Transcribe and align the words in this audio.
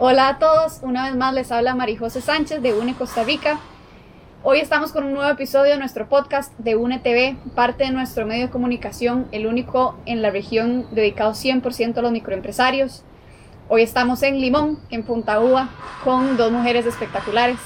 Hola 0.00 0.26
a 0.26 0.38
todos, 0.40 0.80
una 0.82 1.04
vez 1.04 1.14
más 1.14 1.32
les 1.34 1.52
habla 1.52 1.76
Marijose 1.76 2.20
Sánchez 2.20 2.60
de 2.60 2.74
UNE 2.74 2.96
Costa 2.96 3.22
Rica. 3.22 3.60
Hoy 4.42 4.58
estamos 4.58 4.90
con 4.90 5.04
un 5.04 5.14
nuevo 5.14 5.30
episodio 5.30 5.70
de 5.74 5.78
nuestro 5.78 6.08
podcast 6.08 6.52
de 6.58 6.74
UNE 6.74 6.98
TV, 6.98 7.36
parte 7.54 7.84
de 7.84 7.92
nuestro 7.92 8.26
medio 8.26 8.46
de 8.46 8.50
comunicación, 8.50 9.28
el 9.30 9.46
único 9.46 9.96
en 10.04 10.20
la 10.20 10.30
región 10.30 10.88
dedicado 10.90 11.30
100% 11.30 11.96
a 11.96 12.02
los 12.02 12.10
microempresarios. 12.10 13.04
Hoy 13.68 13.82
estamos 13.82 14.24
en 14.24 14.40
Limón, 14.40 14.80
en 14.90 15.04
Punta 15.04 15.38
Uva, 15.38 15.68
con 16.02 16.36
dos 16.36 16.50
mujeres 16.50 16.86
espectaculares. 16.86 17.58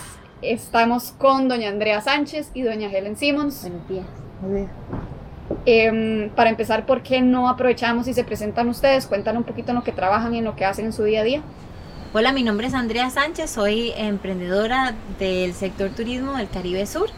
Estamos 0.42 1.12
con 1.12 1.48
doña 1.48 1.70
Andrea 1.70 2.02
Sánchez 2.02 2.50
y 2.52 2.60
doña 2.60 2.90
Helen 2.90 3.16
Simmons. 3.16 3.62
Buenos 3.62 3.88
días. 3.88 4.06
Buenos 4.42 4.58
días. 4.58 4.70
Eh, 5.64 6.30
para 6.36 6.50
empezar, 6.50 6.84
¿por 6.84 7.02
qué 7.02 7.22
no 7.22 7.48
aprovechamos 7.48 8.06
y 8.06 8.12
se 8.12 8.22
presentan 8.22 8.68
ustedes? 8.68 9.06
Cuentan 9.06 9.38
un 9.38 9.45
poquito 9.45 9.70
en 9.70 9.76
lo 9.76 9.82
que 9.82 9.92
trabajan 9.92 10.34
y 10.34 10.38
en 10.38 10.45
lo 10.45 10.56
que 10.56 10.66
hacen 10.66 10.84
en 10.84 10.92
su 10.92 11.04
día 11.04 11.22
a 11.22 11.24
día. 11.24 11.42
Hola, 12.14 12.32
mi 12.32 12.43
nombre 12.43 12.66
es 12.66 12.72
Andrea 12.72 13.11
Sánchez, 13.11 13.50
soy 13.50 13.92
emprendedora 13.95 14.95
del 15.19 15.52
sector 15.52 15.91
turismo 15.91 16.38
del 16.38 16.48
Caribe 16.48 16.87
Sur. 16.87 17.10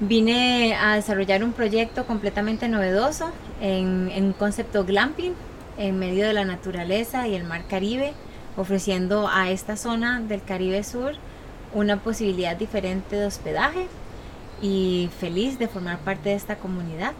Vine 0.00 0.74
a 0.74 0.96
desarrollar 0.96 1.44
un 1.44 1.52
proyecto 1.52 2.04
completamente 2.04 2.68
novedoso 2.68 3.30
en, 3.60 4.10
un 4.16 4.32
concepto 4.32 4.84
glamping 4.84 5.34
en 5.78 5.96
medio 5.96 6.26
de 6.26 6.32
la 6.32 6.44
naturaleza 6.44 7.28
y 7.28 7.36
el 7.36 7.44
mar 7.44 7.68
Caribe, 7.68 8.14
ofreciendo 8.56 9.28
a 9.32 9.50
esta 9.50 9.76
zona 9.76 10.18
del 10.18 10.42
Caribe 10.42 10.82
Sur 10.82 11.12
una 11.72 11.98
posibilidad 11.98 12.56
diferente 12.56 13.14
de 13.14 13.26
hospedaje 13.26 13.86
y 14.60 15.08
feliz 15.20 15.56
de 15.60 15.68
formar 15.68 15.98
parte 15.98 16.30
de 16.30 16.34
esta 16.34 16.56
comunidad. 16.56 17.12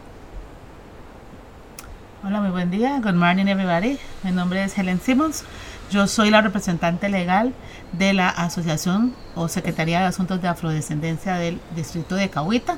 Hola, 2.21 2.41
muy 2.41 2.51
buen 2.51 2.69
día. 2.69 2.99
Good 3.01 3.13
morning, 3.13 3.45
everybody. 3.45 3.97
Mi 4.23 4.31
nombre 4.31 4.61
es 4.61 4.77
Helen 4.77 4.99
Simmons. 4.99 5.45
Yo 5.91 6.07
soy 6.07 6.31
la 6.31 6.41
representante 6.41 7.09
legal 7.09 7.53
de 7.91 8.13
la 8.13 8.29
Asociación 8.29 9.13
o 9.35 9.47
Secretaría 9.47 9.99
de 9.99 10.05
Asuntos 10.05 10.41
de 10.41 10.47
Afrodescendencia 10.47 11.35
del 11.35 11.59
Distrito 11.75 12.15
de 12.15 12.29
Cahuita. 12.29 12.77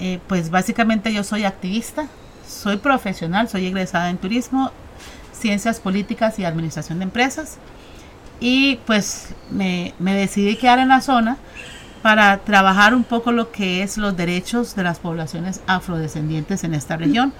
Eh, 0.00 0.20
pues 0.26 0.50
básicamente 0.50 1.12
yo 1.12 1.22
soy 1.22 1.44
activista, 1.44 2.08
soy 2.48 2.78
profesional, 2.78 3.48
soy 3.48 3.66
egresada 3.66 4.10
en 4.10 4.16
turismo, 4.16 4.72
ciencias 5.32 5.80
políticas 5.80 6.38
y 6.38 6.44
administración 6.44 6.98
de 6.98 7.04
empresas. 7.04 7.58
Y 8.40 8.76
pues 8.86 9.34
me, 9.50 9.94
me 9.98 10.14
decidí 10.14 10.56
quedar 10.56 10.78
en 10.78 10.88
la 10.88 11.02
zona 11.02 11.36
para 12.02 12.38
trabajar 12.38 12.94
un 12.94 13.04
poco 13.04 13.32
lo 13.32 13.50
que 13.52 13.82
es 13.82 13.96
los 13.96 14.16
derechos 14.16 14.74
de 14.74 14.82
las 14.82 14.98
poblaciones 14.98 15.60
afrodescendientes 15.66 16.64
en 16.64 16.74
esta 16.74 16.96
región 16.96 17.32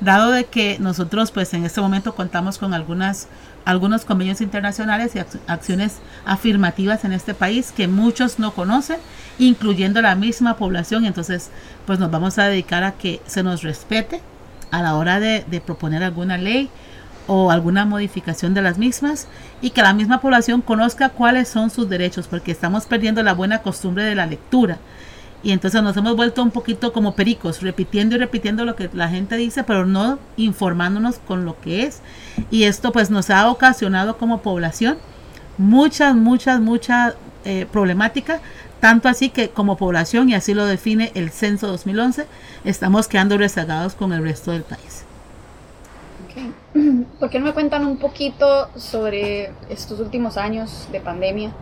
dado 0.00 0.30
de 0.30 0.44
que 0.44 0.78
nosotros 0.78 1.30
pues 1.30 1.52
en 1.54 1.64
este 1.64 1.80
momento 1.80 2.14
contamos 2.14 2.58
con 2.58 2.74
algunas 2.74 3.28
algunos 3.66 4.04
convenios 4.04 4.40
internacionales 4.40 5.14
y 5.14 5.18
acciones 5.48 5.96
afirmativas 6.24 7.04
en 7.04 7.12
este 7.12 7.34
país 7.34 7.72
que 7.76 7.88
muchos 7.88 8.38
no 8.38 8.54
conocen, 8.54 8.98
incluyendo 9.38 10.00
la 10.00 10.14
misma 10.14 10.56
población. 10.56 11.04
Entonces, 11.04 11.50
pues 11.84 11.98
nos 11.98 12.10
vamos 12.10 12.38
a 12.38 12.44
dedicar 12.44 12.84
a 12.84 12.92
que 12.92 13.20
se 13.26 13.42
nos 13.42 13.62
respete 13.62 14.22
a 14.70 14.82
la 14.82 14.94
hora 14.94 15.18
de, 15.18 15.44
de 15.50 15.60
proponer 15.60 16.04
alguna 16.04 16.38
ley 16.38 16.70
o 17.26 17.50
alguna 17.50 17.84
modificación 17.84 18.54
de 18.54 18.62
las 18.62 18.78
mismas 18.78 19.26
y 19.60 19.70
que 19.70 19.82
la 19.82 19.92
misma 19.92 20.20
población 20.20 20.62
conozca 20.62 21.08
cuáles 21.08 21.48
son 21.48 21.68
sus 21.70 21.88
derechos, 21.88 22.28
porque 22.28 22.52
estamos 22.52 22.86
perdiendo 22.86 23.24
la 23.24 23.34
buena 23.34 23.62
costumbre 23.62 24.04
de 24.04 24.14
la 24.14 24.26
lectura 24.26 24.78
y 25.46 25.52
entonces 25.52 25.80
nos 25.80 25.96
hemos 25.96 26.16
vuelto 26.16 26.42
un 26.42 26.50
poquito 26.50 26.92
como 26.92 27.14
pericos, 27.14 27.62
repitiendo 27.62 28.16
y 28.16 28.18
repitiendo 28.18 28.64
lo 28.64 28.74
que 28.74 28.90
la 28.92 29.08
gente 29.08 29.36
dice, 29.36 29.62
pero 29.62 29.86
no 29.86 30.18
informándonos 30.36 31.20
con 31.20 31.44
lo 31.44 31.60
que 31.60 31.84
es. 31.84 32.00
Y 32.50 32.64
esto 32.64 32.90
pues 32.90 33.10
nos 33.10 33.30
ha 33.30 33.48
ocasionado 33.48 34.18
como 34.18 34.42
población 34.42 34.98
muchas, 35.56 36.16
muchas, 36.16 36.58
muchas 36.58 37.14
eh, 37.44 37.64
problemáticas, 37.70 38.40
tanto 38.80 39.08
así 39.08 39.30
que 39.30 39.50
como 39.50 39.76
población, 39.76 40.28
y 40.30 40.34
así 40.34 40.52
lo 40.52 40.66
define 40.66 41.12
el 41.14 41.30
censo 41.30 41.68
2011, 41.68 42.26
estamos 42.64 43.06
quedando 43.06 43.38
rezagados 43.38 43.94
con 43.94 44.12
el 44.12 44.24
resto 44.24 44.50
del 44.50 44.64
país. 44.64 45.04
Okay. 46.28 46.52
¿Por 47.20 47.30
qué 47.30 47.38
no 47.38 47.44
me 47.44 47.52
cuentan 47.52 47.86
un 47.86 47.98
poquito 47.98 48.68
sobre 48.74 49.52
estos 49.68 50.00
últimos 50.00 50.38
años 50.38 50.88
de 50.90 50.98
pandemia? 50.98 51.52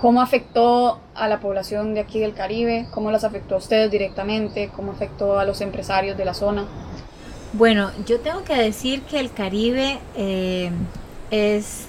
¿Cómo 0.00 0.20
afectó 0.20 1.00
a 1.14 1.26
la 1.26 1.40
población 1.40 1.94
de 1.94 2.00
aquí 2.00 2.20
del 2.20 2.34
Caribe? 2.34 2.86
¿Cómo 2.90 3.10
las 3.10 3.24
afectó 3.24 3.54
a 3.54 3.58
ustedes 3.58 3.90
directamente? 3.90 4.70
¿Cómo 4.76 4.92
afectó 4.92 5.38
a 5.38 5.44
los 5.44 5.60
empresarios 5.62 6.18
de 6.18 6.24
la 6.24 6.34
zona? 6.34 6.66
Bueno, 7.54 7.90
yo 8.06 8.20
tengo 8.20 8.44
que 8.44 8.54
decir 8.54 9.02
que 9.02 9.18
el 9.18 9.32
Caribe 9.32 9.98
eh, 10.14 10.70
es 11.30 11.86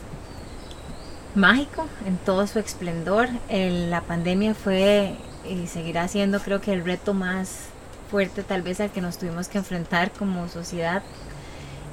mágico 1.35 1.85
en 2.06 2.18
todo 2.18 2.47
su 2.47 2.59
esplendor. 2.59 3.28
El, 3.50 3.91
la 3.91 4.01
pandemia 4.01 4.53
fue 4.56 5.16
y 5.50 5.68
seguirá 5.68 6.07
siendo 6.07 6.39
creo 6.39 6.62
que 6.62 6.74
el 6.74 6.85
reto 6.85 7.13
más 7.13 7.68
fuerte 8.09 8.44
tal 8.44 8.62
vez 8.62 8.79
al 8.79 8.89
que 8.91 9.01
nos 9.01 9.18
tuvimos 9.18 9.50
que 9.50 9.57
enfrentar 9.57 10.12
como 10.12 10.47
sociedad. 10.47 11.03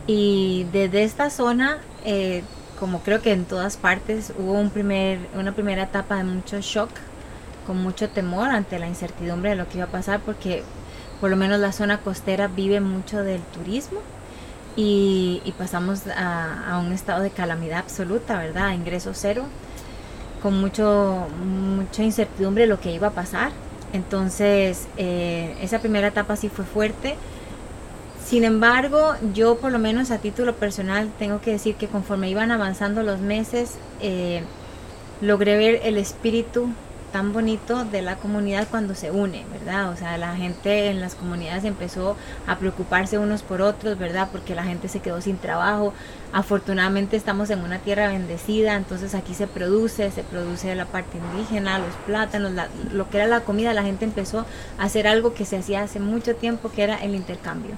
Y 0.07 0.67
desde 0.73 1.03
esta 1.03 1.31
zona 1.31 1.79
eh, 2.05 2.45
como 2.79 3.01
creo 3.01 3.23
que 3.23 3.33
en 3.33 3.45
todas 3.45 3.77
partes, 3.77 4.33
hubo 4.39 4.53
un 4.53 4.71
primer, 4.71 5.19
una 5.35 5.53
primera 5.53 5.85
etapa 5.85 6.17
de 6.17 6.25
mucho 6.25 6.61
shock, 6.61 6.91
con 7.67 7.83
mucho 7.83 8.11
temor 8.11 8.51
ante 8.51 8.79
la 8.79 8.87
incertidumbre 8.87 9.51
de 9.51 9.57
lo 9.57 9.69
que 9.69 9.79
iba 9.79 9.87
a 9.87 9.91
pasar, 9.91 10.21
porque 10.21 10.62
por 11.21 11.31
lo 11.31 11.37
menos 11.37 11.61
la 11.61 11.73
zona 11.73 11.99
costera 11.99 12.49
vive 12.49 12.81
mucho 12.81 13.23
del 13.23 13.41
turismo 13.41 14.01
y, 14.77 15.55
pasamos 15.57 16.03
a, 16.17 16.81
un 16.84 16.93
estado 16.93 17.23
de 17.23 17.31
calamidad 17.31 17.79
absoluta, 17.79 18.39
¿verdad? 18.39 18.73
Ingreso 18.73 19.13
cero, 19.15 19.45
con 20.43 20.61
mucho, 20.61 21.27
mucha 21.43 22.03
incertidumbre 22.03 22.65
de 22.65 22.69
lo 22.69 22.81
que 22.81 22.93
iba 22.93 23.09
a 23.09 23.13
pasar. 23.13 23.53
Entonces, 23.93 24.89
eh, 24.97 25.57
esa 25.63 25.79
primera 25.79 26.09
etapa 26.09 26.37
sí 26.37 26.49
fue 26.49 26.65
fuerte 26.65 27.17
sin 28.25 28.45
embargo, 28.45 29.15
yo 29.35 29.59
por 29.59 29.71
lo 29.71 29.79
menos 29.79 30.11
a 30.11 30.19
título 30.19 30.55
personal 30.55 31.11
tengo 31.19 31.41
que 31.41 31.53
decir 31.53 31.75
que 31.77 31.89
conforme 31.89 32.31
iban 32.31 32.51
avanzando 32.51 33.03
los 33.03 33.21
meses, 33.21 33.75
eh, 34.01 34.43
logré 35.21 35.57
ver 35.57 35.81
el 35.85 35.99
espíritu 35.99 36.71
tan 37.13 37.33
bonito 37.33 37.84
de 37.84 38.03
la 38.03 38.17
comunidad 38.17 38.67
cuando 38.69 38.97
se 38.97 39.13
une, 39.13 39.45
¿verdad? 39.53 39.91
O 39.91 39.97
sea, 39.97 40.19
la 40.19 40.34
gente 40.34 40.89
en 40.89 41.01
las 41.01 41.15
comunidades 41.15 41.63
empezó 41.63 42.17
a 42.49 42.59
preocuparse 42.59 43.19
unos 43.19 43.43
por 43.43 43.63
otros, 43.63 43.97
¿verdad? 43.99 44.31
Porque 44.33 44.57
la 44.57 44.65
gente 44.65 44.89
se 44.89 44.99
quedó 44.99 45.21
sin 45.21 45.37
trabajo. 45.37 45.95
Afortunadamente 46.33 47.17
estamos 47.17 47.51
en 47.51 47.61
una 47.61 47.79
tierra 47.79 48.09
bendecida, 48.09 48.75
entonces 48.75 49.15
aquí 49.15 49.33
se 49.34 49.47
produce, 49.47 50.11
se 50.11 50.25
produce 50.25 50.75
la 50.75 50.87
parte 50.87 51.19
indígena, 51.19 51.79
los 51.79 51.95
plátanos, 52.05 52.51
lo 52.91 53.09
que 53.09 53.19
era 53.19 53.29
la 53.29 53.43
comida, 53.43 53.75
la 53.75 53.84
gente 53.84 54.05
empezó 54.05 54.45
a 54.79 54.83
hacer 54.83 55.07
algo 55.07 55.34
que 55.34 55.45
se 55.45 55.59
hacía 55.59 55.83
hace 55.83 56.01
mucho 56.01 56.34
tiempo, 56.34 56.73
que 56.73 56.83
era 56.83 56.97
el 56.97 57.15
intercambio. 57.15 57.77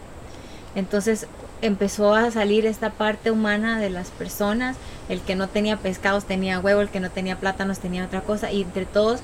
Entonces 0.77 1.27
empezó 1.63 2.15
a 2.15 2.31
salir 2.31 2.67
esta 2.67 2.91
parte 2.91 3.33
humana 3.33 3.81
de 3.81 3.91
las 3.91 4.11
personas. 4.11 4.77
El 5.09 5.21
que 5.23 5.35
no 5.35 5.49
tenía 5.49 5.79
pescados 5.79 6.27
tenía 6.27 6.61
huevo, 6.61 6.83
el 6.83 6.91
que 6.91 7.01
no 7.01 7.11
tenía 7.11 7.37
plátanos 7.37 7.81
tenía 7.81 8.05
otra 8.05 8.21
cosa. 8.21 8.53
Y 8.53 8.63
entre 8.63 8.85
todos, 8.85 9.21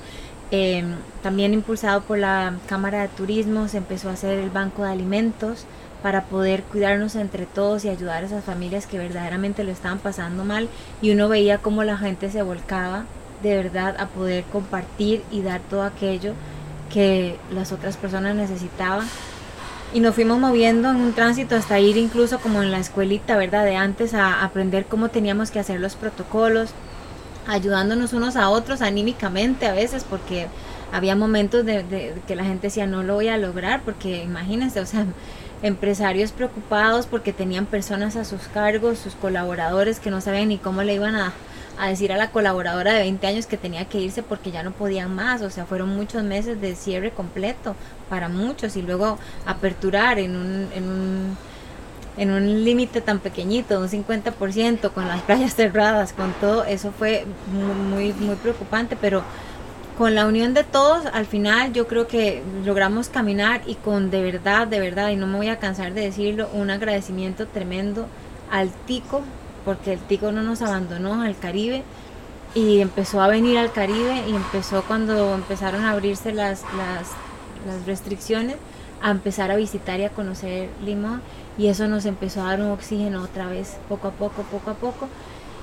em, 0.51 0.95
también 1.21 1.53
impulsado 1.53 2.01
por 2.01 2.17
la 2.17 2.55
Cámara 2.67 3.03
de 3.03 3.07
Turismo, 3.09 3.67
se 3.67 3.77
empezó 3.77 4.09
a 4.09 4.13
hacer 4.13 4.39
el 4.39 4.49
banco 4.49 4.83
de 4.83 4.91
alimentos 4.91 5.65
para 6.01 6.25
poder 6.25 6.63
cuidarnos 6.63 7.15
entre 7.15 7.45
todos 7.45 7.85
y 7.85 7.89
ayudar 7.89 8.23
a 8.23 8.25
esas 8.25 8.43
familias 8.43 8.87
que 8.87 8.97
verdaderamente 8.97 9.63
lo 9.63 9.71
estaban 9.71 9.99
pasando 9.99 10.43
mal. 10.43 10.67
Y 11.01 11.11
uno 11.11 11.29
veía 11.29 11.59
cómo 11.59 11.83
la 11.83 11.97
gente 11.97 12.31
se 12.31 12.41
volcaba 12.41 13.05
de 13.43 13.55
verdad 13.55 13.95
a 13.99 14.07
poder 14.07 14.43
compartir 14.45 15.23
y 15.31 15.41
dar 15.43 15.61
todo 15.61 15.83
aquello 15.83 16.33
que 16.91 17.37
las 17.51 17.71
otras 17.71 17.97
personas 17.97 18.35
necesitaban 18.35 19.07
y 19.93 19.99
nos 19.99 20.15
fuimos 20.15 20.39
moviendo 20.39 20.89
en 20.89 20.95
un 20.95 21.13
tránsito 21.13 21.55
hasta 21.55 21.79
ir 21.79 21.97
incluso 21.97 22.39
como 22.39 22.63
en 22.63 22.71
la 22.71 22.79
escuelita, 22.79 23.37
¿verdad? 23.37 23.63
De 23.63 23.75
antes 23.75 24.15
a 24.15 24.43
aprender 24.43 24.85
cómo 24.85 25.09
teníamos 25.09 25.51
que 25.51 25.59
hacer 25.59 25.79
los 25.79 25.95
protocolos, 25.95 26.71
ayudándonos 27.47 28.13
unos 28.13 28.35
a 28.35 28.49
otros 28.49 28.81
anímicamente 28.81 29.67
a 29.67 29.73
veces, 29.73 30.03
porque 30.03 30.47
había 30.91 31.15
momentos 31.15 31.63
de, 31.65 32.13
que 32.27 32.35
la 32.35 32.43
gente 32.43 32.67
decía 32.67 32.87
no 32.87 33.03
lo 33.03 33.15
voy 33.15 33.27
a 33.27 33.37
lograr, 33.37 33.81
porque 33.83 34.23
imagínense, 34.23 34.79
o 34.79 34.85
sea, 34.87 35.05
empresarios 35.61 36.31
preocupados 36.31 37.05
porque 37.05 37.31
tenían 37.31 37.67
personas 37.67 38.15
a 38.15 38.25
sus 38.25 38.47
cargos, 38.47 38.97
sus 38.97 39.13
colaboradores 39.13 39.99
que 39.99 40.09
no 40.09 40.21
sabían 40.21 40.49
ni 40.49 40.57
cómo 40.57 40.81
le 40.81 40.95
iban 40.95 41.15
a, 41.15 41.33
a 41.77 41.89
decir 41.89 42.11
a 42.11 42.17
la 42.17 42.31
colaboradora 42.31 42.93
de 42.93 42.99
20 42.99 43.27
años 43.27 43.45
que 43.45 43.57
tenía 43.57 43.85
que 43.85 43.99
irse 43.99 44.23
porque 44.23 44.51
ya 44.51 44.63
no 44.63 44.71
podían 44.71 45.13
más, 45.13 45.41
o 45.41 45.49
sea, 45.49 45.65
fueron 45.65 45.89
muchos 45.95 46.23
meses 46.23 46.61
de 46.61 46.75
cierre 46.75 47.11
completo 47.11 47.75
para 48.09 48.29
muchos 48.29 48.75
y 48.75 48.81
luego 48.81 49.17
aperturar 49.45 50.19
en 50.19 50.35
un, 50.35 50.69
en 50.73 50.83
un, 50.83 51.37
en 52.17 52.31
un 52.31 52.63
límite 52.63 53.01
tan 53.01 53.19
pequeñito, 53.19 53.79
un 53.79 53.89
50%, 53.89 54.91
con 54.91 55.07
las 55.07 55.21
playas 55.23 55.55
cerradas, 55.55 56.13
con 56.13 56.33
todo, 56.33 56.63
eso 56.65 56.91
fue 56.91 57.25
muy, 57.51 58.13
muy, 58.13 58.35
preocupante, 58.35 58.95
pero 58.99 59.23
con 59.97 60.15
la 60.15 60.25
unión 60.25 60.53
de 60.53 60.63
todos, 60.63 61.05
al 61.07 61.25
final 61.25 61.73
yo 61.73 61.87
creo 61.87 62.07
que 62.07 62.41
logramos 62.65 63.09
caminar 63.09 63.61
y 63.67 63.75
con 63.75 64.09
de 64.09 64.21
verdad, 64.23 64.67
de 64.67 64.79
verdad, 64.79 65.09
y 65.09 65.15
no 65.15 65.27
me 65.27 65.37
voy 65.37 65.49
a 65.49 65.59
cansar 65.59 65.93
de 65.93 66.01
decirlo, 66.01 66.49
un 66.53 66.71
agradecimiento 66.71 67.47
tremendo 67.47 68.07
al 68.49 68.69
Tico 68.85 69.23
porque 69.65 69.93
el 69.93 69.99
Tico 69.99 70.31
no 70.31 70.43
nos 70.43 70.61
abandonó 70.61 71.21
al 71.21 71.37
Caribe 71.37 71.83
y 72.55 72.79
empezó 72.79 73.21
a 73.21 73.27
venir 73.27 73.57
al 73.57 73.71
Caribe 73.71 74.23
y 74.27 74.35
empezó 74.35 74.83
cuando 74.83 75.33
empezaron 75.33 75.83
a 75.85 75.91
abrirse 75.91 76.33
las, 76.33 76.63
las, 76.77 77.09
las 77.65 77.85
restricciones 77.85 78.57
a 79.01 79.11
empezar 79.11 79.51
a 79.51 79.55
visitar 79.57 79.99
y 79.99 80.05
a 80.05 80.09
conocer 80.09 80.69
Limón 80.83 81.21
y 81.57 81.67
eso 81.67 81.87
nos 81.87 82.05
empezó 82.05 82.41
a 82.41 82.49
dar 82.49 82.61
un 82.61 82.71
oxígeno 82.71 83.21
otra 83.21 83.47
vez, 83.47 83.77
poco 83.89 84.07
a 84.07 84.11
poco, 84.11 84.43
poco 84.43 84.71
a 84.71 84.75
poco 84.75 85.09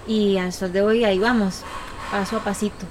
y 0.07 0.37
al 0.37 0.53
sol 0.53 0.73
de 0.73 0.83
hoy 0.83 1.05
ahí 1.05 1.19
vamos, 1.19 1.63
paso 2.11 2.37
a 2.37 2.45
pasito. 2.45 2.87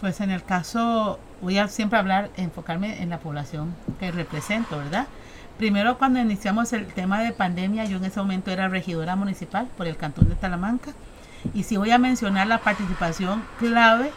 Pues 0.00 0.20
en 0.20 0.30
el 0.30 0.42
caso, 0.42 1.18
voy 1.40 1.58
a 1.58 1.68
siempre 1.68 1.98
hablar, 1.98 2.30
enfocarme 2.36 3.02
en 3.02 3.10
la 3.10 3.18
población 3.20 3.74
que 4.00 4.10
represento, 4.10 4.78
¿verdad? 4.78 5.06
Primero 5.62 5.96
cuando 5.96 6.18
iniciamos 6.18 6.72
el 6.72 6.88
tema 6.88 7.22
de 7.22 7.30
pandemia, 7.30 7.84
yo 7.84 7.98
en 7.98 8.04
ese 8.04 8.18
momento 8.18 8.50
era 8.50 8.66
regidora 8.66 9.14
municipal 9.14 9.68
por 9.76 9.86
el 9.86 9.96
cantón 9.96 10.28
de 10.28 10.34
Talamanca 10.34 10.90
y 11.54 11.62
sí 11.62 11.76
voy 11.76 11.92
a 11.92 11.98
mencionar 11.98 12.48
la 12.48 12.58
participación 12.58 13.44
clave 13.60 14.10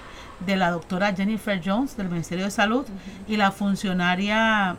de 0.43 0.55
la 0.55 0.71
doctora 0.71 1.13
Jennifer 1.13 1.61
Jones 1.63 1.97
del 1.97 2.09
Ministerio 2.09 2.45
de 2.45 2.49
Salud 2.49 2.87
y 3.27 3.37
la 3.37 3.51
funcionaria 3.51 4.75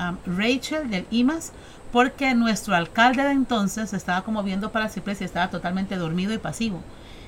um, 0.00 0.16
Rachel 0.38 0.88
del 0.88 1.06
IMAS, 1.10 1.52
porque 1.92 2.34
nuestro 2.34 2.74
alcalde 2.74 3.22
de 3.22 3.32
entonces 3.32 3.92
estaba 3.92 4.22
como 4.22 4.42
viendo 4.42 4.72
para 4.72 4.88
siempre 4.88 5.14
y 5.20 5.22
estaba 5.22 5.50
totalmente 5.50 5.96
dormido 5.96 6.32
y 6.32 6.38
pasivo. 6.38 6.80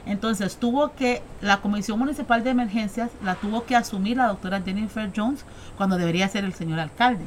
Entonces 0.06 0.56
tuvo 0.56 0.94
que, 0.94 1.20
la 1.42 1.60
Comisión 1.60 1.98
Municipal 1.98 2.42
de 2.42 2.48
Emergencias 2.48 3.10
la 3.22 3.34
tuvo 3.34 3.66
que 3.66 3.76
asumir 3.76 4.16
la 4.16 4.28
doctora 4.28 4.62
Jennifer 4.62 5.12
Jones 5.14 5.44
cuando 5.76 5.98
debería 5.98 6.26
ser 6.28 6.46
el 6.46 6.54
señor 6.54 6.80
alcalde. 6.80 7.26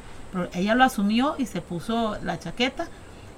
Ella 0.54 0.76
lo 0.76 0.84
asumió 0.84 1.36
y 1.38 1.46
se 1.46 1.62
puso 1.62 2.18
la 2.24 2.40
chaqueta 2.40 2.88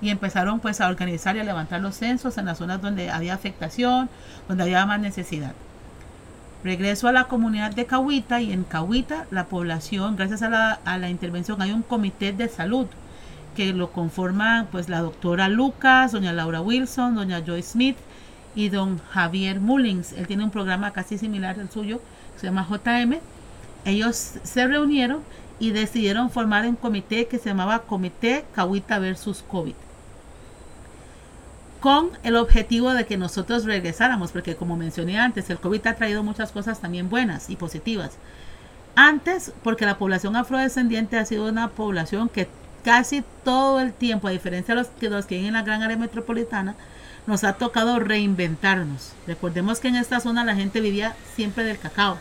y 0.01 0.10
empezaron 0.10 0.60
pues 0.60 0.81
a 0.81 0.90
organizar 0.90 1.36
y 1.36 1.40
a 1.40 1.44
levantar 1.44 1.81
los 1.81 1.95
censos 1.95 2.38
en 2.38 2.45
las 2.45 2.57
zonas 2.57 2.81
donde 2.81 3.10
había 3.10 3.34
afectación, 3.34 4.10
donde 4.48 4.63
había 4.63 4.86
más 4.86 5.00
necesidad. 5.00 5.54
Regreso 6.63 7.07
a 7.07 7.12
la 7.12 7.25
comunidad 7.25 7.74
de 7.74 7.86
Cahuita 7.86 8.42
y 8.42 8.54
en 8.54 8.63
Cahuita 8.63 9.25
la 9.31 9.45
población, 9.45 10.16
gracias 10.16 10.42
a 10.44 10.50
la, 10.50 10.72
a 10.86 10.98
la 10.98 11.10
intervención, 11.10 11.62
hay 11.62 11.72
un 11.72 11.84
comité 11.84 12.31
de 12.31 12.48
salud 12.48 12.88
que 13.56 13.74
lo 13.74 13.92
conforman 13.92 14.68
pues 14.72 14.90
la 14.90 15.01
doctora 15.01 15.48
Lucas, 15.50 16.12
doña 16.12 16.34
Laura 16.34 16.62
Wilson, 16.62 17.16
doña 17.16 17.44
Joy 17.45 17.62
Smith 17.62 17.98
y 18.56 18.69
don 18.69 19.00
Javier 19.12 19.60
Mullins. 19.60 20.13
Él 20.13 20.28
tiene 20.28 20.44
un 20.44 20.51
programa 20.51 20.92
casi 20.92 21.18
similar 21.18 21.60
al 21.60 21.69
suyo, 21.69 22.01
se 22.36 22.48
llama 22.48 22.68
JM. 22.69 23.19
Ellos 23.86 24.36
se 24.44 24.68
reunieron 24.68 25.22
y 25.63 25.71
decidieron 25.71 26.30
formar 26.30 26.68
un 26.68 26.75
comité 26.75 27.27
que 27.27 27.38
se 27.39 27.48
llamaba 27.48 27.83
Comité 27.83 28.44
Cahuita 28.54 29.00
versus 29.00 29.45
COVID 29.48 29.75
con 31.80 32.12
el 32.24 32.36
objetivo 32.36 32.92
de 32.94 33.06
que 33.06 33.18
nosotros 33.18 33.63
regresáramos, 33.63 34.31
porque 34.31 34.57
como 34.57 34.75
mencioné 34.75 35.19
antes, 35.19 35.50
el 35.50 35.60
COVID 35.60 35.88
ha 35.88 35.95
traído 35.95 36.21
muchas 36.21 36.51
cosas 36.51 36.81
también 36.81 37.10
buenas 37.10 37.50
y 37.50 37.56
positivas. 37.56 38.12
Antes, 38.95 39.54
porque 39.63 39.86
la 39.86 39.98
población 39.98 40.36
afrodescendiente 40.36 41.18
ha 41.18 41.25
sido 41.25 41.48
una 41.48 41.69
población 41.69 42.27
que 42.27 42.50
casi 42.83 43.24
todo 43.45 43.80
el 43.80 43.94
tiempo, 43.94 44.27
a 44.27 44.31
diferencia 44.31 44.75
de 44.75 44.81
los 44.81 44.89
que, 44.89 45.09
los 45.09 45.25
que 45.25 45.36
viven 45.36 45.50
en 45.50 45.54
la 45.54 45.63
gran 45.63 45.81
área 45.81 45.95
metropolitana, 45.95 46.75
nos 47.25 47.45
ha 47.45 47.54
tocado 47.54 48.00
reinventarnos. 48.00 49.13
Recordemos 49.27 49.80
que 49.80 49.88
en 49.88 49.95
esta 49.95 50.19
zona 50.19 50.44
la 50.44 50.56
gente 50.56 50.81
vivía 50.81 51.16
siempre 51.36 51.63
del 51.63 51.80
cacao. 51.80 52.18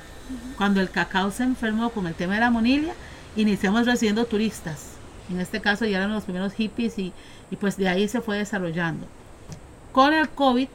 Cuando 0.57 0.81
el 0.81 0.91
cacao 0.91 1.33
se 1.33 1.43
enfermó 1.43 1.91
con 1.91 2.07
el 2.07 2.15
tema 2.15 2.35
de 2.35 2.41
la 2.41 2.51
monilia, 2.51 2.95
iniciamos 3.37 3.87
recibiendo 3.87 4.25
turistas. 4.25 4.87
En 5.31 5.41
este 5.41 5.61
caso 5.61 5.85
ya 5.87 5.99
eran 5.99 6.13
los 6.13 6.25
primeros 6.25 6.53
hippies 6.53 6.99
y, 6.99 7.13
y 7.51 7.57
pues 7.57 7.77
de 7.77 7.89
ahí 7.89 8.09
se 8.09 8.21
fue 8.21 8.39
desarrollando 8.39 9.07
con 9.93 10.15
el 10.15 10.29
COVID 10.29 10.69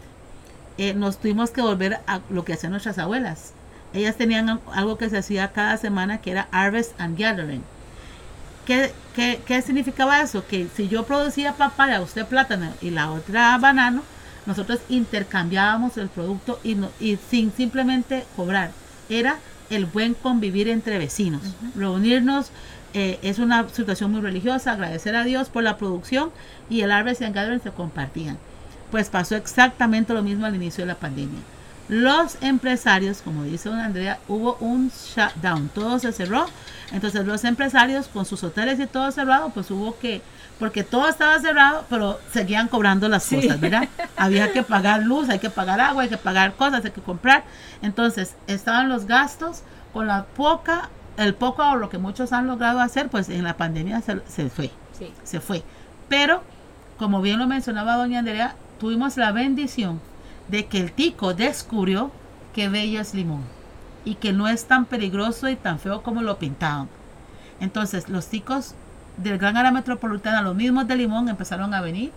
eh, 0.77 0.93
nos 0.93 1.17
tuvimos 1.17 1.49
que 1.49 1.61
volver 1.61 1.99
a 2.05 2.21
lo 2.29 2.45
que 2.45 2.53
hacían 2.53 2.71
nuestras 2.71 2.99
abuelas. 2.99 3.53
Ellas 3.93 4.15
tenían 4.15 4.59
algo 4.71 4.97
que 4.97 5.09
se 5.09 5.17
hacía 5.17 5.51
cada 5.51 5.77
semana 5.77 6.19
que 6.19 6.31
era 6.31 6.47
Harvest 6.51 6.99
and 7.01 7.17
Gathering. 7.17 7.63
¿Qué, 8.65 8.93
qué, 9.15 9.61
significaba 9.61 10.21
eso? 10.21 10.45
Que 10.45 10.67
si 10.75 10.87
yo 10.87 11.05
producía 11.05 11.53
papaya, 11.53 12.01
usted 12.01 12.25
plátano 12.25 12.73
y 12.81 12.91
la 12.91 13.11
otra 13.11 13.57
banano, 13.57 14.03
nosotros 14.45 14.79
intercambiábamos 14.89 15.97
el 15.97 16.09
producto 16.09 16.59
y, 16.63 16.77
y 16.99 17.17
sin 17.29 17.51
simplemente 17.53 18.25
cobrar. 18.35 18.71
Era 19.09 19.37
el 19.69 19.85
buen 19.85 20.13
convivir 20.13 20.67
entre 20.67 20.97
vecinos. 20.97 21.41
Reunirnos 21.75 22.51
eh, 22.93 23.19
es 23.21 23.39
una 23.39 23.67
situación 23.69 24.11
muy 24.11 24.21
religiosa, 24.21 24.71
agradecer 24.71 25.15
a 25.15 25.23
Dios 25.23 25.49
por 25.49 25.63
la 25.63 25.77
producción 25.77 26.31
y 26.69 26.81
el 26.81 26.91
Harvest 26.91 27.21
and 27.21 27.35
Gathering 27.35 27.61
se 27.61 27.71
compartían. 27.71 28.37
Pues 28.91 29.09
pasó 29.09 29.35
exactamente 29.35 30.13
lo 30.13 30.23
mismo 30.23 30.45
al 30.45 30.55
inicio 30.55 30.83
de 30.83 30.87
la 30.87 30.95
pandemia. 30.95 31.39
Los 31.89 32.37
empresarios, 32.41 33.21
como 33.21 33.43
dice 33.43 33.69
don 33.69 33.79
Andrea, 33.79 34.19
hubo 34.27 34.57
un 34.59 34.89
shutdown, 34.89 35.69
todo 35.69 35.99
se 35.99 36.11
cerró. 36.11 36.45
Entonces 36.91 37.25
los 37.25 37.43
empresarios 37.43 38.07
con 38.07 38.25
sus 38.25 38.43
hoteles 38.43 38.79
y 38.79 38.87
todo 38.87 39.11
cerrado, 39.11 39.49
pues 39.49 39.71
hubo 39.71 39.97
que, 39.97 40.21
porque 40.59 40.83
todo 40.83 41.07
estaba 41.07 41.39
cerrado, 41.39 41.85
pero 41.89 42.19
seguían 42.31 42.67
cobrando 42.67 43.07
las 43.09 43.27
cosas, 43.27 43.59
¿verdad? 43.59 43.87
Había 44.15 44.51
que 44.51 44.63
pagar 44.63 45.03
luz, 45.03 45.29
hay 45.29 45.39
que 45.39 45.49
pagar 45.49 45.79
agua, 45.79 46.03
hay 46.03 46.09
que 46.09 46.17
pagar 46.17 46.55
cosas, 46.55 46.83
hay 46.83 46.91
que 46.91 47.01
comprar. 47.01 47.43
Entonces 47.81 48.35
estaban 48.47 48.89
los 48.89 49.05
gastos 49.05 49.63
con 49.93 50.07
la 50.07 50.25
poca, 50.25 50.89
el 51.17 51.35
poco 51.35 51.61
ahorro 51.61 51.89
que 51.89 51.97
muchos 51.97 52.33
han 52.33 52.47
logrado 52.47 52.79
hacer, 52.79 53.09
pues 53.09 53.29
en 53.29 53.43
la 53.43 53.57
pandemia 53.57 54.01
se, 54.01 54.21
se 54.27 54.49
fue, 54.49 54.71
se 55.23 55.39
fue. 55.39 55.63
Pero, 56.09 56.41
como 56.97 57.21
bien 57.21 57.39
lo 57.39 57.47
mencionaba 57.47 57.95
doña 57.95 58.19
Andrea, 58.19 58.55
tuvimos 58.79 59.17
la 59.17 59.31
bendición 59.31 60.01
de 60.47 60.65
que 60.65 60.79
el 60.79 60.91
tico 60.91 61.33
descubrió 61.33 62.11
que 62.53 62.69
bello 62.69 63.01
es 63.01 63.13
limón 63.13 63.43
y 64.05 64.15
que 64.15 64.33
no 64.33 64.47
es 64.47 64.65
tan 64.65 64.85
peligroso 64.85 65.49
y 65.49 65.55
tan 65.55 65.79
feo 65.79 66.01
como 66.01 66.21
lo 66.21 66.39
pintaban. 66.39 66.89
Entonces 67.59 68.09
los 68.09 68.27
ticos 68.27 68.73
del 69.17 69.37
gran 69.37 69.57
área 69.57 69.71
metropolitana, 69.71 70.41
los 70.41 70.55
mismos 70.55 70.87
de 70.87 70.95
Limón, 70.95 71.29
empezaron 71.29 71.73
a 71.73 71.81
venir 71.81 72.11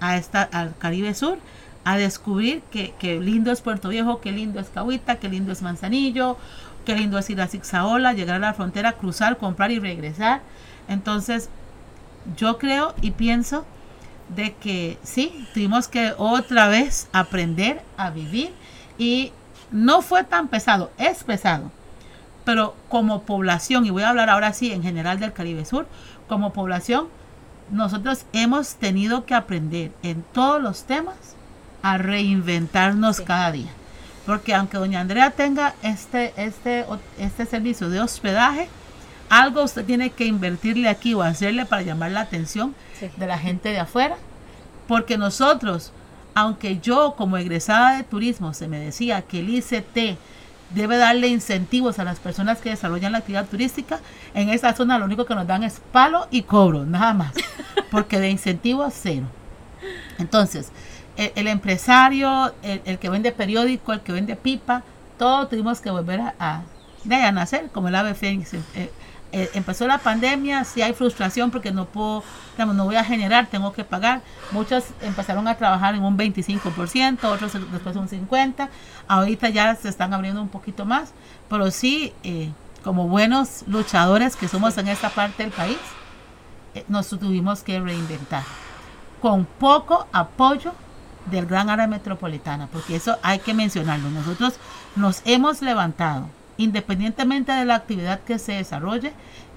a 0.00 0.16
esta, 0.16 0.42
al 0.42 0.76
Caribe 0.78 1.14
Sur 1.14 1.38
a 1.84 1.98
descubrir 1.98 2.62
que, 2.70 3.20
lindo 3.20 3.52
es 3.52 3.60
Puerto 3.60 3.90
Viejo, 3.90 4.20
que 4.20 4.32
lindo 4.32 4.58
es 4.58 4.68
Cahuita, 4.68 5.16
que 5.16 5.28
lindo 5.28 5.52
es 5.52 5.60
Manzanillo, 5.62 6.38
que 6.86 6.94
lindo 6.94 7.18
es 7.18 7.28
ir 7.30 7.40
a 7.40 7.46
llegar 7.46 8.36
a 8.36 8.38
la 8.38 8.54
frontera, 8.54 8.92
cruzar, 8.92 9.36
comprar 9.36 9.70
y 9.70 9.78
regresar. 9.78 10.40
Entonces, 10.88 11.50
yo 12.36 12.58
creo 12.58 12.94
y 13.02 13.10
pienso 13.10 13.66
de 14.34 14.54
que 14.54 14.98
sí, 15.02 15.46
tuvimos 15.52 15.88
que 15.88 16.14
otra 16.16 16.68
vez 16.68 17.08
aprender 17.12 17.82
a 17.98 18.10
vivir 18.10 18.52
y 18.96 19.32
no 19.70 20.00
fue 20.02 20.24
tan 20.24 20.48
pesado, 20.48 20.90
es 20.96 21.24
pesado, 21.24 21.70
pero 22.44 22.74
como 22.88 23.22
población, 23.22 23.84
y 23.84 23.90
voy 23.90 24.02
a 24.02 24.10
hablar 24.10 24.30
ahora 24.30 24.52
sí 24.54 24.72
en 24.72 24.82
general 24.82 25.20
del 25.20 25.32
Caribe 25.32 25.64
Sur, 25.64 25.86
como 26.28 26.52
población, 26.52 27.08
nosotros 27.70 28.24
hemos 28.32 28.74
tenido 28.74 29.24
que 29.24 29.34
aprender 29.34 29.92
en 30.02 30.22
todos 30.32 30.62
los 30.62 30.84
temas 30.84 31.16
a 31.82 31.98
reinventarnos 31.98 33.20
cada 33.20 33.52
día. 33.52 33.70
Porque 34.26 34.54
aunque 34.54 34.78
doña 34.78 35.00
Andrea 35.00 35.30
tenga 35.30 35.74
este, 35.82 36.32
este, 36.36 36.86
este 37.18 37.46
servicio 37.46 37.90
de 37.90 38.00
hospedaje, 38.00 38.68
algo 39.28 39.62
usted 39.62 39.84
tiene 39.84 40.10
que 40.10 40.26
invertirle 40.26 40.88
aquí 40.88 41.14
o 41.14 41.22
hacerle 41.22 41.66
para 41.66 41.82
llamar 41.82 42.12
la 42.12 42.20
atención 42.20 42.74
de 43.16 43.26
la 43.26 43.38
gente 43.38 43.70
de 43.70 43.80
afuera. 43.80 44.16
Porque 44.88 45.18
nosotros, 45.18 45.92
aunque 46.34 46.78
yo 46.78 47.14
como 47.16 47.36
egresada 47.36 47.96
de 47.96 48.04
turismo 48.04 48.54
se 48.54 48.68
me 48.68 48.78
decía 48.78 49.22
que 49.22 49.40
el 49.40 49.50
ICT 49.50 50.18
debe 50.70 50.96
darle 50.96 51.28
incentivos 51.28 51.98
a 51.98 52.04
las 52.04 52.18
personas 52.18 52.58
que 52.58 52.70
desarrollan 52.70 53.12
la 53.12 53.18
actividad 53.18 53.46
turística, 53.46 54.00
en 54.34 54.48
esta 54.48 54.74
zona 54.74 54.98
lo 54.98 55.04
único 55.04 55.24
que 55.24 55.34
nos 55.34 55.46
dan 55.46 55.62
es 55.62 55.80
palo 55.92 56.26
y 56.30 56.42
cobro, 56.42 56.84
nada 56.84 57.14
más. 57.14 57.32
Porque 57.90 58.18
de 58.18 58.30
incentivo 58.30 58.88
cero. 58.90 59.26
Entonces, 60.18 60.70
el, 61.16 61.46
empresario, 61.46 62.52
el, 62.62 62.98
que 62.98 63.08
vende 63.08 63.32
periódico, 63.32 63.92
el 63.92 64.00
que 64.00 64.12
vende 64.12 64.36
pipa, 64.36 64.82
todos 65.18 65.48
tuvimos 65.48 65.80
que 65.80 65.90
volver 65.90 66.20
a, 66.20 66.34
a, 66.38 67.32
nacer 67.32 67.68
como 67.72 67.88
el 67.88 67.94
ave 67.94 68.14
fénix. 68.14 68.54
Eh, 68.54 68.90
eh, 69.36 69.50
empezó 69.54 69.88
la 69.88 69.98
pandemia, 69.98 70.62
si 70.62 70.80
hay 70.80 70.92
frustración 70.92 71.50
porque 71.50 71.72
no 71.72 71.86
puedo, 71.86 72.22
digamos, 72.52 72.76
no 72.76 72.84
voy 72.84 72.94
a 72.94 73.02
generar, 73.02 73.48
tengo 73.48 73.72
que 73.72 73.82
pagar. 73.82 74.22
Muchos 74.52 74.84
empezaron 75.02 75.48
a 75.48 75.56
trabajar 75.56 75.96
en 75.96 76.04
un 76.04 76.16
25%, 76.16 77.24
otros 77.24 77.52
después 77.72 77.96
un 77.96 78.08
50%, 78.08 78.68
ahorita 79.08 79.48
ya 79.48 79.74
se 79.74 79.88
están 79.88 80.14
abriendo 80.14 80.40
un 80.40 80.50
poquito 80.50 80.84
más, 80.84 81.12
pero 81.50 81.72
sí, 81.72 82.12
eh, 82.22 82.52
como 82.84 83.08
buenos 83.08 83.64
luchadores 83.66 84.36
que 84.36 84.46
somos 84.46 84.78
en 84.78 84.86
esta 84.86 85.08
parte 85.08 85.42
del 85.42 85.50
país, 85.50 85.78
eh, 86.76 86.84
nos 86.86 87.08
tuvimos 87.08 87.64
que 87.64 87.80
reinventar 87.80 88.44
con 89.20 89.46
poco 89.46 90.06
apoyo 90.12 90.74
del 91.26 91.46
gran 91.46 91.70
área 91.70 91.88
metropolitana, 91.88 92.68
porque 92.70 92.94
eso 92.94 93.18
hay 93.20 93.40
que 93.40 93.52
mencionarlo. 93.52 94.10
Nosotros 94.10 94.60
nos 94.94 95.22
hemos 95.24 95.60
levantado 95.60 96.28
independientemente 96.56 97.52
de 97.52 97.64
la 97.64 97.76
actividad 97.76 98.20
que 98.20 98.38
se 98.38 98.52
desarrolle 98.52 99.12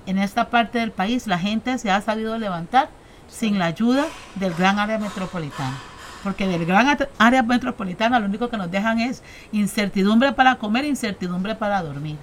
en 0.05 0.17
esta 0.17 0.49
parte 0.49 0.79
del 0.79 0.91
país, 0.91 1.27
la 1.27 1.37
gente 1.37 1.77
se 1.77 1.91
ha 1.91 2.01
sabido 2.01 2.37
levantar 2.37 2.89
sin 3.27 3.59
la 3.59 3.65
ayuda 3.65 4.05
del 4.35 4.53
gran 4.53 4.79
área 4.79 4.97
metropolitana. 4.97 5.77
porque 6.23 6.47
del 6.47 6.65
gran 6.65 6.97
área 7.19 7.43
metropolitana 7.43 8.19
lo 8.19 8.25
único 8.25 8.49
que 8.49 8.57
nos 8.57 8.69
dejan 8.71 8.99
es 8.99 9.23
incertidumbre 9.51 10.33
para 10.33 10.55
comer, 10.55 10.83
incertidumbre 10.83 11.55
para 11.55 11.81
dormir. 11.81 12.17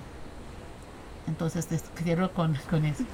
Entonces, 1.27 1.67
cierro 2.03 2.31
con, 2.33 2.59
con 2.69 2.85
eso. 2.85 3.05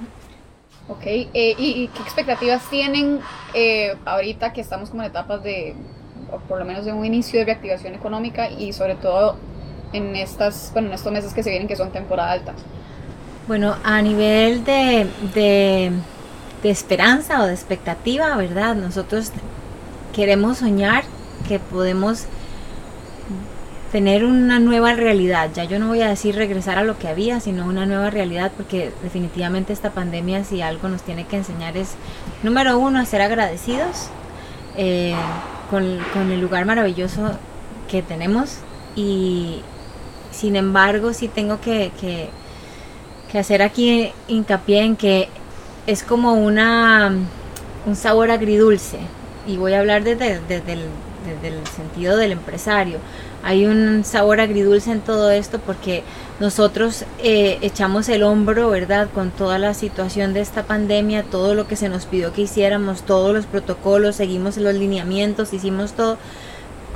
Ok, 0.89 1.03
eh, 1.05 1.55
¿y, 1.57 1.89
qué 1.89 2.03
expectativas 2.03 2.69
tienen 2.71 3.21
eh, 3.55 3.95
ahorita 4.05 4.53
que 4.53 4.61
estamos 4.61 4.91
como 4.91 5.03
en 5.03 5.11
etapas 5.11 5.43
de, 5.45 5.77
por 6.49 6.59
lo 6.59 6.65
menos 6.65 6.85
de 6.85 6.93
un 6.93 7.05
inicio 7.05 7.39
de 7.39 7.45
reactivación 7.45 7.95
económica 7.95 8.51
y 8.51 8.73
sobre 8.73 8.97
todo 8.97 9.37
en, 9.93 10.17
estas, 10.17 10.71
bueno, 10.73 10.89
en 10.89 10.95
estos 10.95 11.13
meses 11.13 11.33
que 11.33 11.43
se 11.43 11.51
vienen 11.51 11.69
que 11.69 11.77
son 11.77 11.91
temporada 11.91 12.33
alta? 12.33 12.55
Bueno, 13.47 13.77
a 13.83 14.01
nivel 14.03 14.65
de, 14.65 15.07
de, 15.35 15.93
esperanza 16.63 17.43
o 17.43 17.47
de 17.47 17.55
expectativa, 17.55 18.37
¿verdad? 18.37 18.77
Nosotros 18.77 19.33
queremos 20.15 20.59
soñar 20.59 21.05
que 21.49 21.59
podemos 21.59 22.27
tener 23.91 24.25
una 24.25 24.61
nueva 24.61 24.95
realidad. 24.95 25.51
Ya 25.53 25.65
yo 25.65 25.79
no 25.79 25.89
voy 25.89 26.03
a 26.03 26.09
decir 26.09 26.37
regresar 26.37 26.79
a 26.79 26.85
lo 26.85 26.99
que 26.99 27.09
había, 27.09 27.41
sino 27.41 27.67
una 27.67 27.87
nueva 27.87 28.11
realidad, 28.11 28.53
porque 28.57 28.93
definitivamente 29.03 29.73
esta 29.73 29.91
pandemia 29.91 30.45
si 30.45 30.63
algo 30.63 30.89
nos 30.89 31.03
tiene 31.03 31.27
que 31.27 31.37
enseñar 31.37 31.77
es, 31.77 31.95
número 32.43 32.79
uno, 32.79 33.01
a 33.01 33.05
ser 33.05 33.23
agradecidos 33.23 34.11
eh, 34.77 35.15
con, 35.71 36.31
el 36.31 36.41
lugar 36.41 36.65
maravilloso 36.67 37.33
que 37.91 38.03
tenemos 38.03 38.59
y 38.95 39.61
sin 40.31 40.57
embargo 40.57 41.13
sí 41.13 41.29
tengo 41.29 41.61
que, 41.61 41.93
que, 42.01 43.39
hacer 43.39 43.63
aquí 43.63 44.13
hincapié 44.27 44.83
en 44.83 44.97
que 44.97 45.29
es 45.87 46.03
como 46.03 46.35
una 46.35 47.13
un 47.87 47.97
sabor 47.97 48.31
agridulce. 48.31 48.99
Y 49.47 49.57
voy 49.57 49.73
a 49.73 49.81
hablar 49.81 50.05
desde, 50.05 50.41
desde 50.41 51.49
el 51.49 51.67
sentido 51.67 52.17
del 52.17 52.33
empresario. 52.33 52.99
Hay 53.43 53.65
un 53.65 54.05
sabor 54.05 54.41
agridulce 54.41 54.93
en 54.93 55.01
todo 55.01 55.31
esto 55.31 55.59
porque 55.61 56.03
nosotros 56.41 57.05
eh, 57.23 57.59
echamos 57.63 58.09
el 58.11 58.23
hombro, 58.23 58.69
¿verdad? 58.69 59.09
Con 59.15 59.31
toda 59.31 59.59
la 59.59 59.73
situación 59.73 60.35
de 60.35 60.41
esta 60.41 60.65
pandemia, 60.65 61.23
todo 61.23 61.55
lo 61.55 61.67
que 61.67 61.77
se 61.77 61.89
nos 61.89 62.05
pidió 62.05 62.35
que 62.35 62.43
hiciéramos, 62.43 63.03
todos 63.03 63.35
los 63.35 63.47
protocolos, 63.47 64.17
seguimos 64.17 64.59
los 64.59 64.75
lineamientos, 64.75 65.55
hicimos 65.55 65.93
todo, 65.93 66.19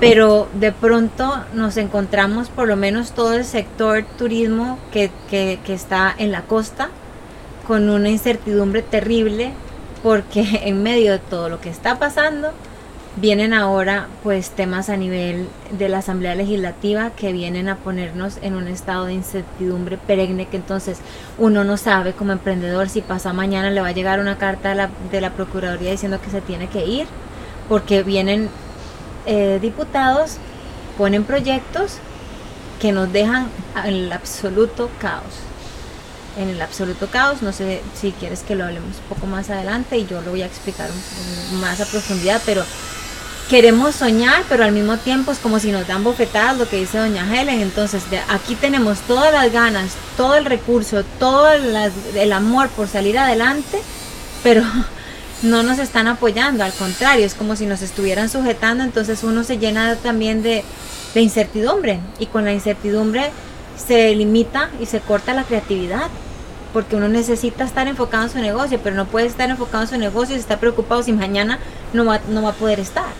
pero 0.01 0.49
de 0.55 0.73
pronto 0.73 1.45
nos 1.55 1.77
encontramos 1.77 2.49
por 2.49 2.69
lo 2.69 2.77
menos 2.77 3.13
todo 3.13 3.35
el 3.35 3.45
sector 3.45 4.05
turismo 4.19 4.79
que, 4.93 5.11
que, 5.31 5.59
está 5.69 6.15
en 6.17 6.33
la 6.33 6.43
costa 6.43 6.89
con 7.67 7.89
una 7.89 8.09
incertidumbre 8.09 8.83
terrible 8.83 9.53
porque 10.03 10.45
en 10.65 10.83
medio 10.83 11.13
de 11.13 11.19
todo 11.19 11.49
lo 11.49 11.61
que 11.61 11.71
está 11.71 11.99
pasando, 11.99 12.53
vienen 13.17 13.53
ahora 13.55 14.09
pues 14.25 14.51
temas 14.51 14.91
a 14.91 14.97
nivel 14.97 15.47
de 15.71 15.89
la 15.89 15.99
Asamblea 15.99 16.35
Legislativa 16.35 17.11
que 17.11 17.33
vienen 17.33 17.69
a 17.69 17.77
ponernos 17.77 18.39
en 18.43 18.57
un 18.57 18.67
estado 18.67 19.07
de 19.07 19.13
incertidumbre 19.15 19.99
perenne 19.99 20.47
que 20.47 20.57
entonces 20.57 20.99
uno 21.39 21.63
no 21.63 21.77
sabe 21.77 22.13
como 22.13 22.33
emprendedor 22.33 22.89
si 22.89 23.03
pasa 23.03 23.33
mañana 23.33 23.71
le 23.71 23.81
va 23.81 23.89
a 23.89 23.93
llegar 23.93 24.19
una 24.19 24.37
carta 24.37 24.71
de 24.71 24.75
la, 24.75 24.91
de 25.13 25.21
la 25.21 25.31
Procuraduría 25.31 25.93
diciendo 25.93 26.21
que 26.21 26.31
se 26.31 26.41
tiene 26.41 26.67
que 26.67 26.85
ir 26.85 27.07
porque 27.69 28.03
vienen 28.03 28.51
eh, 29.27 29.59
diputados, 29.61 30.37
ponen 30.99 31.25
proyectos 31.25 31.99
que 32.81 32.93
nos 32.93 33.13
dejan 33.13 33.49
en 33.85 33.95
el 33.95 34.13
absoluto 34.13 34.91
caos. 34.99 35.35
En 36.37 36.49
el 36.49 36.61
absoluto 36.61 37.07
caos, 37.07 37.43
no 37.43 37.53
sé 37.53 37.81
si 37.99 38.13
quieres 38.13 38.43
que 38.43 38.57
lo 38.57 38.65
hablemos 38.65 38.97
un 38.97 39.15
poco 39.15 39.27
más 39.27 39.51
adelante 39.51 39.99
y 39.99 40.07
yo 40.07 40.21
lo 40.21 40.31
voy 40.31 40.43
a 40.43 40.47
explicar 40.47 40.91
más 41.61 41.81
a 41.81 41.87
profundidad, 41.87 42.43
pero 42.45 42.65
queremos 43.49 43.95
soñar, 43.95 44.43
pero 44.49 44.65
al 44.65 44.73
mismo 44.73 44.97
tiempo 44.97 45.31
es 45.31 45.39
como 45.39 45.61
si 45.61 45.71
nos 45.71 45.87
dan 45.87 46.03
bofetadas, 46.03 46.59
lo 46.59 46.69
que 46.69 46.77
dice 46.77 46.99
doña 46.99 47.25
Helen. 47.25 47.61
Entonces, 47.61 48.11
de 48.11 48.19
aquí 48.29 48.57
tenemos 48.57 48.99
todas 49.03 49.33
las 49.33 49.53
ganas, 49.53 49.93
todo 50.17 50.35
el 50.35 50.45
recurso, 50.45 51.05
todo 51.19 51.51
el 51.53 52.33
amor 52.33 52.69
por 52.71 52.89
salir 52.89 53.17
adelante, 53.19 53.81
pero 54.43 54.65
no 55.45 55.63
nos 55.63 55.79
están 55.79 56.09
apoyando, 56.09 56.65
al 56.65 56.73
contrario, 56.73 57.25
es 57.25 57.35
como 57.35 57.55
si 57.55 57.67
nos 57.67 57.83
estuvieran 57.83 58.29
sujetando, 58.29 58.83
entonces 58.83 59.23
uno 59.23 59.45
se 59.45 59.59
llena 59.59 59.97
también 59.97 60.43
de, 60.43 60.65
de 61.15 61.21
incertidumbre 61.21 62.01
y 62.19 62.27
con 62.27 62.45
la 62.45 62.53
incertidumbre 62.53 63.31
se 63.77 64.15
limita 64.15 64.71
y 64.81 64.87
se 64.87 65.01
corta 65.01 65.35
la 65.35 65.45
creatividad 65.45 66.09
porque 66.73 66.97
uno 66.97 67.09
necesita 67.09 67.65
estar 67.65 67.87
enfocado 67.87 68.25
en 68.25 68.31
su 68.31 68.39
negocio, 68.39 68.81
pero 68.83 68.97
no 68.97 69.07
puede 69.07 69.27
estar 69.27 69.49
enfocado 69.49 69.85
en 69.85 69.89
su 69.89 69.97
negocio 69.97 70.35
y 70.35 70.41
está 70.41 70.59
preocupado 70.59 71.03
si 71.05 71.13
mañana 71.13 71.61
no 71.93 72.05
va, 72.05 72.21
no 72.29 72.43
va 72.43 72.51
a 72.51 72.55
poder 72.55 72.81
estar. 72.81 73.13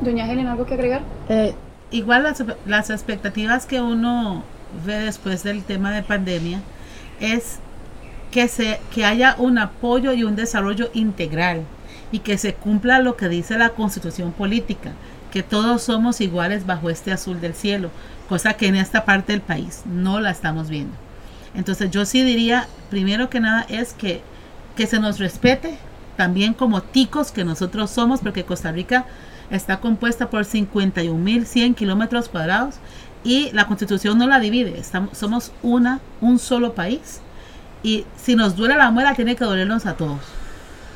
Doña 0.00 0.30
Helen, 0.30 0.46
¿algo 0.46 0.64
que 0.64 0.74
agregar? 0.74 1.02
Eh, 1.28 1.54
igual 1.90 2.22
las, 2.22 2.44
las 2.66 2.90
expectativas 2.90 3.66
que 3.66 3.80
uno 3.80 4.44
ve 4.86 4.94
después 4.94 5.42
del 5.42 5.64
tema 5.64 5.90
de 5.90 6.02
pandemia 6.04 6.60
es 7.20 7.58
que, 8.30 8.48
se, 8.48 8.80
que 8.94 9.04
haya 9.04 9.34
un 9.38 9.58
apoyo 9.58 10.12
y 10.12 10.24
un 10.24 10.36
desarrollo 10.36 10.90
integral 10.94 11.62
y 12.12 12.20
que 12.20 12.38
se 12.38 12.54
cumpla 12.54 13.00
lo 13.00 13.16
que 13.16 13.28
dice 13.28 13.58
la 13.58 13.70
constitución 13.70 14.32
política, 14.32 14.92
que 15.30 15.42
todos 15.42 15.82
somos 15.82 16.20
iguales 16.20 16.66
bajo 16.66 16.90
este 16.90 17.12
azul 17.12 17.40
del 17.40 17.54
cielo, 17.54 17.90
cosa 18.28 18.54
que 18.54 18.66
en 18.66 18.76
esta 18.76 19.04
parte 19.04 19.32
del 19.32 19.42
país 19.42 19.82
no 19.84 20.20
la 20.20 20.30
estamos 20.30 20.68
viendo. 20.68 20.94
Entonces 21.54 21.90
yo 21.90 22.04
sí 22.04 22.22
diría, 22.22 22.68
primero 22.90 23.30
que 23.30 23.40
nada, 23.40 23.66
es 23.68 23.92
que, 23.92 24.22
que 24.76 24.86
se 24.86 25.00
nos 25.00 25.18
respete 25.18 25.78
también 26.16 26.54
como 26.54 26.82
ticos 26.82 27.30
que 27.30 27.44
nosotros 27.44 27.90
somos, 27.90 28.20
porque 28.20 28.44
Costa 28.44 28.72
Rica 28.72 29.06
está 29.50 29.80
compuesta 29.80 30.30
por 30.30 30.44
51.100 30.44 31.74
kilómetros 31.74 32.28
cuadrados 32.28 32.76
y 33.24 33.50
la 33.52 33.66
constitución 33.66 34.18
no 34.18 34.26
la 34.26 34.40
divide, 34.40 34.78
estamos, 34.78 35.16
somos 35.16 35.52
una, 35.62 36.00
un 36.20 36.38
solo 36.38 36.74
país 36.74 37.20
y 37.82 38.06
si 38.16 38.34
nos 38.34 38.56
duele 38.56 38.76
la 38.76 38.90
muela 38.90 39.14
tiene 39.14 39.36
que 39.36 39.44
dolernos 39.44 39.86
a 39.86 39.94
todos. 39.94 40.20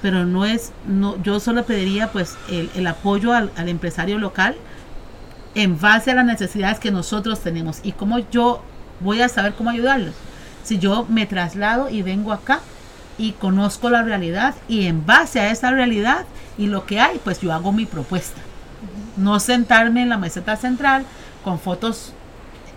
Pero 0.01 0.25
no 0.25 0.45
es, 0.45 0.73
no, 0.87 1.21
yo 1.23 1.39
solo 1.39 1.65
pediría 1.65 2.11
pues 2.11 2.37
el, 2.49 2.87
apoyo 2.87 3.33
al, 3.33 3.53
al, 3.57 3.69
empresario 3.69 4.19
local 4.19 4.57
en 5.55 5.81
base 5.81 6.11
a 6.11 6.15
las 6.15 6.25
necesidades 6.25 6.81
que 6.81 6.91
nosotros 6.91 7.41
tenemos 7.41 7.81
y 7.85 7.93
cómo 7.93 8.19
yo 8.19 8.63
voy 9.01 9.21
a 9.21 9.29
saber 9.29 9.55
cómo 9.55 9.71
ayudarlos. 9.71 10.15
Si 10.65 10.79
yo 10.79 11.07
me 11.09 11.27
traslado 11.27 11.89
y 11.89 12.03
vengo 12.03 12.33
acá 12.33 12.61
y 13.19 13.33
conozco 13.33 13.91
la 13.91 14.03
realidad 14.03 14.55
y 14.69 14.87
en 14.87 15.05
base 15.07 15.41
a 15.41 15.51
esa 15.51 15.71
realidad 15.71 16.25
y 16.59 16.67
lo 16.67 16.87
que 16.87 17.01
hay, 17.01 17.21
pues 17.23 17.41
yo 17.41 17.53
hago 17.53 17.73
mi 17.73 17.87
propuesta. 17.87 18.41
No 19.17 19.39
sentarme 19.41 20.03
en 20.03 20.09
la 20.09 20.19
meseta 20.19 20.57
central 20.57 21.05
con 21.45 21.59
fotos 21.59 22.13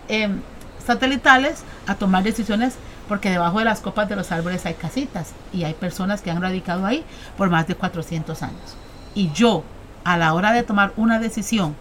em, 0.08 0.42
satelitales 0.86 1.64
a 1.88 1.96
tomar 1.96 2.24
decisiones 2.24 2.76
porque 3.08 3.30
debajo 3.30 3.60
de 3.60 3.66
las 3.66 3.82
copas 3.82 4.10
de 4.10 4.16
los 4.16 4.32
árboles 4.32 4.66
hay 4.66 4.74
casitas 4.74 5.34
y 5.54 5.64
hay 5.64 5.74
personas 5.74 6.22
que 6.22 6.32
han 6.32 6.42
radicado 6.42 6.86
ahí 6.86 7.04
por 7.38 7.50
más 7.50 7.68
de 7.68 7.76
400 7.76 8.42
años. 8.44 8.76
Y 9.14 9.32
yo, 9.32 9.64
a 10.04 10.18
la 10.18 10.34
hora 10.34 10.52
de 10.52 10.64
tomar 10.64 10.94
una 10.98 11.20
decisión 11.20 11.76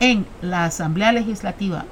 en 0.00 0.26
la 0.40 0.64
Asamblea 0.64 1.12
Legislativa 1.12 1.84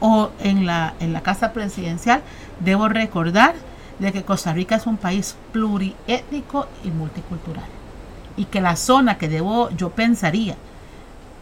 o 0.00 0.30
en 0.40 0.66
la, 0.66 0.94
en 1.00 1.12
la 1.12 1.22
Casa 1.22 1.52
Presidencial, 1.52 2.22
debo 2.60 2.88
recordar 2.88 3.54
de 3.98 4.12
que 4.12 4.24
Costa 4.24 4.52
Rica 4.52 4.76
es 4.76 4.86
un 4.86 4.96
país 4.96 5.36
pluriétnico 5.52 6.66
y 6.84 6.90
multicultural. 6.90 7.64
Y 8.36 8.44
que 8.44 8.60
la 8.60 8.76
zona 8.76 9.16
que 9.16 9.28
debo, 9.28 9.70
yo 9.70 9.90
pensaría, 9.90 10.56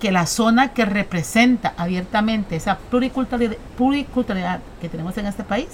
que 0.00 0.12
la 0.12 0.26
zona 0.26 0.73
que 0.73 0.85
representa 0.85 1.75
abiertamente 1.76 2.57
esa 2.57 2.78
pluriculturalidad, 2.78 3.57
pluriculturalidad 3.76 4.61
que 4.81 4.88
tenemos 4.88 5.16
en 5.19 5.26
este 5.26 5.45
país, 5.45 5.69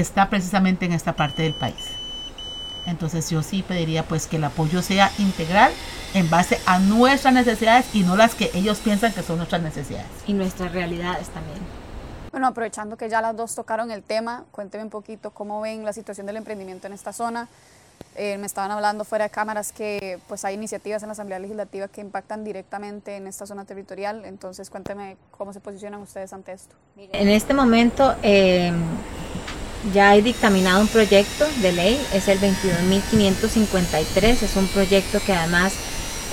está 0.00 0.28
precisamente 0.28 0.84
en 0.84 0.92
esta 0.92 1.14
parte 1.14 1.42
del 1.42 1.54
país. 1.54 1.96
Entonces 2.86 3.28
yo 3.30 3.42
sí 3.42 3.62
pediría 3.62 4.04
pues 4.04 4.26
que 4.26 4.36
el 4.36 4.44
apoyo 4.44 4.80
sea 4.80 5.10
integral 5.18 5.72
en 6.14 6.30
base 6.30 6.60
a 6.66 6.78
nuestras 6.78 7.34
necesidades 7.34 7.86
y 7.94 8.02
no 8.04 8.16
las 8.16 8.34
que 8.34 8.50
ellos 8.54 8.78
piensan 8.78 9.12
que 9.12 9.22
son 9.22 9.38
nuestras 9.38 9.62
necesidades. 9.62 10.06
Y 10.26 10.34
nuestras 10.34 10.72
realidades 10.72 11.28
también. 11.28 11.58
Bueno, 12.30 12.46
aprovechando 12.48 12.96
que 12.96 13.08
ya 13.08 13.20
las 13.20 13.34
dos 13.34 13.54
tocaron 13.54 13.90
el 13.90 14.02
tema, 14.02 14.44
cuénteme 14.52 14.84
un 14.84 14.90
poquito 14.90 15.30
cómo 15.30 15.60
ven 15.62 15.84
la 15.84 15.92
situación 15.92 16.26
del 16.26 16.36
emprendimiento 16.36 16.86
en 16.86 16.92
esta 16.92 17.12
zona. 17.12 17.48
Eh, 18.14 18.38
me 18.38 18.46
estaban 18.46 18.70
hablando 18.70 19.04
fuera 19.04 19.24
de 19.24 19.30
cámaras 19.30 19.72
que 19.72 20.18
pues 20.28 20.44
hay 20.44 20.54
iniciativas 20.54 21.02
en 21.02 21.08
la 21.08 21.12
Asamblea 21.12 21.38
Legislativa 21.38 21.88
que 21.88 22.00
impactan 22.00 22.44
directamente 22.44 23.16
en 23.16 23.26
esta 23.26 23.46
zona 23.46 23.64
territorial, 23.64 24.24
entonces 24.24 24.70
cuénteme 24.70 25.16
cómo 25.30 25.52
se 25.52 25.60
posicionan 25.60 26.00
ustedes 26.00 26.32
ante 26.32 26.52
esto. 26.52 26.74
En 26.96 27.28
este 27.28 27.52
momento 27.52 28.14
eh, 28.22 28.72
ya 29.92 30.10
hay 30.10 30.22
dictaminado 30.22 30.80
un 30.80 30.88
proyecto 30.88 31.46
de 31.62 31.72
ley, 31.72 32.00
es 32.12 32.28
el 32.28 32.40
22.553, 32.40 34.42
es 34.42 34.56
un 34.56 34.66
proyecto 34.68 35.20
que 35.24 35.32
además 35.32 35.72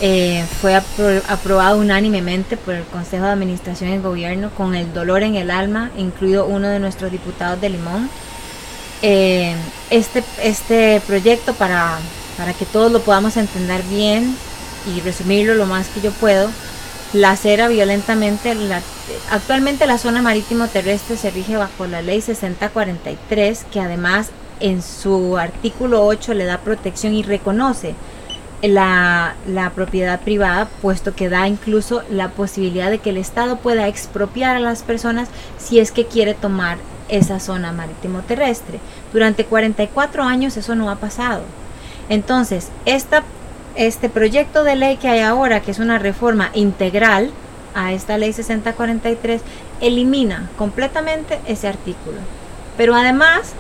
eh, 0.02 0.46
fue 0.62 0.76
aprobado 0.76 1.78
unánimemente 1.78 2.58
por 2.58 2.74
el 2.74 2.84
Consejo 2.86 3.26
de 3.26 3.32
Administración 3.32 3.94
y 3.94 3.98
Gobierno 4.00 4.50
con 4.56 4.76
el 4.76 4.92
dolor 4.94 5.24
en 5.24 5.36
el 5.36 5.52
alma, 5.52 5.92
incluido 5.98 6.46
uno 6.46 6.68
de 6.68 6.80
nuestros 6.80 7.12
diputados 7.12 7.62
de 7.62 7.70
Limón. 7.70 8.10
Eh, 9.02 9.56
este, 9.90 10.24
este 10.42 11.02
proyecto, 11.06 11.54
para, 11.54 12.00
para 12.38 12.54
que 12.54 12.66
todos 12.66 12.92
lo 12.92 13.02
podamos 13.02 13.38
entender 13.38 13.84
bien, 13.84 14.36
y 14.86 15.00
resumirlo 15.02 15.56
lo 15.56 15.66
más 15.66 15.88
que 15.88 16.02
yo 16.02 16.12
puedo, 16.12 16.50
lacera 17.14 17.68
violentamente. 17.68 18.56
La, 18.56 18.82
actualmente 19.32 19.88
la 19.88 19.98
zona 19.98 20.22
marítimo 20.22 20.68
terrestre 20.68 21.16
se 21.18 21.32
rige 21.32 21.56
bajo 21.56 21.88
la 21.88 22.02
ley 22.02 22.22
6043, 22.22 23.66
que 23.72 23.80
además 23.80 24.30
en 24.60 24.82
su 24.82 25.38
artículo 25.38 26.06
8 26.06 26.34
le 26.34 26.46
da 26.46 26.60
protección 26.60 27.14
y 27.14 27.24
reconoce 27.24 27.96
la, 28.62 29.36
la, 29.48 29.72
propiedad 29.72 30.22
privada, 30.22 30.70
puesto 30.82 31.14
que 31.14 31.28
da 31.28 31.48
incluso 31.48 32.04
la 32.10 32.30
posibilidad 32.30 32.90
de 32.90 33.00
que 33.00 33.10
el 33.10 33.18
Estado 33.18 33.58
pueda 33.58 33.88
expropiar 33.88 34.56
a 34.56 34.62
las 34.62 34.84
personas 34.84 35.28
si 35.58 35.80
es 35.80 35.92
que 35.92 36.06
quiere 36.06 36.34
tomar 36.34 36.78
esa 37.10 37.40
zona 37.42 37.74
marítimo 37.74 38.22
terrestre. 38.22 38.80
Durante 39.12 39.46
44 39.46 40.24
años 40.24 40.56
eso 40.56 40.76
no 40.76 40.90
ha 40.90 40.96
pasado. 40.96 41.42
Entonces, 42.10 42.70
esta 42.86 43.24
este 43.76 44.10
proyecto 44.10 44.64
de 44.64 44.76
ley 44.76 44.98
que 44.98 45.08
hay 45.08 45.20
ahora, 45.22 45.62
que 45.62 45.72
es 45.72 45.80
una 45.80 46.00
reforma 46.00 46.50
integral 46.54 47.32
a 47.76 47.94
esta 47.94 48.18
ley 48.18 48.34
6043, 48.34 49.42
elimina 49.82 50.50
completamente 50.58 51.40
ese 51.48 51.68
artículo. 51.68 52.18
Pero 52.78 52.96
además, 52.96 53.54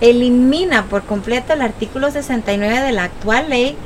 elimina 0.00 0.86
por 0.86 1.04
completo 1.04 1.52
el 1.52 1.62
artículo 1.62 2.10
69 2.10 2.80
de 2.80 2.92
la 2.92 3.04
actual 3.04 3.48
ley 3.48 3.76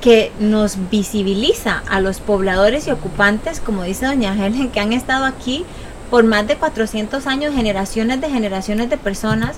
que 0.00 0.32
nos 0.40 0.90
visibiliza 0.90 1.82
a 1.88 2.00
los 2.00 2.18
pobladores 2.18 2.88
y 2.88 2.90
ocupantes, 2.90 3.60
como 3.60 3.84
dice 3.84 4.06
doña 4.06 4.34
Helen, 4.34 4.70
que 4.70 4.80
han 4.80 4.92
estado 4.92 5.24
aquí 5.24 5.64
por 6.10 6.24
más 6.24 6.46
de 6.46 6.56
400 6.56 7.26
años, 7.26 7.54
generaciones 7.54 8.20
de 8.20 8.28
generaciones 8.28 8.90
de 8.90 8.98
personas, 8.98 9.56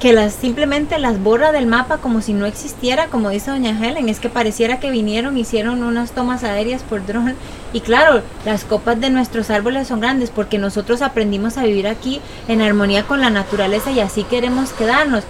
que 0.00 0.12
las 0.12 0.34
simplemente 0.34 0.98
las 0.98 1.22
borra 1.22 1.52
del 1.52 1.66
mapa 1.66 1.98
como 1.98 2.20
si 2.20 2.34
no 2.34 2.44
existiera, 2.44 3.06
como 3.06 3.30
dice 3.30 3.50
doña 3.50 3.70
Helen, 3.70 4.08
es 4.08 4.20
que 4.20 4.28
pareciera 4.28 4.78
que 4.78 4.90
vinieron, 4.90 5.38
hicieron 5.38 5.82
unas 5.82 6.12
tomas 6.12 6.44
aéreas 6.44 6.82
por 6.82 7.06
dron 7.06 7.34
y 7.72 7.80
claro, 7.80 8.22
las 8.44 8.64
copas 8.64 9.00
de 9.00 9.08
nuestros 9.08 9.48
árboles 9.48 9.88
son 9.88 10.00
grandes 10.00 10.30
porque 10.30 10.58
nosotros 10.58 11.00
aprendimos 11.00 11.56
a 11.56 11.64
vivir 11.64 11.86
aquí 11.86 12.20
en 12.46 12.60
armonía 12.60 13.04
con 13.04 13.20
la 13.20 13.30
naturaleza 13.30 13.90
y 13.90 14.00
así 14.00 14.24
queremos 14.24 14.72
quedarnos. 14.72 15.24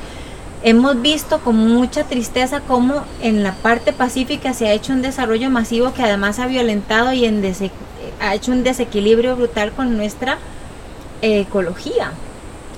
Hemos 0.63 1.01
visto 1.01 1.39
con 1.41 1.57
mucha 1.57 2.05
tristeza 2.05 2.61
cómo 2.61 3.05
en 3.23 3.45
la 3.45 3.53
parte 3.53 3.93
pacífica 3.93 4.53
se 4.53 4.67
ha 4.67 4.73
hecho 4.73 4.93
un 4.93 5.03
desarrollo 5.03 5.49
masivo 5.49 5.93
que 5.93 6.03
además 6.03 6.41
ha 6.41 6.47
violentado 6.49 7.13
y 7.13 7.25
en 7.25 7.43
ha 8.21 8.35
hecho 8.35 8.51
un 8.51 8.65
desequilibrio 8.65 9.37
brutal 9.37 9.71
con 9.73 9.97
nuestra 9.97 10.39
eh, 11.23 11.41
ecología. 11.41 12.11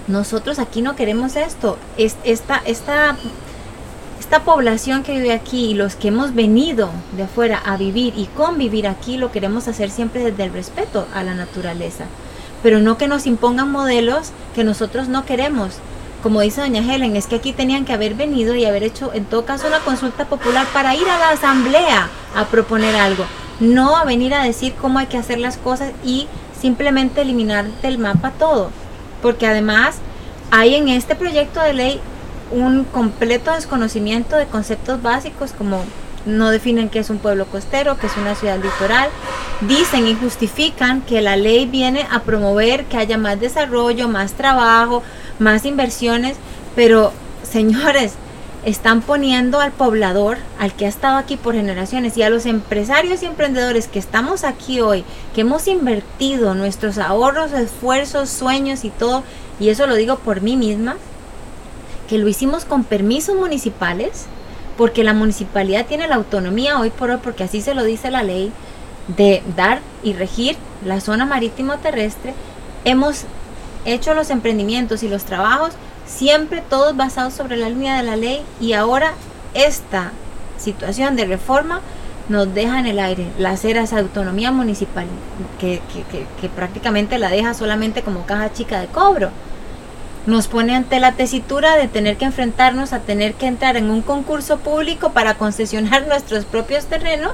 Nosotros 0.09 0.59
aquí 0.59 0.81
no 0.81 0.97
queremos 0.97 1.37
esto. 1.37 1.77
Es, 1.99 2.17
esta, 2.25 2.63
esta, 2.65 3.17
esta 4.19 4.41
población 4.41 5.03
que 5.03 5.13
vive 5.13 5.35
aquí 5.35 5.67
y 5.67 5.75
los 5.75 5.97
que 5.97 6.09
hemos 6.09 6.35
venido 6.35 6.89
de 7.13 7.25
afuera 7.25 7.61
a 7.63 7.77
vivir 7.77 8.15
y 8.17 8.25
convivir 8.27 8.87
aquí 8.87 9.19
lo 9.19 9.31
queremos 9.31 9.69
hacer 9.69 9.91
siempre 9.91 10.25
desde 10.25 10.45
el 10.45 10.53
respeto 10.53 11.07
a 11.15 11.23
la 11.23 11.35
naturaleza. 11.35 12.07
Pero 12.63 12.81
no 12.81 12.97
que 12.97 13.07
nos 13.07 13.27
impongan 13.27 13.71
modelos 13.71 14.31
que 14.55 14.65
nosotros 14.65 15.09
no 15.09 15.27
queremos. 15.27 15.75
Como 16.23 16.41
dice 16.41 16.63
doña 16.63 16.83
Helen, 16.83 17.15
es 17.15 17.27
que 17.27 17.37
aquí 17.37 17.53
tenían 17.53 17.85
que 17.85 17.93
haber 17.93 18.15
venido 18.15 18.55
y 18.55 18.65
haber 18.65 18.85
hecho 18.85 19.13
en 19.13 19.27
todo 19.27 19.45
caso 19.45 19.67
una 19.67 19.81
consulta 19.81 20.25
popular 20.25 20.67
para 20.73 20.97
ir 20.97 21.07
a 21.07 21.19
la 21.19 21.31
asamblea 21.31 22.09
a 22.35 22.47
proponer 22.47 22.97
algo. 22.97 23.27
No 23.61 23.95
a 23.97 24.05
venir 24.05 24.33
a 24.33 24.43
decir 24.43 24.73
cómo 24.81 25.01
hay 25.01 25.07
que 25.07 25.19
hacer 25.19 25.39
las 25.39 25.59
cosas 25.59 25.93
y 26.03 26.27
simplemente 26.59 27.21
eliminar 27.21 27.67
del 27.83 27.99
mapa 27.99 28.33
todo 28.39 28.71
porque 29.23 29.47
además 29.47 29.97
hay 30.51 30.75
en 30.75 30.89
este 30.89 31.15
proyecto 31.15 31.61
de 31.61 31.75
ley 31.75 32.01
un 32.51 32.85
completo 32.85 33.53
desconocimiento 33.53 34.37
de 34.37 34.47
conceptos 34.47 35.03
básicos 35.03 35.53
como 35.53 35.85
no 36.27 36.51
definen 36.51 36.89
qué 36.89 36.99
es 36.99 37.11
un 37.11 37.19
pueblo 37.19 37.47
costero, 37.47 37.97
qué 37.99 38.07
es 38.07 38.17
una 38.17 38.35
ciudad 38.35 38.63
litoral. 38.63 39.09
Dicen 39.63 40.07
y 40.07 40.15
justifican 40.15 41.01
que 41.01 41.21
la 41.21 41.37
ley 41.37 41.67
viene 41.67 42.07
a 42.11 42.21
promover 42.21 42.85
que 42.85 42.97
haya 42.97 43.19
más 43.19 43.41
desarrollo, 43.41 44.09
más 44.09 44.33
trabajo, 44.33 45.03
más 45.39 45.65
inversiones, 45.65 46.37
pero 46.77 47.13
señores, 47.43 48.15
están 48.65 49.03
poniendo 49.03 49.61
al 49.61 49.73
poblador, 49.73 50.39
al 50.59 50.75
que 50.75 50.87
ha 50.87 50.89
estado 50.89 51.17
aquí 51.17 51.37
por 51.37 51.55
generaciones, 51.55 52.17
y 52.17 52.23
a 52.23 52.31
los 52.31 52.47
empresarios 52.47 53.23
y 53.23 53.27
emprendedores 53.27 53.89
que 53.89 53.99
estamos 53.99 54.45
aquí 54.45 54.81
hoy, 54.81 55.05
que 55.35 55.43
hemos 55.43 55.69
invertido 55.69 56.55
nuestros 56.55 56.99
ahorros, 56.99 57.53
esfuerzos, 57.53 58.29
sueños 58.29 58.85
y 58.85 58.91
todo, 58.91 59.23
y 59.61 59.69
eso 59.69 59.87
lo 59.87 59.95
digo 59.95 60.17
por 60.17 60.41
mí 60.41 60.57
misma, 60.57 60.97
que 62.09 62.19
lo 62.19 62.29
hicimos 62.29 62.65
con 62.65 62.85
permisos 62.85 63.37
municipales, 63.37 64.27
porque 64.77 65.05
la 65.05 65.15
municipalidad 65.15 65.87
tiene 65.87 66.09
la 66.09 66.17
autonomía 66.17 66.79
hoy 66.79 66.91
por 66.91 67.11
hoy, 67.11 67.19
porque 67.23 67.45
así 67.45 67.61
se 67.61 67.75
lo 67.75 67.85
dice 67.85 68.11
la 68.11 68.23
ley, 68.23 68.53
de 69.17 69.43
dar 69.57 69.81
y 70.03 70.13
regir 70.13 70.57
la 70.85 71.01
zona 71.01 71.27
marítimo 71.27 71.79
terrestre, 71.79 72.35
hemos 72.85 73.25
hecho 73.85 74.15
los 74.15 74.31
emprendimientos 74.31 75.03
y 75.03 75.09
los 75.09 75.25
trabajos 75.25 75.73
siempre 76.09 76.63
todos 76.69 76.97
basados 76.97 77.35
sobre 77.35 77.57
la 77.57 77.69
línea 77.69 77.97
de 77.97 78.03
la 78.03 78.17
ley 78.17 78.43
y 78.61 78.73
ahora 78.73 79.13
esta 79.55 80.13
situación 80.59 81.15
de 81.15 81.27
reforma 81.27 81.81
nos 82.29 82.53
deja 82.53 82.79
en 82.81 82.87
el 82.87 82.99
aire 82.99 83.27
la 83.39 83.51
hacer 83.51 83.77
esa 83.77 83.99
autonomía 83.99 84.51
municipal 84.51 85.07
que, 85.61 85.81
que, 86.41 86.49
prácticamente 86.49 87.19
la 87.19 87.31
deja 87.31 87.55
solamente 87.55 88.03
como 88.03 88.27
caja 88.27 88.53
chica 88.53 88.81
de 88.81 88.87
cobro. 88.87 89.31
Nos 90.27 90.47
pone 90.47 90.77
ante 90.77 91.01
la 91.01 91.13
tesitura 91.13 91.77
de 91.77 91.89
tener 91.89 92.19
que 92.19 92.27
enfrentarnos 92.27 92.93
a 92.93 93.01
tener 93.01 93.33
que 93.35 93.47
entrar 93.47 93.79
en 93.79 93.89
un 93.89 94.03
concurso 94.03 94.59
público 94.59 95.13
para 95.13 95.35
concesionar 95.35 96.07
nuestros 96.09 96.45
propios 96.45 96.85
terrenos 96.87 97.33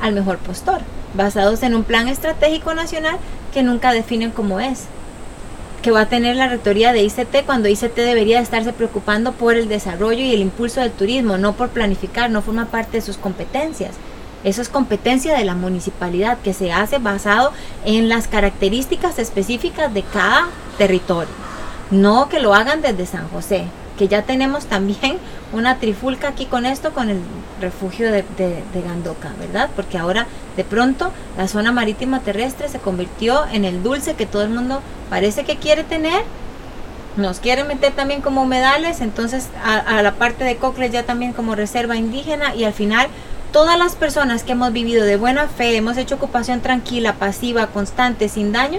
al 0.00 0.12
mejor 0.12 0.38
postor, 0.38 0.80
basados 1.14 1.64
en 1.64 1.74
un 1.74 1.82
plan 1.82 2.06
estratégico 2.06 2.74
nacional 2.74 3.16
que 3.52 3.64
nunca 3.64 3.92
definen 3.92 4.30
cómo 4.30 4.60
es 4.60 4.84
que 5.82 5.90
va 5.90 6.02
a 6.02 6.08
tener 6.08 6.36
la 6.36 6.48
rectoría 6.48 6.92
de 6.92 7.02
ICT 7.02 7.44
cuando 7.46 7.68
ICT 7.68 7.94
debería 7.94 8.40
estarse 8.40 8.72
preocupando 8.72 9.32
por 9.32 9.54
el 9.54 9.68
desarrollo 9.68 10.22
y 10.22 10.34
el 10.34 10.40
impulso 10.40 10.80
del 10.80 10.90
turismo, 10.90 11.38
no 11.38 11.54
por 11.54 11.68
planificar, 11.68 12.30
no 12.30 12.42
forma 12.42 12.66
parte 12.66 12.98
de 12.98 13.02
sus 13.02 13.16
competencias. 13.16 13.94
Eso 14.44 14.62
es 14.62 14.68
competencia 14.68 15.36
de 15.36 15.44
la 15.44 15.54
municipalidad 15.54 16.38
que 16.38 16.54
se 16.54 16.72
hace 16.72 16.98
basado 16.98 17.52
en 17.84 18.08
las 18.08 18.28
características 18.28 19.18
específicas 19.18 19.92
de 19.92 20.02
cada 20.02 20.48
territorio. 20.78 21.32
No 21.90 22.28
que 22.28 22.40
lo 22.40 22.54
hagan 22.54 22.82
desde 22.82 23.06
San 23.06 23.28
José, 23.28 23.64
que 23.98 24.08
ya 24.08 24.22
tenemos 24.22 24.66
también 24.66 25.18
una 25.52 25.78
trifulca 25.78 26.28
aquí 26.28 26.46
con 26.46 26.64
esto, 26.64 26.92
con 26.92 27.10
el 27.10 27.18
refugio 27.60 28.10
de, 28.10 28.24
Gandoca, 28.72 29.32
¿verdad? 29.40 29.68
Porque 29.74 29.98
ahora 29.98 30.26
de 30.56 30.64
pronto 30.64 31.10
la 31.36 31.48
zona 31.48 31.72
marítima 31.72 32.20
terrestre 32.20 32.68
se 32.68 32.78
convirtió 32.78 33.44
en 33.52 33.64
el 33.64 33.82
dulce 33.82 34.14
que 34.14 34.24
todo 34.24 34.42
el 34.42 34.50
mundo 34.50 34.80
parece 35.10 35.44
que 35.44 35.56
quiere 35.56 35.84
tener. 35.84 36.22
Nos 37.16 37.40
quiere 37.40 37.64
meter 37.64 37.92
también 37.92 38.20
como 38.20 38.42
humedales, 38.42 39.00
entonces 39.00 39.48
a, 39.64 40.00
la 40.02 40.14
parte 40.14 40.44
de 40.44 40.56
Cocles 40.56 40.92
ya 40.92 41.02
también 41.02 41.32
como 41.32 41.56
reserva 41.56 41.96
indígena 41.96 42.54
y 42.54 42.62
al 42.62 42.72
final 42.72 43.08
todas 43.52 43.76
las 43.76 43.96
personas 43.96 44.44
que 44.44 44.52
hemos 44.52 44.72
vivido 44.72 45.04
de 45.04 45.16
buena 45.16 45.48
fe, 45.48 45.76
hemos 45.76 45.96
hecho 45.96 46.14
ocupación 46.14 46.60
tranquila, 46.60 47.14
pasiva, 47.14 47.66
constante, 47.66 48.28
sin 48.28 48.52
daño, 48.52 48.78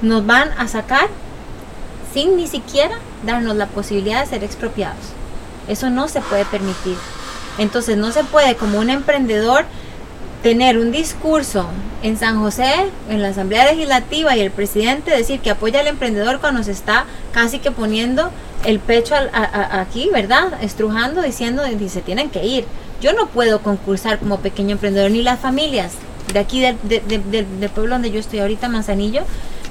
nos 0.00 0.24
van 0.24 0.48
a 0.56 0.68
sacar 0.68 1.08
sin 2.14 2.36
ni 2.36 2.46
siquiera 2.46 2.96
darnos 3.24 3.56
la 3.56 3.66
posibilidad 3.66 4.20
de 4.20 4.30
ser 4.30 4.44
expropiados. 4.44 5.12
Eso 5.68 5.90
no 5.90 6.08
se 6.08 6.20
puede 6.20 6.44
permitir. 6.44 6.96
Entonces 7.58 7.96
no 7.96 8.12
se 8.12 8.24
puede 8.24 8.56
como 8.56 8.78
un 8.78 8.90
emprendedor 8.90 9.64
tener 10.42 10.78
un 10.78 10.90
discurso 10.90 11.66
en 12.02 12.16
San 12.16 12.40
José, 12.40 12.72
en 13.10 13.20
la 13.20 13.28
Asamblea 13.28 13.66
Legislativa 13.66 14.34
y 14.36 14.40
el 14.40 14.50
presidente 14.50 15.10
decir 15.10 15.40
que 15.40 15.50
apoya 15.50 15.80
al 15.80 15.86
emprendedor 15.86 16.40
cuando 16.40 16.62
se 16.62 16.72
está 16.72 17.04
casi 17.32 17.58
que 17.58 17.70
poniendo 17.70 18.30
el 18.64 18.78
pecho 18.78 19.14
aquí, 19.32 20.08
¿verdad? 20.12 20.52
Estrujando, 20.62 21.22
diciendo 21.22 21.62
que 21.78 21.88
se 21.88 22.00
tienen 22.00 22.30
que 22.30 22.44
ir. 22.46 22.64
Yo 23.02 23.12
no 23.12 23.26
puedo 23.26 23.60
concursar 23.60 24.18
como 24.18 24.40
pequeño 24.40 24.72
emprendedor, 24.72 25.10
ni 25.10 25.22
las 25.22 25.40
familias 25.40 25.92
de 26.32 26.38
aquí 26.38 26.60
del, 26.60 26.76
del 26.86 27.70
pueblo 27.70 27.94
donde 27.94 28.10
yo 28.10 28.20
estoy 28.20 28.38
ahorita, 28.38 28.68
Manzanillo, 28.68 29.22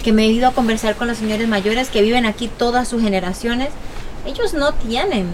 que 0.04 0.14
me 0.14 0.26
he 0.26 0.28
ido 0.28 0.48
a 0.48 0.54
conversar 0.54 0.96
con 0.96 1.08
los 1.08 1.18
señores 1.18 1.48
mayores 1.48 1.90
que 1.90 2.02
viven 2.02 2.26
aquí 2.26 2.48
todas 2.48 2.88
sus 2.88 3.02
generaciones, 3.02 3.70
ellos 4.26 4.54
no 4.54 4.74
tienen 4.74 5.28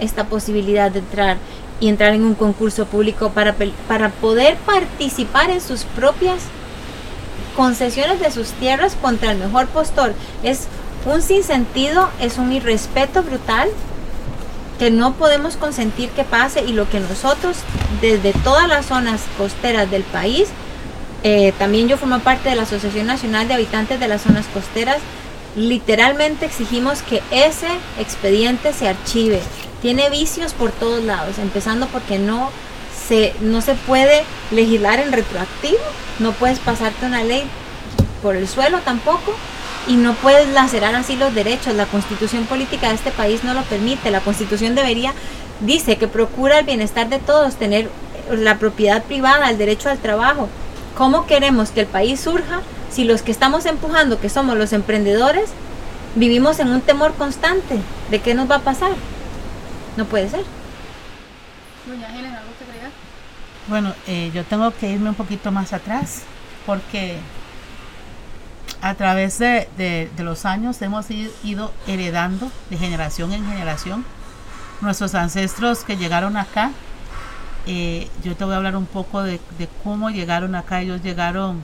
esta 0.00 0.26
posibilidad 0.26 0.90
de 0.90 1.00
entrar 1.00 1.36
y 1.80 1.88
entrar 1.88 2.14
en 2.14 2.24
un 2.24 2.34
concurso 2.34 2.86
público 2.86 3.30
para, 3.30 3.54
para 3.88 4.10
poder 4.10 4.56
participar 4.58 5.50
en 5.50 5.60
sus 5.60 5.84
propias 5.84 6.42
concesiones 7.56 8.20
de 8.20 8.30
sus 8.30 8.48
tierras 8.52 8.96
contra 9.00 9.32
el 9.32 9.38
mejor 9.38 9.66
postor. 9.68 10.14
Es 10.42 10.66
un 11.04 11.22
sinsentido, 11.22 12.08
es 12.20 12.38
un 12.38 12.52
irrespeto 12.52 13.22
brutal 13.22 13.68
que 14.78 14.90
no 14.90 15.14
podemos 15.14 15.56
consentir 15.56 16.08
que 16.10 16.24
pase 16.24 16.64
y 16.64 16.72
lo 16.72 16.88
que 16.88 17.00
nosotros 17.00 17.58
desde 18.00 18.32
todas 18.32 18.68
las 18.68 18.86
zonas 18.86 19.22
costeras 19.38 19.90
del 19.90 20.02
país 20.02 20.48
eh, 21.26 21.54
también 21.58 21.88
yo 21.88 21.96
formo 21.96 22.18
parte 22.18 22.50
de 22.50 22.54
la 22.54 22.62
Asociación 22.64 23.06
Nacional 23.06 23.48
de 23.48 23.54
Habitantes 23.54 23.98
de 23.98 24.08
las 24.08 24.22
Zonas 24.22 24.44
Costeras. 24.52 24.98
Literalmente 25.56 26.44
exigimos 26.44 27.00
que 27.00 27.22
ese 27.30 27.68
expediente 27.98 28.74
se 28.74 28.88
archive. 28.88 29.40
Tiene 29.80 30.10
vicios 30.10 30.52
por 30.52 30.70
todos 30.70 31.02
lados, 31.02 31.38
empezando 31.38 31.86
porque 31.86 32.18
no 32.18 32.50
se, 33.08 33.32
no 33.40 33.62
se 33.62 33.74
puede 33.74 34.22
legislar 34.50 35.00
en 35.00 35.12
retroactivo, 35.12 35.78
no 36.18 36.32
puedes 36.32 36.58
pasarte 36.58 37.06
una 37.06 37.24
ley 37.24 37.44
por 38.22 38.36
el 38.36 38.46
suelo 38.46 38.80
tampoco 38.80 39.34
y 39.86 39.96
no 39.96 40.12
puedes 40.14 40.48
lacerar 40.48 40.94
así 40.94 41.16
los 41.16 41.34
derechos. 41.34 41.74
La 41.74 41.86
constitución 41.86 42.44
política 42.44 42.88
de 42.88 42.96
este 42.96 43.10
país 43.10 43.44
no 43.44 43.54
lo 43.54 43.62
permite. 43.62 44.10
La 44.10 44.20
constitución 44.20 44.74
debería, 44.74 45.14
dice 45.60 45.96
que 45.96 46.06
procura 46.06 46.58
el 46.58 46.66
bienestar 46.66 47.08
de 47.08 47.18
todos, 47.18 47.56
tener 47.56 47.88
la 48.30 48.58
propiedad 48.58 49.02
privada, 49.04 49.48
el 49.48 49.56
derecho 49.56 49.88
al 49.88 49.98
trabajo. 49.98 50.50
¿Cómo 50.96 51.26
queremos 51.26 51.70
que 51.70 51.80
el 51.80 51.86
país 51.86 52.20
surja 52.20 52.60
si 52.90 53.04
los 53.04 53.22
que 53.22 53.32
estamos 53.32 53.66
empujando, 53.66 54.20
que 54.20 54.28
somos 54.28 54.56
los 54.56 54.72
emprendedores, 54.72 55.50
vivimos 56.14 56.60
en 56.60 56.68
un 56.68 56.80
temor 56.80 57.14
constante 57.14 57.78
de 58.10 58.20
qué 58.20 58.34
nos 58.34 58.48
va 58.50 58.56
a 58.56 58.60
pasar? 58.60 58.92
No 59.96 60.04
puede 60.04 60.28
ser. 60.28 60.44
Doña 61.86 62.08
Helen, 62.16 62.32
¿algo 62.34 62.50
que 62.58 62.64
agregar? 62.64 62.90
Bueno, 63.68 63.92
eh, 64.06 64.30
yo 64.34 64.44
tengo 64.44 64.70
que 64.72 64.90
irme 64.90 65.08
un 65.08 65.14
poquito 65.16 65.50
más 65.50 65.72
atrás 65.72 66.22
porque 66.66 67.16
a 68.80 68.94
través 68.94 69.38
de, 69.38 69.68
de- 69.76 70.10
de 70.16 70.22
los 70.24 70.44
años 70.44 70.80
hemos 70.82 71.06
ido 71.42 71.72
heredando 71.86 72.50
de 72.70 72.76
generación 72.78 73.32
en 73.32 73.46
generación 73.46 74.04
nuestros 74.80 75.14
ancestros 75.14 75.84
que 75.84 75.96
llegaron 75.96 76.36
acá. 76.36 76.70
Eh, 77.66 78.08
yo 78.22 78.36
te 78.36 78.44
voy 78.44 78.54
a 78.54 78.56
hablar 78.58 78.76
un 78.76 78.86
poco 78.86 79.22
de, 79.22 79.40
cómo 79.82 80.10
llegaron 80.10 80.54
acá. 80.54 80.80
Ellos 80.80 81.02
llegaron, 81.02 81.62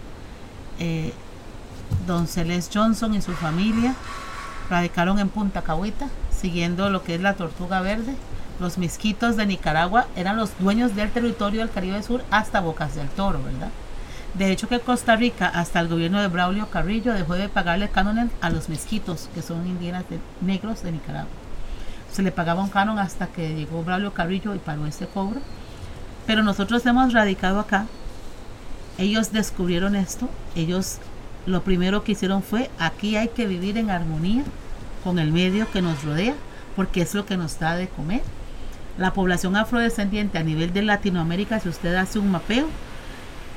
eh, 0.79 1.13
don 2.07 2.27
Celeste 2.27 2.79
Johnson 2.79 3.15
y 3.15 3.23
su 3.23 3.33
familia, 3.33 3.95
radicaron 4.69 5.19
en 5.19 5.29
Punta 5.29 5.63
Cahuita, 5.63 6.09
siguiendo 6.31 6.91
lo 6.91 7.03
que 7.03 7.15
es 7.17 7.21
la 7.21 7.35
Tortuga 7.35 7.81
Verde. 7.81 8.15
Los 8.61 8.77
misquitos 8.79 9.37
de 9.37 9.47
Nicaragua 9.47 10.07
eran 10.17 10.37
los 10.37 10.51
dueños 10.59 10.95
del 10.95 11.11
territorio 11.11 11.61
del 11.61 11.71
Caribe 11.71 12.03
Sur 12.03 12.23
hasta 12.31 12.61
Bocas 12.61 12.95
del 12.95 13.09
Toro, 13.09 13.43
¿verdad? 13.43 13.71
De 14.35 14.53
hecho 14.53 14.69
que 14.69 14.79
Costa 14.81 15.17
Rica, 15.17 15.49
hasta 15.49 15.81
el 15.81 15.89
gobierno 15.89 16.21
de 16.21 16.29
Braulio 16.29 16.69
Carrillo, 16.71 17.13
dejó 17.15 17.35
de 17.35 17.49
pagarle 17.49 17.89
cánones 17.89 18.29
a 18.41 18.51
los 18.51 18.69
misquitos, 18.69 19.29
que 19.35 19.43
son 19.43 19.67
indígenas 19.67 20.05
de- 20.09 20.21
negros 20.41 20.83
de 20.83 20.93
Nicaragua. 20.93 21.31
Se 22.13 22.23
le 22.23 22.31
pagaba 22.33 22.63
un 22.63 22.69
canon 22.69 22.99
hasta 22.99 23.27
que 23.29 23.55
llegó 23.55 23.83
Braulio 23.83 24.13
Carrillo 24.13 24.55
y 24.55 24.59
paró 24.59 24.87
ese 24.87 25.07
cobro. 25.07 25.41
Pero 26.27 26.43
nosotros 26.43 26.85
hemos 26.87 27.13
radicado 27.13 27.61
acá. 27.61 27.87
Ellos 28.99 29.33
descubrieron 29.33 29.97
esto. 29.97 30.29
Ellos 30.55 30.99
lo 31.47 31.63
primero 31.63 32.05
que 32.05 32.13
hicieron 32.13 32.43
fue, 32.43 32.71
aquí 32.79 33.17
hay 33.17 33.29
que 33.29 33.47
vivir 33.47 33.79
en 33.79 33.91
armonía 33.91 34.45
con 35.03 35.19
el 35.19 35.33
medio 35.33 35.71
que 35.71 35.83
nos 35.83 36.05
rodea, 36.05 36.35
porque 36.77 37.03
es 37.03 37.15
lo 37.15 37.25
que 37.25 37.37
nos 37.37 37.59
da 37.59 37.77
de 37.77 37.89
comer. 37.89 38.23
La 38.99 39.15
población 39.15 39.57
afrodescendiente 39.57 40.39
a 40.39 40.43
nivel 40.43 40.73
de 40.73 40.83
Latinoamérica, 40.83 41.59
si 41.59 41.69
usted 41.69 41.95
hace 41.95 42.19
un 42.19 42.31
mapeo, 42.31 42.67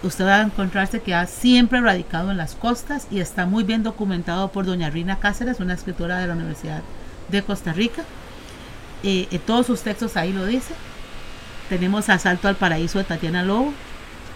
usted 0.03 0.25
va 0.25 0.37
a 0.37 0.41
encontrarse 0.43 1.01
que 1.01 1.13
ha 1.13 1.27
siempre 1.27 1.81
radicado 1.81 2.31
en 2.31 2.37
las 2.37 2.55
costas 2.55 3.07
y 3.11 3.19
está 3.19 3.45
muy 3.45 3.63
bien 3.63 3.83
documentado 3.83 4.51
por 4.51 4.65
doña 4.65 4.89
Rina 4.89 5.19
Cáceres, 5.19 5.59
una 5.59 5.73
escritora 5.73 6.19
de 6.19 6.27
la 6.27 6.33
Universidad 6.33 6.81
de 7.29 7.41
Costa 7.41 7.73
Rica. 7.73 8.03
Eh, 9.03 9.27
en 9.31 9.39
todos 9.39 9.65
sus 9.65 9.81
textos 9.81 10.15
ahí 10.15 10.31
lo 10.31 10.45
dice. 10.45 10.73
Tenemos 11.73 12.07
Asalto 12.09 12.47
al 12.47 12.55
Paraíso 12.55 12.99
de 12.99 13.03
Tatiana 13.03 13.41
Lobo 13.41 13.73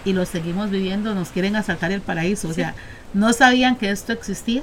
y 0.04 0.12
lo 0.12 0.26
seguimos 0.26 0.70
viviendo, 0.70 1.14
nos 1.14 1.28
quieren 1.28 1.54
asaltar 1.54 1.92
el 1.92 2.00
paraíso. 2.00 2.48
O 2.48 2.52
sea, 2.52 2.74
no 3.14 3.32
sabían 3.32 3.76
que 3.76 3.92
esto 3.92 4.12
existía. 4.12 4.62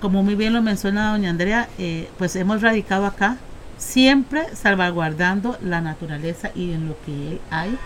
Como 0.00 0.22
muy 0.22 0.36
bien 0.36 0.52
lo 0.52 0.62
menciona 0.62 1.10
doña 1.10 1.28
Andrea, 1.28 1.68
eh, 1.78 2.08
pues 2.18 2.36
hemos 2.36 2.62
radicado 2.62 3.04
acá, 3.04 3.38
siempre 3.78 4.46
salvaguardando 4.54 5.58
la 5.60 5.80
naturaleza 5.80 6.52
y 6.54 6.70
en 6.70 6.86
lo 6.86 6.96
que 7.04 7.40
hay. 7.50 7.76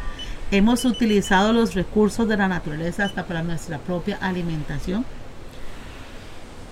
Hemos 0.50 0.84
utilizado 0.84 1.54
los 1.54 1.72
recursos 1.72 2.28
de 2.28 2.36
la 2.36 2.48
naturaleza 2.48 3.06
hasta 3.06 3.24
para 3.24 3.42
nuestra 3.42 3.78
propia 3.78 4.18
alimentación. 4.20 5.06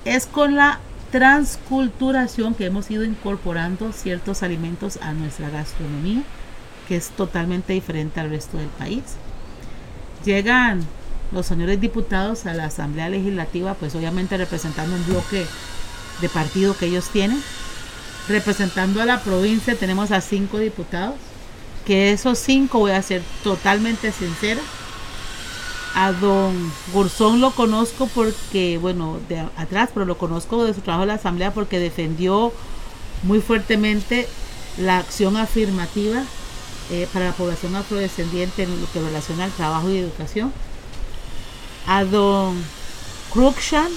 Es 0.05 0.27
con 0.27 0.57
la 0.57 0.81
transculturación 1.11 2.53
que 2.55 2.67
hemos 2.67 2.91
ido 2.91 3.03
incorporando 3.03 3.93
ciertos 3.93 4.43
alimentos 4.43 4.99
a 5.01 5.15
nuestra 5.15 5.49
gastronomía, 5.49 6.23
que 6.89 6.97
es 6.97 7.11
totalmente 7.11 7.75
diferente 7.75 8.19
al 8.19 8.31
resto 8.31 8.57
del 8.57 8.69
país. 8.69 9.03
Llegan 10.25 10.85
los 11.31 11.47
señores 11.47 11.81
diputados 11.81 12.47
a 12.47 12.55
la 12.55 12.65
Asamblea 12.65 13.11
Legislativa, 13.11 13.75
pues 13.75 13.95
obviamente 13.95 14.37
representando 14.39 14.97
un 14.97 15.07
bloque 15.07 15.47
de 16.21 16.29
partido 16.31 16.77
que 16.77 16.87
ellos 16.87 17.11
tienen. 17.11 17.43
Representando 18.29 19.01
a 19.03 19.07
la 19.07 19.21
provincia 19.21 19.75
tenemos 19.77 20.11
a 20.11 20.21
cinco 20.21 20.59
diputados, 20.59 21.15
que 21.87 22.13
esos 22.13 22.39
cinco, 22.39 22.79
voy 22.81 22.93
a 22.93 23.03
ser 23.03 23.23
totalmente 23.45 24.13
sincera, 24.13 24.61
a 25.95 26.13
don 26.13 26.55
Gurzón 26.93 27.41
lo 27.41 27.51
conozco 27.53 28.09
porque, 28.15 28.79
bueno, 28.79 29.19
de 29.29 29.41
atrás, 29.57 29.91
pero 29.93 30.07
lo 30.07 30.19
conozco 30.19 30.65
de 30.65 30.75
su 30.75 30.81
trabajo 30.81 31.05
en 31.05 31.09
la 31.09 31.15
Asamblea 31.15 31.53
porque 31.53 31.79
defendió 31.79 32.53
muy 33.23 33.41
fuertemente 33.41 34.29
la 34.79 34.99
acción 34.99 35.37
afirmativa 35.37 36.23
eh, 36.91 37.07
para 37.13 37.27
la 37.27 37.33
población 37.33 37.75
afrodescendiente 37.77 38.63
en 38.65 38.81
lo 38.81 38.91
que 38.93 39.01
relaciona 39.01 39.45
al 39.45 39.53
trabajo 39.53 39.91
y 39.91 39.99
educación. 39.99 40.53
A 41.87 42.05
don 42.05 42.63
Cruikshank, 43.33 43.91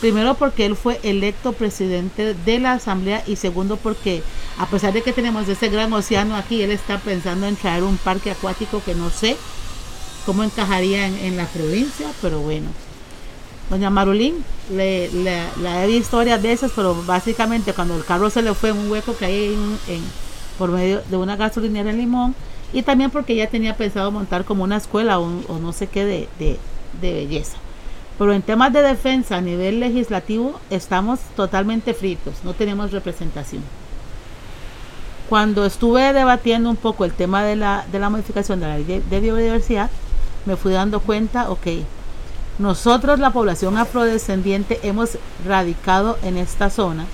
primero 0.00 0.34
porque 0.34 0.66
él 0.66 0.76
fue 0.76 1.00
electo 1.02 1.52
presidente 1.52 2.34
de 2.34 2.58
la 2.58 2.72
Asamblea 2.74 3.22
y 3.26 3.36
segundo 3.36 3.76
porque 3.76 4.22
a 4.58 4.66
pesar 4.66 4.92
de 4.92 5.02
que 5.02 5.12
tenemos 5.12 5.48
ese 5.48 5.68
gran 5.68 5.92
océano 5.92 6.36
aquí, 6.36 6.62
él 6.62 6.70
está 6.70 6.98
pensando 6.98 7.46
en 7.46 7.56
traer 7.56 7.82
un 7.82 7.96
parque 7.96 8.30
acuático 8.30 8.82
que 8.84 8.94
no 8.94 9.10
sé 9.10 9.36
cómo 10.26 10.42
encajaría 10.44 11.06
en, 11.06 11.36
la 11.36 11.46
provincia, 11.46 12.06
pero 12.22 12.38
bueno. 12.40 12.68
Doña 13.70 13.90
Marulín, 13.90 14.44
le, 14.70 15.08
le- 15.10 15.48
la 15.62 15.84
he 15.84 15.86
visto 15.88 16.18
varias 16.18 16.40
veces, 16.42 16.70
pero 16.76 16.94
básicamente 17.04 17.72
cuando 17.72 17.96
el 17.96 18.04
carro 18.04 18.28
se 18.30 18.42
le 18.42 18.54
fue 18.54 18.70
en 18.70 18.78
un 18.78 18.90
hueco 18.90 19.16
que 19.16 19.24
hay 19.24 19.54
en, 19.54 19.78
en- 19.88 20.04
por 20.58 20.70
medio 20.70 21.02
de 21.10 21.16
una 21.16 21.36
gasolinera 21.36 21.90
en 21.90 21.98
Limón, 21.98 22.34
y 22.72 22.82
también 22.82 23.10
porque 23.10 23.34
ella 23.34 23.48
tenía 23.50 23.76
pensado 23.76 24.10
montar 24.10 24.44
como 24.44 24.64
una 24.64 24.76
escuela 24.76 25.18
o, 25.18 25.24
o 25.48 25.58
no 25.60 25.72
sé 25.72 25.86
qué 25.86 26.04
de, 26.04 26.28
de- 26.38 26.58
de 27.00 27.12
belleza. 27.12 27.56
Pero 28.18 28.32
en 28.32 28.42
temas 28.42 28.72
de 28.72 28.82
defensa 28.82 29.36
a 29.36 29.40
nivel 29.40 29.80
legislativo 29.80 30.60
estamos 30.70 31.20
totalmente 31.36 31.94
fritos, 31.94 32.34
no 32.44 32.52
tenemos 32.54 32.92
representación. 32.92 33.62
Cuando 35.28 35.64
estuve 35.64 36.12
debatiendo 36.12 36.68
un 36.70 36.76
poco 36.76 37.04
el 37.04 37.12
tema 37.12 37.42
de 37.42 37.56
la, 37.56 37.84
de 37.90 37.98
la 37.98 38.10
modificación 38.10 38.60
de 38.60 38.66
la 38.66 38.76
ley 38.78 39.02
de 39.08 39.20
biodiversidad, 39.20 39.90
me 40.44 40.56
fui 40.56 40.72
dando 40.72 41.00
cuenta, 41.00 41.50
ok, 41.50 41.66
nosotros 42.58 43.18
la 43.18 43.30
población 43.30 43.76
afrodescendiente 43.78 44.78
hemos 44.82 45.18
radicado 45.46 46.18
en 46.22 46.36
esta 46.36 46.70
zona 46.70 47.06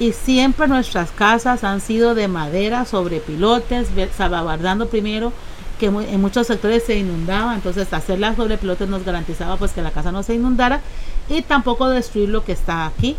y 0.00 0.12
siempre 0.12 0.66
nuestras 0.66 1.10
casas 1.10 1.64
han 1.64 1.80
sido 1.80 2.14
de 2.14 2.28
madera 2.28 2.84
sobre 2.84 3.20
pilotes, 3.20 3.88
salvaguardando 4.16 4.88
primero 4.88 5.32
que 5.78 5.86
en 5.86 6.20
muchos 6.20 6.46
sectores 6.46 6.84
se 6.84 6.96
inundaba, 6.96 7.54
entonces 7.54 7.92
hacerlas 7.92 8.36
sobre 8.36 8.58
pilotes 8.58 8.88
nos 8.88 9.04
garantizaba 9.04 9.56
pues 9.56 9.72
que 9.72 9.82
la 9.82 9.90
casa 9.90 10.12
no 10.12 10.22
se 10.22 10.34
inundara 10.34 10.80
y 11.28 11.42
tampoco 11.42 11.88
destruir 11.88 12.28
lo 12.28 12.44
que 12.44 12.52
está 12.52 12.86
aquí. 12.86 13.16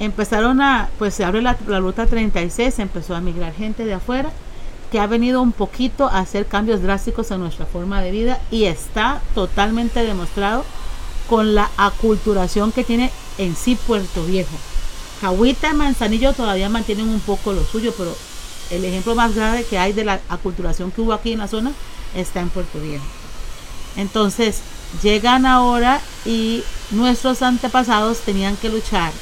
Empezaron 0.00 0.60
a, 0.60 0.88
pues 0.98 1.14
se 1.14 1.24
abre 1.24 1.42
la, 1.42 1.56
la 1.68 1.78
ruta 1.78 2.06
36, 2.06 2.78
empezó 2.80 3.14
a 3.14 3.20
migrar 3.20 3.52
gente 3.52 3.84
de 3.84 3.94
afuera 3.94 4.30
que 4.90 5.00
ha 5.00 5.06
venido 5.06 5.40
un 5.40 5.52
poquito 5.52 6.08
a 6.08 6.18
hacer 6.18 6.46
cambios 6.46 6.82
drásticos 6.82 7.30
en 7.30 7.40
nuestra 7.40 7.66
forma 7.66 8.02
de 8.02 8.10
vida 8.10 8.40
y 8.50 8.64
está 8.64 9.22
totalmente 9.34 10.04
demostrado 10.04 10.64
con 11.28 11.54
la 11.54 11.70
aculturación 11.76 12.72
que 12.72 12.84
tiene 12.84 13.10
en 13.38 13.56
sí 13.56 13.76
Puerto 13.86 14.24
Viejo. 14.24 14.56
Cahuita 15.22 15.70
y 15.70 15.74
Manzanillo 15.74 16.32
todavía 16.32 16.68
mantienen 16.68 17.08
un 17.08 17.20
poco 17.20 17.52
lo 17.52 17.64
suyo, 17.64 17.94
pero 17.96 18.12
el 18.70 18.84
ejemplo 18.84 19.14
más 19.14 19.32
grave 19.36 19.64
que 19.64 19.78
hay 19.78 19.92
de 19.92 20.04
la 20.04 20.20
aculturación 20.28 20.90
que 20.90 21.00
hubo 21.00 21.12
aquí 21.12 21.32
en 21.32 21.38
la 21.38 21.46
zona 21.46 21.70
está 22.16 22.40
en 22.40 22.50
Puerto 22.50 22.80
Viejo. 22.80 23.04
Entonces, 23.96 24.58
llegan 25.00 25.46
ahora 25.46 26.00
y 26.26 26.64
nuestros 26.90 27.40
antepasados 27.42 28.18
tenían 28.18 28.56
que 28.56 28.68
luchar 28.68 29.12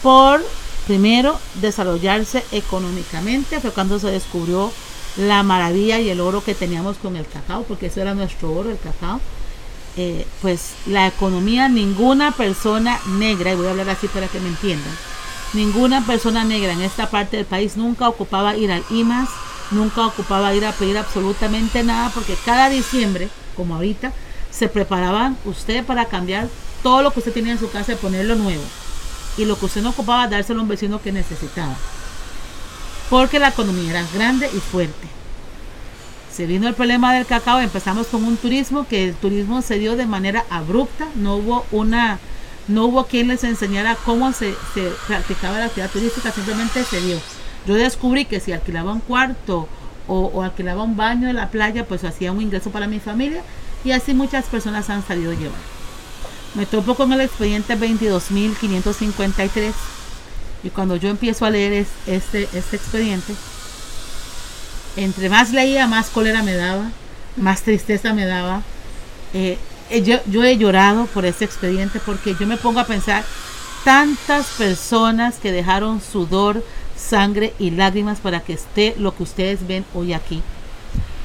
por, 0.00 0.44
primero, 0.86 1.40
desarrollarse 1.54 2.44
económicamente, 2.52 3.58
fue 3.58 3.72
cuando 3.72 3.98
se 3.98 4.12
descubrió 4.12 4.70
la 5.16 5.42
maravilla 5.42 5.98
y 5.98 6.08
el 6.08 6.20
oro 6.20 6.44
que 6.44 6.54
teníamos 6.54 6.98
con 6.98 7.16
el 7.16 7.26
cacao, 7.26 7.64
porque 7.64 7.86
eso 7.86 8.00
era 8.00 8.14
nuestro 8.14 8.52
oro, 8.52 8.70
el 8.70 8.78
cacao. 8.78 9.20
Eh, 10.00 10.24
pues 10.42 10.74
la 10.86 11.08
economía, 11.08 11.68
ninguna 11.68 12.30
persona 12.30 13.00
negra, 13.18 13.50
y 13.50 13.56
voy 13.56 13.66
a 13.66 13.70
hablar 13.70 13.90
así 13.90 14.06
para 14.06 14.28
que 14.28 14.38
me 14.38 14.46
entiendan, 14.46 14.92
ninguna 15.54 16.06
persona 16.06 16.44
negra 16.44 16.72
en 16.72 16.82
esta 16.82 17.10
parte 17.10 17.36
del 17.36 17.46
país 17.46 17.76
nunca 17.76 18.08
ocupaba 18.08 18.56
ir 18.56 18.70
al 18.70 18.84
IMAS, 18.90 19.28
nunca 19.72 20.06
ocupaba 20.06 20.54
ir 20.54 20.64
a 20.64 20.70
pedir 20.70 20.96
absolutamente 20.96 21.82
nada, 21.82 22.10
porque 22.14 22.36
cada 22.44 22.68
diciembre, 22.68 23.28
como 23.56 23.74
ahorita, 23.74 24.12
se 24.52 24.68
preparaban 24.68 25.36
usted 25.44 25.84
para 25.84 26.04
cambiar 26.04 26.48
todo 26.84 27.02
lo 27.02 27.10
que 27.10 27.18
usted 27.18 27.32
tenía 27.32 27.50
en 27.50 27.58
su 27.58 27.68
casa 27.68 27.94
y 27.94 27.96
ponerlo 27.96 28.36
nuevo. 28.36 28.62
Y 29.36 29.46
lo 29.46 29.58
que 29.58 29.66
usted 29.66 29.82
no 29.82 29.90
ocupaba, 29.90 30.28
dárselo 30.28 30.60
a 30.60 30.62
un 30.62 30.68
vecino 30.68 31.02
que 31.02 31.10
necesitaba. 31.10 31.74
Porque 33.10 33.40
la 33.40 33.48
economía 33.48 33.90
era 33.90 34.06
grande 34.14 34.48
y 34.54 34.60
fuerte. 34.60 35.17
Se 36.38 36.46
vino 36.46 36.68
el 36.68 36.74
problema 36.74 37.12
del 37.14 37.26
cacao, 37.26 37.58
empezamos 37.58 38.06
con 38.06 38.22
un 38.22 38.36
turismo 38.36 38.86
que 38.86 39.08
el 39.08 39.14
turismo 39.16 39.60
se 39.60 39.76
dio 39.80 39.96
de 39.96 40.06
manera 40.06 40.44
abrupta, 40.50 41.08
no 41.16 41.34
hubo 41.34 41.66
una, 41.72 42.20
no 42.68 42.84
hubo 42.84 43.06
quien 43.06 43.26
les 43.26 43.42
enseñara 43.42 43.96
cómo 44.04 44.32
se, 44.32 44.54
se 44.72 44.92
practicaba 45.08 45.58
la 45.58 45.64
actividad 45.64 45.90
turística, 45.90 46.30
simplemente 46.30 46.84
se 46.84 47.00
dio. 47.00 47.18
Yo 47.66 47.74
descubrí 47.74 48.24
que 48.24 48.38
si 48.38 48.52
alquilaba 48.52 48.92
un 48.92 49.00
cuarto 49.00 49.66
o, 50.06 50.40
alquilaba 50.44 50.84
un 50.84 50.96
baño 50.96 51.28
en 51.28 51.34
la 51.34 51.50
playa, 51.50 51.84
pues 51.88 52.04
hacía 52.04 52.30
un 52.30 52.40
ingreso 52.40 52.70
para 52.70 52.86
mi 52.86 53.00
familia 53.00 53.42
y 53.84 53.90
así 53.90 54.14
muchas 54.14 54.44
personas 54.44 54.88
han 54.90 55.04
salido 55.04 55.32
a 55.32 55.34
llevar. 55.34 55.58
Me 56.54 56.66
topo 56.66 56.94
con 56.94 57.12
el 57.12 57.20
expediente 57.20 57.76
22.553 57.76 59.72
y 60.62 60.70
cuando 60.70 60.94
yo 60.94 61.08
empiezo 61.08 61.46
a 61.46 61.50
leer 61.50 61.72
es- 61.72 61.88
este, 62.06 62.44
este 62.54 62.76
expediente, 62.76 63.34
entre 64.98 65.28
más 65.28 65.52
leía, 65.52 65.86
más 65.86 66.08
cólera 66.10 66.42
me 66.42 66.54
daba, 66.54 66.90
más 67.36 67.62
tristeza 67.62 68.12
me 68.12 68.26
daba. 68.26 68.62
Eh, 69.32 69.56
eh, 69.90 70.02
yo, 70.02 70.18
yo 70.26 70.42
he 70.44 70.56
llorado 70.56 71.06
por 71.06 71.24
este 71.24 71.44
expediente 71.44 72.00
porque 72.04 72.34
yo 72.38 72.46
me 72.46 72.56
pongo 72.56 72.80
a 72.80 72.84
pensar 72.84 73.24
tantas 73.84 74.46
personas 74.58 75.36
que 75.36 75.52
dejaron 75.52 76.00
sudor, 76.00 76.64
sangre 76.96 77.54
y 77.58 77.70
lágrimas 77.70 78.18
para 78.18 78.40
que 78.40 78.54
esté 78.54 78.94
lo 78.98 79.16
que 79.16 79.22
ustedes 79.22 79.66
ven 79.66 79.84
hoy 79.94 80.12
aquí. 80.12 80.42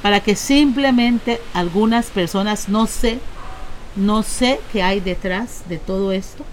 Para 0.02 0.20
que 0.20 0.36
simplemente 0.36 1.42
algunas 1.54 2.08
personas, 2.08 2.70
no 2.70 2.88
sé, 2.88 3.20
no 3.96 4.22
sé 4.22 4.60
qué 4.72 4.84
hay 4.84 5.00
detrás 5.00 5.64
de 5.68 5.78
todo 5.78 6.12
esto, 6.12 6.44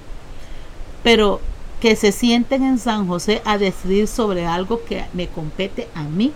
pero 1.03 1.41
que 1.81 1.97
se 1.97 2.13
sienten 2.13 2.63
en 2.63 2.79
San 2.79 3.09
José 3.09 3.41
a 3.45 3.57
decidir 3.57 4.07
sobre 4.07 4.47
algo 4.47 4.83
que 4.85 5.05
me 5.15 5.29
compete 5.29 5.89
a 5.95 6.03
mí 6.03 6.33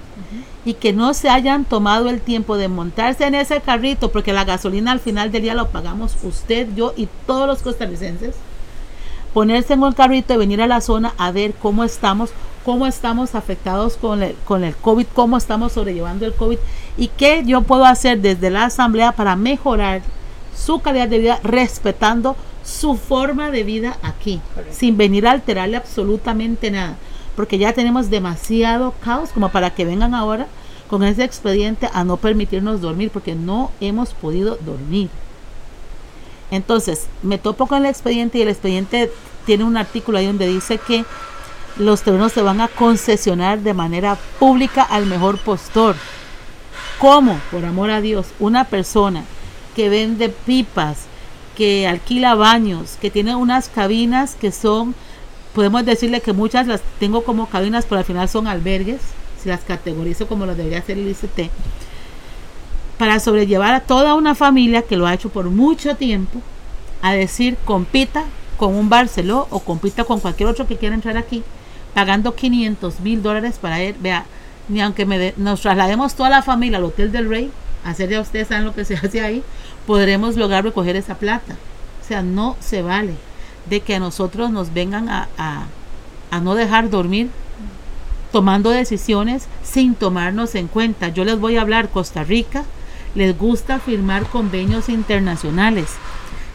y 0.64 0.74
que 0.74 0.94
no 0.94 1.12
se 1.12 1.28
hayan 1.28 1.66
tomado 1.66 2.08
el 2.08 2.20
tiempo 2.20 2.56
de 2.56 2.68
montarse 2.68 3.24
en 3.24 3.34
ese 3.34 3.60
carrito, 3.60 4.10
porque 4.10 4.32
la 4.32 4.44
gasolina 4.44 4.90
al 4.90 5.00
final 5.00 5.30
del 5.30 5.42
día 5.42 5.54
lo 5.54 5.68
pagamos 5.68 6.16
usted, 6.22 6.68
yo 6.74 6.94
y 6.96 7.08
todos 7.26 7.46
los 7.46 7.60
costarricenses. 7.60 8.34
Ponerse 9.34 9.74
en 9.74 9.82
un 9.82 9.92
carrito 9.92 10.32
y 10.32 10.38
venir 10.38 10.62
a 10.62 10.66
la 10.66 10.80
zona 10.80 11.12
a 11.18 11.30
ver 11.30 11.52
cómo 11.54 11.84
estamos, 11.84 12.30
cómo 12.64 12.86
estamos 12.86 13.34
afectados 13.34 13.96
con 13.96 14.22
el, 14.22 14.36
con 14.44 14.64
el 14.64 14.74
COVID, 14.74 15.06
cómo 15.12 15.36
estamos 15.36 15.72
sobrellevando 15.72 16.24
el 16.24 16.34
COVID 16.34 16.58
y 16.96 17.08
qué 17.08 17.42
yo 17.44 17.60
puedo 17.62 17.84
hacer 17.84 18.20
desde 18.20 18.50
la 18.50 18.66
asamblea 18.66 19.12
para 19.12 19.36
mejorar 19.36 20.00
su 20.56 20.80
calidad 20.80 21.08
de 21.08 21.18
vida 21.18 21.40
respetando 21.42 22.36
su 22.64 22.96
forma 22.96 23.50
de 23.50 23.62
vida 23.62 23.98
aquí, 24.02 24.40
Correcto. 24.54 24.74
sin 24.76 24.96
venir 24.96 25.26
a 25.26 25.32
alterarle 25.32 25.76
absolutamente 25.76 26.70
nada, 26.70 26.96
porque 27.36 27.58
ya 27.58 27.72
tenemos 27.72 28.10
demasiado 28.10 28.94
caos 29.04 29.30
como 29.30 29.50
para 29.50 29.74
que 29.74 29.84
vengan 29.84 30.14
ahora 30.14 30.46
con 30.88 31.02
ese 31.02 31.24
expediente 31.24 31.88
a 31.92 32.04
no 32.04 32.16
permitirnos 32.16 32.80
dormir, 32.80 33.10
porque 33.10 33.34
no 33.34 33.70
hemos 33.80 34.14
podido 34.14 34.56
dormir. 34.64 35.08
Entonces, 36.50 37.06
me 37.22 37.38
topo 37.38 37.66
con 37.66 37.78
el 37.78 37.86
expediente 37.90 38.38
y 38.38 38.42
el 38.42 38.48
expediente 38.48 39.10
tiene 39.44 39.64
un 39.64 39.76
artículo 39.76 40.18
ahí 40.18 40.26
donde 40.26 40.46
dice 40.46 40.78
que 40.78 41.04
los 41.78 42.02
terrenos 42.02 42.32
se 42.32 42.42
van 42.42 42.60
a 42.60 42.68
concesionar 42.68 43.60
de 43.60 43.74
manera 43.74 44.16
pública 44.38 44.82
al 44.82 45.06
mejor 45.06 45.38
postor. 45.38 45.96
¿Cómo? 46.98 47.40
Por 47.50 47.64
amor 47.64 47.90
a 47.90 48.00
Dios, 48.00 48.26
una 48.38 48.64
persona 48.64 49.24
que 49.74 49.88
vende 49.88 50.28
pipas, 50.28 51.06
que 51.56 51.86
alquila 51.86 52.34
baños, 52.34 52.96
que 53.00 53.10
tiene 53.10 53.34
unas 53.34 53.68
cabinas 53.68 54.34
que 54.34 54.52
son, 54.52 54.94
podemos 55.54 55.84
decirle 55.84 56.20
que 56.20 56.32
muchas 56.32 56.66
las 56.66 56.80
tengo 56.98 57.24
como 57.24 57.48
cabinas, 57.48 57.86
pero 57.88 58.00
al 58.00 58.04
final 58.04 58.28
son 58.28 58.46
albergues, 58.46 59.00
si 59.42 59.48
las 59.48 59.60
categorizo 59.60 60.26
como 60.26 60.46
lo 60.46 60.54
debería 60.54 60.78
hacer 60.78 60.98
el 60.98 61.08
ICT, 61.08 61.50
para 62.98 63.20
sobrellevar 63.20 63.74
a 63.74 63.80
toda 63.80 64.14
una 64.14 64.34
familia 64.34 64.82
que 64.82 64.96
lo 64.96 65.06
ha 65.06 65.14
hecho 65.14 65.28
por 65.28 65.50
mucho 65.50 65.96
tiempo, 65.96 66.40
a 67.02 67.12
decir 67.12 67.56
compita 67.64 68.24
con 68.56 68.74
un 68.74 68.88
Barceló 68.88 69.46
o 69.50 69.60
compita 69.60 70.04
con 70.04 70.20
cualquier 70.20 70.48
otro 70.48 70.66
que 70.66 70.76
quiera 70.76 70.94
entrar 70.94 71.16
aquí, 71.16 71.42
pagando 71.92 72.34
500 72.34 73.00
mil 73.00 73.22
dólares 73.22 73.58
para 73.60 73.80
él, 73.80 73.94
vea, 74.00 74.24
ni 74.68 74.80
aunque 74.80 75.04
nos 75.36 75.60
traslademos 75.60 76.14
toda 76.14 76.30
la 76.30 76.42
familia 76.42 76.78
al 76.78 76.84
Hotel 76.84 77.12
del 77.12 77.28
Rey, 77.28 77.50
hacer 77.84 78.08
ya 78.08 78.20
ustedes 78.20 78.48
saben 78.48 78.64
lo 78.64 78.74
que 78.74 78.84
se 78.84 78.94
hace 79.02 79.20
ahí, 79.20 79.42
podremos 79.86 80.36
lograr 80.36 80.64
recoger 80.64 80.96
esa 80.96 81.16
plata. 81.16 81.56
O 82.02 82.06
sea, 82.06 82.22
no 82.22 82.56
se 82.60 82.82
vale 82.82 83.14
de 83.68 83.80
que 83.80 83.94
a 83.94 84.00
nosotros 84.00 84.50
nos 84.50 84.74
vengan 84.74 85.08
a, 85.08 85.28
a, 85.38 86.40
no 86.40 86.54
dejar 86.54 86.90
dormir 86.90 87.30
tomando 88.32 88.70
decisiones 88.70 89.46
sin 89.62 89.94
tomarnos 89.94 90.54
en 90.54 90.66
cuenta. 90.66 91.08
Yo 91.08 91.24
les 91.24 91.38
voy 91.38 91.56
a 91.56 91.62
hablar, 91.62 91.88
Costa 91.88 92.24
Rica 92.24 92.64
les 93.14 93.38
gusta 93.38 93.78
firmar 93.78 94.26
convenios 94.26 94.88
internacionales. 94.88 95.90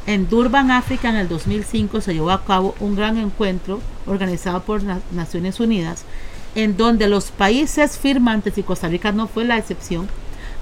En 0.06 0.28
Durban, 0.28 0.72
África, 0.72 1.10
en 1.10 1.16
el 1.16 1.30
2005 1.30 2.02
se 2.02 2.14
llevó 2.14 2.32
a 2.32 2.44
cabo 2.44 2.76
un 2.80 2.96
gran 2.96 3.18
encuentro 3.18 3.80
organizado 4.08 4.62
por 4.64 4.84
las 4.84 5.00
Naciones 5.12 5.60
Unidas, 5.60 6.04
en 6.56 6.78
donde 6.78 7.08
los 7.08 7.32
países 7.32 7.98
firmantes, 7.98 8.58
y 8.58 8.64
Costa 8.64 8.88
Rica 8.88 9.12
no 9.12 9.28
fue 9.28 9.46
la 9.46 9.58
excepción, 9.58 10.10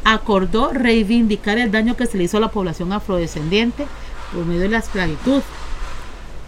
acordó 0.03 0.71
reivindicar 0.71 1.57
el 1.57 1.71
daño 1.71 1.95
que 1.95 2.05
se 2.05 2.17
le 2.17 2.25
hizo 2.25 2.37
a 2.37 2.41
la 2.41 2.51
población 2.51 2.93
afrodescendiente 2.93 3.85
por 4.33 4.45
medio 4.45 4.61
de 4.61 4.69
la 4.69 4.79
esclavitud. 4.79 5.41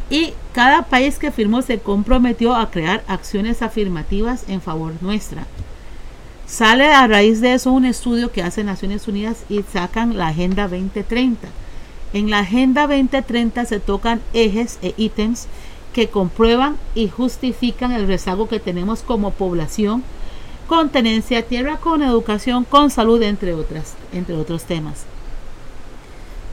Y 0.09 0.33
cada 0.53 0.83
país 0.83 1.19
que 1.19 1.31
firmó 1.31 1.61
se 1.61 1.79
comprometió 1.79 2.55
a 2.55 2.71
crear 2.71 3.03
acciones 3.07 3.61
afirmativas 3.61 4.43
en 4.47 4.61
favor 4.61 4.93
nuestra. 5.01 5.45
Sale 6.47 6.87
a 6.91 7.05
raíz 7.05 7.41
de 7.41 7.53
eso 7.53 7.71
un 7.71 7.85
estudio 7.85 8.31
que 8.31 8.41
hace 8.41 8.63
Naciones 8.63 9.07
Unidas 9.07 9.43
y 9.49 9.61
sacan 9.61 10.17
la 10.17 10.29
Agenda 10.29 10.67
2030. 10.67 11.47
En 12.13 12.31
la 12.31 12.39
Agenda 12.39 12.87
2030 12.87 13.65
se 13.65 13.79
tocan 13.79 14.19
ejes 14.33 14.79
e 14.81 14.95
ítems 14.97 15.45
que 15.93 16.09
comprueban 16.09 16.77
y 16.95 17.07
justifican 17.07 17.91
el 17.91 18.07
rezago 18.07 18.47
que 18.47 18.59
tenemos 18.59 19.01
como 19.01 19.31
población 19.31 20.03
con 20.69 20.89
tenencia 20.89 21.37
de 21.37 21.43
tierra, 21.43 21.77
con 21.77 22.03
educación, 22.03 22.63
con 22.63 22.91
salud, 22.91 23.19
entre, 23.23 23.55
otras, 23.55 23.95
entre 24.13 24.35
otros 24.35 24.65
temas. 24.65 25.05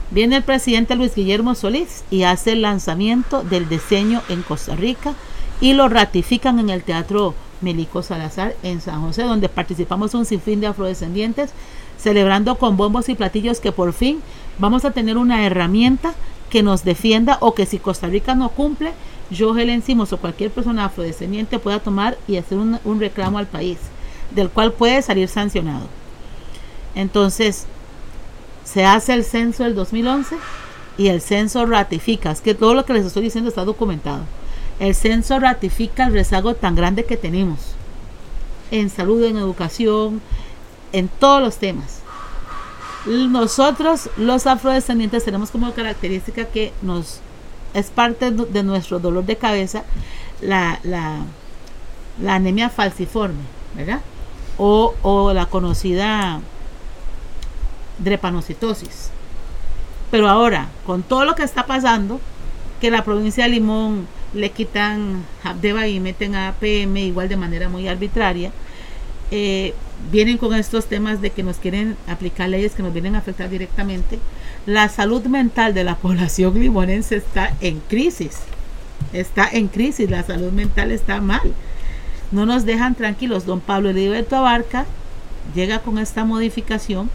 Viene 0.09 0.37
el 0.37 0.43
presidente 0.43 0.95
Luis 0.95 1.13
Guillermo 1.13 1.53
Solís 1.53 2.03
y 2.09 2.23
hace 2.23 2.53
el 2.53 2.63
lanzamiento 2.63 3.43
del 3.43 3.69
diseño 3.69 4.23
en 4.27 4.41
Costa 4.41 4.75
Rica 4.75 5.13
y 5.61 5.73
lo 5.73 5.87
ratifican 5.87 6.57
en 6.57 6.71
el 6.71 6.81
Teatro 6.81 7.35
Melico 7.61 8.01
Salazar 8.01 8.55
en 8.63 8.81
San 8.81 9.03
José, 9.03 9.21
donde 9.21 9.49
participamos 9.49 10.15
un 10.15 10.25
sinfín 10.25 10.61
de 10.61 10.67
afrodescendientes, 10.67 11.51
celebrando 11.99 12.55
con 12.55 12.75
bombos 12.75 13.09
y 13.09 13.15
platillos 13.15 13.59
que 13.59 13.71
por 13.71 13.93
fin 13.93 14.21
vamos 14.57 14.83
a 14.83 14.91
tener 14.91 15.17
una 15.17 15.45
herramienta 15.45 16.15
que 16.49 16.63
nos 16.63 16.83
defienda 16.83 17.37
o 17.39 17.53
que 17.53 17.67
si 17.67 17.77
Costa 17.77 18.07
Rica 18.07 18.33
no 18.33 18.49
cumple, 18.49 18.93
yo, 19.29 19.55
Helen 19.55 19.83
Simos 19.83 20.11
o 20.11 20.17
cualquier 20.17 20.49
persona 20.49 20.85
afrodescendiente 20.85 21.59
pueda 21.59 21.79
tomar 21.79 22.17
y 22.27 22.37
hacer 22.37 22.57
un 22.57 22.99
reclamo 22.99 23.37
al 23.37 23.45
país, 23.45 23.77
del 24.31 24.49
cual 24.49 24.73
puede 24.73 25.01
salir 25.01 25.27
sancionado. 25.27 25.87
Entonces, 26.95 27.65
se 28.63 28.85
hace 28.85 29.13
el 29.13 29.23
censo 29.23 29.63
del 29.63 29.75
2011 29.75 30.35
y 30.97 31.07
el 31.07 31.21
censo 31.21 31.65
ratifica, 31.65 32.31
es 32.31 32.41
que 32.41 32.55
todo 32.55 32.73
lo 32.73 32.85
que 32.85 32.93
les 32.93 33.05
estoy 33.05 33.23
diciendo 33.23 33.49
está 33.49 33.63
documentado. 33.63 34.23
El 34.79 34.95
censo 34.95 35.39
ratifica 35.39 36.05
el 36.05 36.13
rezago 36.13 36.55
tan 36.55 36.75
grande 36.75 37.05
que 37.05 37.17
tenemos 37.17 37.59
en 38.71 38.89
salud, 38.89 39.23
en 39.23 39.37
educación, 39.37 40.21
en 40.91 41.07
todos 41.07 41.41
los 41.41 41.57
temas. 41.57 42.01
Nosotros, 43.05 44.09
los 44.17 44.45
afrodescendientes, 44.47 45.23
tenemos 45.23 45.49
como 45.51 45.71
característica 45.73 46.45
que 46.45 46.73
nos 46.81 47.21
es 47.73 47.89
parte 47.89 48.31
de 48.31 48.63
nuestro 48.63 48.99
dolor 48.99 49.25
de 49.25 49.35
cabeza 49.35 49.83
la, 50.41 50.79
la, 50.83 51.19
la 52.21 52.35
anemia 52.35 52.69
falciforme, 52.69 53.41
¿verdad? 53.75 54.01
O, 54.57 55.31
la 55.33 55.45
conocida 55.45 56.41
drepanocitosis. 57.99 59.11
Pero 60.09 60.27
ahora, 60.27 60.69
con 60.85 61.03
todo 61.03 61.25
lo 61.25 61.35
que 61.35 61.43
está 61.43 61.65
pasando, 61.65 62.19
que 62.81 62.89
la 62.89 63.03
provincia 63.03 63.43
de 63.43 63.51
Limón 63.51 64.07
le 64.33 64.51
quitan 64.51 65.25
Habdeba 65.43 65.87
y 65.87 65.99
meten 65.99 66.35
a 66.35 66.49
APM 66.49 66.97
igual 66.97 67.29
de 67.29 67.37
manera 67.37 67.69
muy 67.69 67.87
arbitraria, 67.87 68.51
eh, 69.31 69.73
vienen 70.11 70.37
con 70.37 70.53
estos 70.53 70.85
temas 70.85 71.21
de 71.21 71.31
que 71.31 71.43
nos 71.43 71.57
quieren 71.57 71.97
aplicar 72.07 72.49
leyes 72.49 72.73
que 72.73 72.83
nos 72.83 72.93
vienen 72.93 73.15
a 73.15 73.19
afectar 73.19 73.49
directamente. 73.49 74.19
La 74.65 74.89
salud 74.89 75.23
mental 75.25 75.73
de 75.73 75.83
la 75.83 75.95
población 75.97 76.59
limonense 76.59 77.17
está 77.17 77.55
en 77.61 77.79
crisis. 77.81 78.39
Está 79.13 79.47
en 79.51 79.67
crisis, 79.67 80.09
la 80.09 80.23
salud 80.23 80.51
mental 80.51 80.91
está 80.91 81.21
mal. 81.21 81.53
No 82.31 82.45
nos 82.45 82.65
dejan 82.65 82.95
tranquilos. 82.95 83.45
Don 83.45 83.59
Pablo 83.59 83.89
Heriberto 83.89 84.35
Abarca 84.35 84.85
llega 85.55 85.79
con 85.79 85.97
esta 85.97 86.25
modificación. 86.25 87.09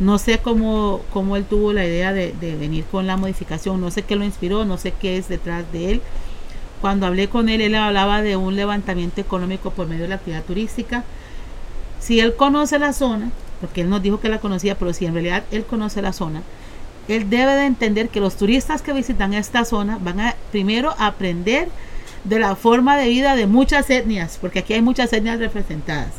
No 0.00 0.18
sé 0.18 0.38
cómo, 0.38 1.02
cómo 1.12 1.36
él 1.36 1.44
tuvo 1.44 1.72
la 1.72 1.84
idea 1.84 2.12
de, 2.12 2.34
de 2.40 2.56
venir 2.56 2.84
con 2.84 3.06
la 3.06 3.16
modificación. 3.16 3.80
No 3.80 3.90
sé 3.90 4.02
qué 4.02 4.16
lo 4.16 4.24
inspiró, 4.24 4.64
no 4.64 4.76
sé 4.78 4.92
qué 4.92 5.16
es 5.16 5.28
detrás 5.28 5.64
de 5.72 5.92
él. 5.92 6.02
Cuando 6.80 7.06
hablé 7.06 7.28
con 7.28 7.48
él, 7.48 7.60
él 7.60 7.74
hablaba 7.74 8.22
de 8.22 8.36
un 8.36 8.56
levantamiento 8.56 9.20
económico 9.20 9.70
por 9.70 9.86
medio 9.86 10.02
de 10.02 10.08
la 10.08 10.14
actividad 10.16 10.44
turística. 10.44 11.04
Si 12.00 12.20
él 12.20 12.36
conoce 12.36 12.78
la 12.78 12.92
zona, 12.92 13.30
porque 13.60 13.80
él 13.80 13.88
nos 13.88 14.02
dijo 14.02 14.20
que 14.20 14.28
la 14.28 14.40
conocía, 14.40 14.76
pero 14.76 14.92
si 14.92 15.06
en 15.06 15.14
realidad 15.14 15.44
él 15.50 15.64
conoce 15.64 16.02
la 16.02 16.12
zona, 16.12 16.42
él 17.08 17.30
debe 17.30 17.54
de 17.54 17.66
entender 17.66 18.08
que 18.08 18.20
los 18.20 18.36
turistas 18.36 18.82
que 18.82 18.92
visitan 18.92 19.34
esta 19.34 19.64
zona 19.64 19.98
van 20.02 20.20
a 20.20 20.34
primero 20.52 20.94
aprender 20.98 21.68
de 22.24 22.38
la 22.38 22.56
forma 22.56 22.96
de 22.96 23.08
vida 23.08 23.36
de 23.36 23.46
muchas 23.46 23.88
etnias, 23.90 24.38
porque 24.40 24.60
aquí 24.60 24.72
hay 24.72 24.82
muchas 24.82 25.12
etnias 25.12 25.38
representadas. 25.38 26.12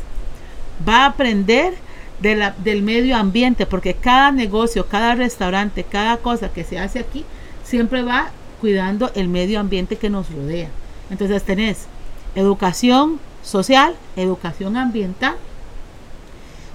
Va 0.88 1.04
a 1.04 1.06
aprender 1.08 1.74
del 2.20 2.82
medio 2.82 3.18
ambiente, 3.18 3.65
porque 3.65 3.94
cada 3.94 4.32
negocio, 4.32 4.88
cada 4.88 5.15
restaurante, 5.15 5.84
cada 5.84 6.18
cosa 6.18 6.50
que 6.50 6.63
se 6.63 6.80
hace 6.80 7.00
aquí, 7.00 7.26
siempre 7.63 8.04
va 8.04 8.30
cuidando 8.62 9.12
el 9.15 9.28
medio 9.28 9.60
ambiente 9.60 9.98
que 9.98 10.10
nos 10.10 10.30
rodea. 10.32 10.70
Entonces 11.10 11.44
tenés 11.44 11.88
educación 12.36 13.20
social, 13.44 13.96
educación 14.15 14.78
ambiental. 14.78 15.36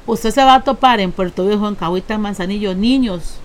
Usted 0.07 0.31
se 0.31 0.45
va 0.45 0.57
a 0.57 0.65
topar 0.65 1.01
en 1.01 1.13
Puerto 1.13 1.47
Viejo, 1.47 1.69
en 1.69 1.75
Cahuita, 1.75 2.15
en 2.15 2.21
Manzanillo, 2.21 2.75
niños 2.75 3.41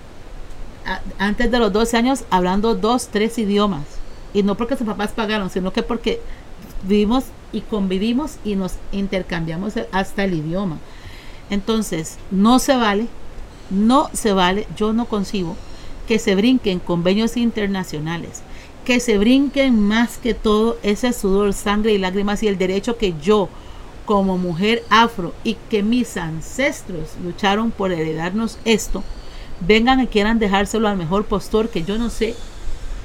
antes 1.18 1.50
de 1.50 1.58
los 1.58 1.72
12 1.72 1.96
años 1.96 2.24
hablando 2.30 2.74
dos, 2.74 3.08
tres 3.08 3.38
idiomas. 3.38 3.82
Y 4.36 4.42
no 4.42 4.54
porque 4.54 4.76
sus 4.76 4.86
papás 4.86 5.12
pagaron, 5.12 5.48
sino 5.48 5.72
que 5.72 5.82
porque 5.82 6.20
vivimos 6.82 7.24
y 7.52 7.62
convivimos 7.62 8.32
y 8.44 8.54
nos 8.54 8.74
intercambiamos 8.92 9.72
hasta 9.92 10.24
el 10.24 10.34
idioma. 10.34 10.76
Entonces, 11.48 12.18
no 12.30 12.58
se 12.58 12.76
vale, 12.76 13.06
no 13.70 14.10
se 14.12 14.34
vale, 14.34 14.66
yo 14.76 14.92
no 14.92 15.06
concibo 15.06 15.56
que 16.06 16.18
se 16.18 16.34
brinquen 16.34 16.80
convenios 16.80 17.38
internacionales, 17.38 18.42
que 18.84 19.00
se 19.00 19.16
brinquen 19.16 19.80
más 19.80 20.18
que 20.18 20.34
todo 20.34 20.76
ese 20.82 21.14
sudor, 21.14 21.54
sangre 21.54 21.94
y 21.94 21.98
lágrimas 21.98 22.42
y 22.42 22.48
el 22.48 22.58
derecho 22.58 22.98
que 22.98 23.14
yo, 23.22 23.48
como 24.04 24.36
mujer 24.36 24.84
afro, 24.90 25.32
y 25.44 25.54
que 25.70 25.82
mis 25.82 26.18
ancestros 26.18 27.14
lucharon 27.24 27.70
por 27.70 27.90
heredarnos 27.90 28.58
esto, 28.66 29.02
vengan 29.66 30.00
y 30.00 30.08
quieran 30.08 30.38
dejárselo 30.38 30.88
al 30.88 30.98
mejor 30.98 31.24
postor 31.24 31.70
que 31.70 31.84
yo 31.84 31.96
no 31.96 32.10
sé. 32.10 32.34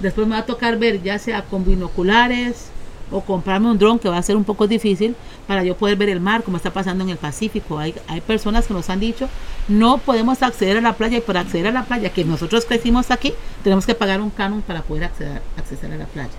Después 0.02 0.28
me 0.28 0.34
va 0.34 0.42
a 0.42 0.46
tocar 0.46 0.78
ver 0.78 1.02
ya 1.02 1.20
sea 1.20 1.44
con 1.44 1.66
binoculares 1.66 2.68
o 3.12 3.22
comprarme 3.22 3.70
un 3.70 3.78
dron 3.78 4.00
que 4.00 4.10
va 4.10 4.18
a 4.18 4.24
ser 4.24 4.36
un 4.36 4.44
poco 4.44 4.68
difícil 4.68 5.16
para 5.46 5.64
yo 5.64 5.76
poder 5.76 5.98
ver 5.98 6.10
el 6.10 6.22
mar 6.22 6.44
como 6.44 6.58
está 6.58 6.72
pasando 6.72 7.04
en 7.04 7.10
el 7.10 7.18
Pacífico. 7.18 7.78
Hay, 7.78 7.94
hay 8.08 8.22
personas 8.22 8.68
que 8.68 8.74
nos 8.74 8.90
han 8.90 9.00
dicho 9.00 9.28
no 9.68 9.98
podemos 9.98 10.42
acceder 10.42 10.78
a 10.78 10.82
la 10.82 10.94
playa 10.94 11.18
y 11.18 11.22
para 11.22 11.42
acceder 11.42 11.68
a 11.68 11.72
la 11.72 11.84
playa 11.84 12.10
que 12.10 12.26
nosotros 12.26 12.66
crecimos 12.66 13.12
aquí 13.12 13.34
tenemos 13.64 13.86
que 13.86 13.96
pagar 13.96 14.22
un 14.22 14.30
canon 14.30 14.62
para 14.62 14.82
poder 14.82 15.06
acceder, 15.06 15.42
acceder 15.58 15.92
a 15.94 15.98
la 15.98 16.06
playa. 16.06 16.30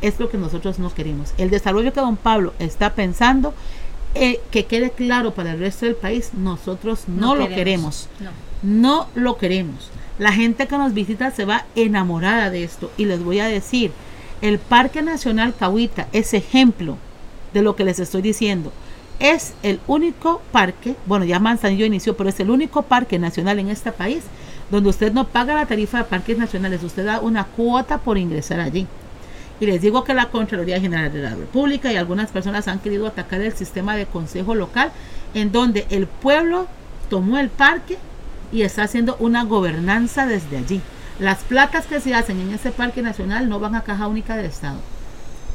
Es 0.00 0.18
lo 0.18 0.28
que 0.28 0.38
nosotros 0.38 0.78
no 0.78 0.92
queremos. 0.92 1.32
El 1.38 1.50
desarrollo 1.50 1.92
que 1.92 2.00
don 2.00 2.16
Pablo 2.16 2.54
está 2.58 2.94
pensando 2.94 3.54
eh, 4.14 4.40
que 4.50 4.66
quede 4.66 4.90
claro 4.90 5.32
para 5.32 5.52
el 5.52 5.60
resto 5.60 5.86
del 5.86 5.94
país, 5.94 6.32
nosotros 6.34 7.04
no, 7.06 7.34
lo 7.34 7.48
queremos. 7.48 8.08
No. 8.62 9.06
lo 9.14 9.38
queremos. 9.38 9.90
La 10.18 10.32
gente 10.32 10.66
que 10.66 10.78
nos 10.78 10.94
visita 10.94 11.30
se 11.30 11.44
va 11.44 11.64
enamorada 11.74 12.50
de 12.50 12.64
esto. 12.64 12.90
Y 12.96 13.06
les 13.06 13.22
voy 13.22 13.40
a 13.40 13.46
decir, 13.46 13.92
el 14.40 14.58
Parque 14.58 15.02
Nacional 15.02 15.54
Cahuita 15.58 16.08
es 16.12 16.34
ejemplo 16.34 16.98
de 17.54 17.62
lo 17.62 17.76
que 17.76 17.84
les 17.84 17.98
estoy 17.98 18.22
diciendo. 18.22 18.72
Es 19.18 19.54
el 19.62 19.80
único 19.86 20.42
parque, 20.50 20.96
bueno, 21.06 21.24
ya 21.24 21.38
Manzanillo 21.38 21.86
inició, 21.86 22.16
pero 22.16 22.30
es 22.30 22.40
el 22.40 22.50
único 22.50 22.82
parque 22.82 23.18
nacional 23.18 23.58
en 23.58 23.68
este 23.68 23.92
país 23.92 24.22
donde 24.72 24.88
usted 24.88 25.12
no 25.12 25.28
paga 25.28 25.54
la 25.54 25.66
tarifa 25.66 25.98
de 25.98 26.04
parques 26.04 26.38
nacionales, 26.38 26.82
usted 26.82 27.04
da 27.04 27.20
una 27.20 27.44
cuota 27.44 27.98
por 27.98 28.16
ingresar 28.16 28.58
allí. 28.58 28.86
Y 29.60 29.66
les 29.66 29.82
digo 29.82 30.02
que 30.02 30.14
la 30.14 30.30
Contraloría 30.30 30.80
General 30.80 31.12
de 31.12 31.20
la 31.20 31.34
República 31.34 31.92
y 31.92 31.96
algunas 31.96 32.30
personas 32.30 32.66
han 32.68 32.78
querido 32.78 33.06
atacar 33.06 33.42
el 33.42 33.52
sistema 33.52 33.96
de 33.96 34.06
consejo 34.06 34.54
local, 34.54 34.90
en 35.34 35.52
donde 35.52 35.86
el 35.90 36.06
pueblo 36.06 36.66
tomó 37.10 37.38
el 37.38 37.50
parque 37.50 37.98
y 38.52 38.62
está 38.62 38.84
haciendo 38.84 39.16
una 39.18 39.44
gobernanza 39.44 40.26
desde 40.26 40.58
allí. 40.58 40.80
Las 41.18 41.38
placas 41.38 41.86
que 41.86 42.00
se 42.00 42.14
hacen 42.14 42.40
en 42.40 42.52
ese 42.52 42.70
parque 42.70 43.02
nacional 43.02 43.48
no 43.48 43.58
van 43.58 43.74
a 43.74 43.82
caja 43.82 44.06
única 44.06 44.36
del 44.36 44.46
Estado. 44.46 44.78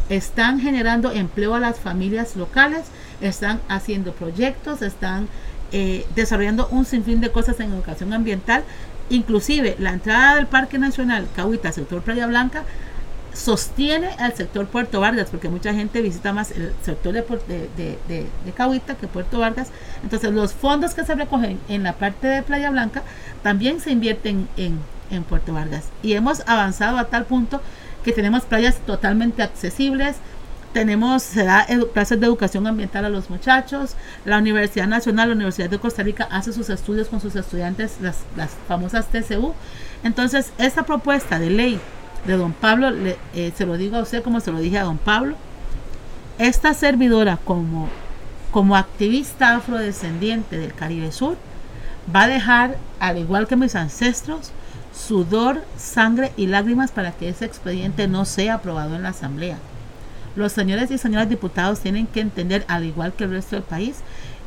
Están 0.09 0.59
generando 0.59 1.11
empleo 1.11 1.53
a 1.53 1.59
las 1.59 1.79
familias 1.79 2.35
locales, 2.35 2.85
están 3.21 3.59
haciendo 3.67 4.13
proyectos, 4.13 4.81
están 4.81 5.27
eh, 5.71 6.05
desarrollando 6.15 6.67
un 6.71 6.85
sinfín 6.85 7.19
de 7.19 7.31
cosas 7.31 7.59
en 7.59 7.73
educación 7.73 8.13
ambiental. 8.13 8.63
Inclusive 9.09 9.75
la 9.79 9.91
entrada 9.91 10.35
del 10.35 10.47
Parque 10.47 10.77
Nacional 10.77 11.27
Cahuita, 11.35 11.71
sector 11.71 12.01
Playa 12.01 12.27
Blanca, 12.27 12.63
sostiene 13.37 14.09
al 14.17 14.33
sector 14.33 14.65
Puerto 14.67 14.99
Vargas, 14.99 15.27
porque 15.29 15.47
mucha 15.47 15.73
gente 15.73 16.01
visita 16.01 16.33
más 16.33 16.51
el 16.51 16.73
sector 16.81 17.13
de, 17.13 17.21
de, 17.77 17.97
de, 18.07 18.51
Cahuita 18.55 18.95
que 18.95 19.07
Puerto 19.07 19.39
Vargas. 19.39 19.69
Entonces 20.03 20.33
los 20.33 20.53
fondos 20.53 20.95
que 20.95 21.05
se 21.05 21.15
recogen 21.15 21.59
en 21.69 21.83
la 21.83 21.93
parte 21.93 22.27
de 22.27 22.41
Playa 22.41 22.71
Blanca 22.71 23.03
también 23.43 23.79
se 23.79 23.91
invierten 23.91 24.49
en, 24.57 24.79
en 25.11 25.23
Puerto 25.23 25.53
Vargas. 25.53 25.85
Y 26.01 26.13
hemos 26.13 26.41
avanzado 26.47 26.97
a 26.97 27.05
tal 27.05 27.25
punto 27.25 27.61
que 28.03 28.11
tenemos 28.11 28.43
playas 28.43 28.77
totalmente 28.85 29.43
accesibles, 29.43 30.15
tenemos, 30.73 31.23
se 31.23 31.43
da 31.43 31.65
clases 31.93 32.19
de 32.19 32.25
educación 32.25 32.67
ambiental 32.67 33.05
a 33.05 33.09
los 33.09 33.29
muchachos, 33.29 33.95
la 34.25 34.37
Universidad 34.37 34.87
Nacional, 34.87 35.29
la 35.29 35.35
Universidad 35.35 35.69
de 35.69 35.79
Costa 35.79 36.03
Rica 36.03 36.27
hace 36.31 36.53
sus 36.53 36.69
estudios 36.69 37.07
con 37.07 37.21
sus 37.21 37.35
estudiantes, 37.35 37.97
las, 38.01 38.17
las 38.35 38.51
famosas 38.67 39.07
TCU. 39.07 39.53
Entonces, 40.03 40.51
esta 40.57 40.83
propuesta 40.83 41.39
de 41.39 41.49
ley 41.49 41.79
de 42.25 42.37
don 42.37 42.53
Pablo, 42.53 42.91
le, 42.91 43.17
eh, 43.33 43.53
se 43.55 43.65
lo 43.65 43.77
digo 43.77 43.97
a 43.97 44.01
usted 44.01 44.23
como 44.23 44.39
se 44.39 44.51
lo 44.51 44.59
dije 44.59 44.77
a 44.77 44.83
don 44.83 44.97
Pablo, 44.97 45.35
esta 46.39 46.73
servidora 46.73 47.37
como, 47.43 47.89
como 48.51 48.75
activista 48.75 49.55
afrodescendiente 49.55 50.57
del 50.57 50.73
Caribe 50.73 51.11
Sur 51.11 51.37
va 52.13 52.23
a 52.23 52.27
dejar, 52.27 52.77
al 52.99 53.17
igual 53.17 53.47
que 53.47 53.55
mis 53.55 53.75
ancestros, 53.75 54.51
sudor, 54.93 55.63
sangre 55.77 56.31
y 56.37 56.47
lágrimas 56.47 56.91
para 56.91 57.11
que 57.11 57.29
ese 57.29 57.45
expediente 57.45 58.07
no 58.07 58.25
sea 58.25 58.55
aprobado 58.55 58.95
en 58.95 59.03
la 59.03 59.09
Asamblea. 59.09 59.57
Los 60.35 60.51
señores 60.51 60.91
y 60.91 60.97
señoras 60.97 61.29
diputados 61.29 61.79
tienen 61.79 62.07
que 62.07 62.21
entender, 62.21 62.65
al 62.67 62.83
igual 62.85 63.13
que 63.13 63.23
el 63.23 63.31
resto 63.31 63.55
del 63.55 63.63
país, 63.63 63.97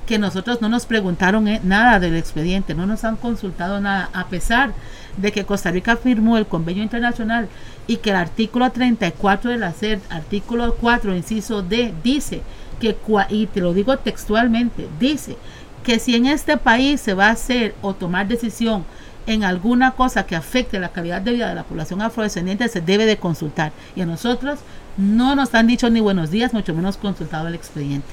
que 0.06 0.18
nosotros 0.18 0.60
no 0.60 0.68
nos 0.68 0.86
preguntaron 0.86 1.46
eh, 1.48 1.60
nada 1.62 2.00
del 2.00 2.16
expediente, 2.16 2.74
no 2.74 2.86
nos 2.86 3.04
han 3.04 3.16
consultado 3.16 3.80
nada, 3.80 4.10
a 4.12 4.26
pesar 4.26 4.72
de 5.16 5.32
que 5.32 5.44
Costa 5.44 5.70
Rica 5.70 5.96
firmó 5.96 6.36
el 6.36 6.46
convenio 6.46 6.82
internacional 6.82 7.48
y 7.86 7.96
que 7.96 8.10
el 8.10 8.16
artículo 8.16 8.70
34 8.70 9.50
de 9.50 9.58
la 9.58 9.72
CERT, 9.72 10.02
artículo 10.10 10.74
4, 10.74 11.16
inciso 11.16 11.62
D, 11.62 11.92
dice 12.02 12.42
que, 12.80 12.96
y 13.30 13.46
te 13.46 13.60
lo 13.60 13.74
digo 13.74 13.96
textualmente, 13.98 14.88
dice 14.98 15.36
que 15.84 15.98
si 15.98 16.14
en 16.14 16.26
este 16.26 16.56
país 16.56 17.00
se 17.00 17.14
va 17.14 17.28
a 17.28 17.32
hacer 17.32 17.74
o 17.82 17.94
tomar 17.94 18.28
decisión 18.28 18.84
en 19.26 19.44
alguna 19.44 19.92
cosa 19.92 20.26
que 20.26 20.36
afecte 20.36 20.78
la 20.78 20.90
calidad 20.90 21.20
de 21.20 21.32
vida 21.32 21.48
de 21.48 21.54
la 21.54 21.64
población 21.64 22.02
afrodescendiente, 22.02 22.68
se 22.68 22.80
debe 22.80 23.06
de 23.06 23.16
consultar. 23.16 23.72
Y 23.94 24.00
a 24.00 24.06
nosotros 24.06 24.60
no 24.96 25.34
nos 25.34 25.54
han 25.54 25.66
dicho 25.66 25.88
ni 25.90 26.00
buenos 26.00 26.30
días, 26.30 26.52
mucho 26.52 26.74
menos 26.74 26.96
consultado 26.96 27.48
el 27.48 27.54
expediente. 27.54 28.08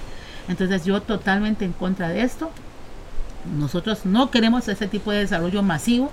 Entonces 0.48 0.86
yo 0.86 1.02
totalmente 1.02 1.66
en 1.66 1.74
contra 1.74 2.10
de 2.10 2.22
esto. 2.22 2.52
Nosotros 3.58 4.06
no 4.06 4.32
queremos 4.32 4.68
ese 4.68 4.88
tipo 4.88 5.12
de 5.12 5.20
desarrollo 5.20 5.64
masivo 5.64 6.12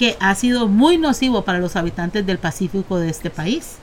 que 0.00 0.16
ha 0.18 0.34
sido 0.34 0.66
muy 0.66 0.96
nocivo 0.96 1.44
para 1.44 1.58
los 1.58 1.76
habitantes 1.76 2.24
del 2.24 2.38
Pacífico 2.38 2.98
de 2.98 3.10
este 3.10 3.28
país. 3.28 3.76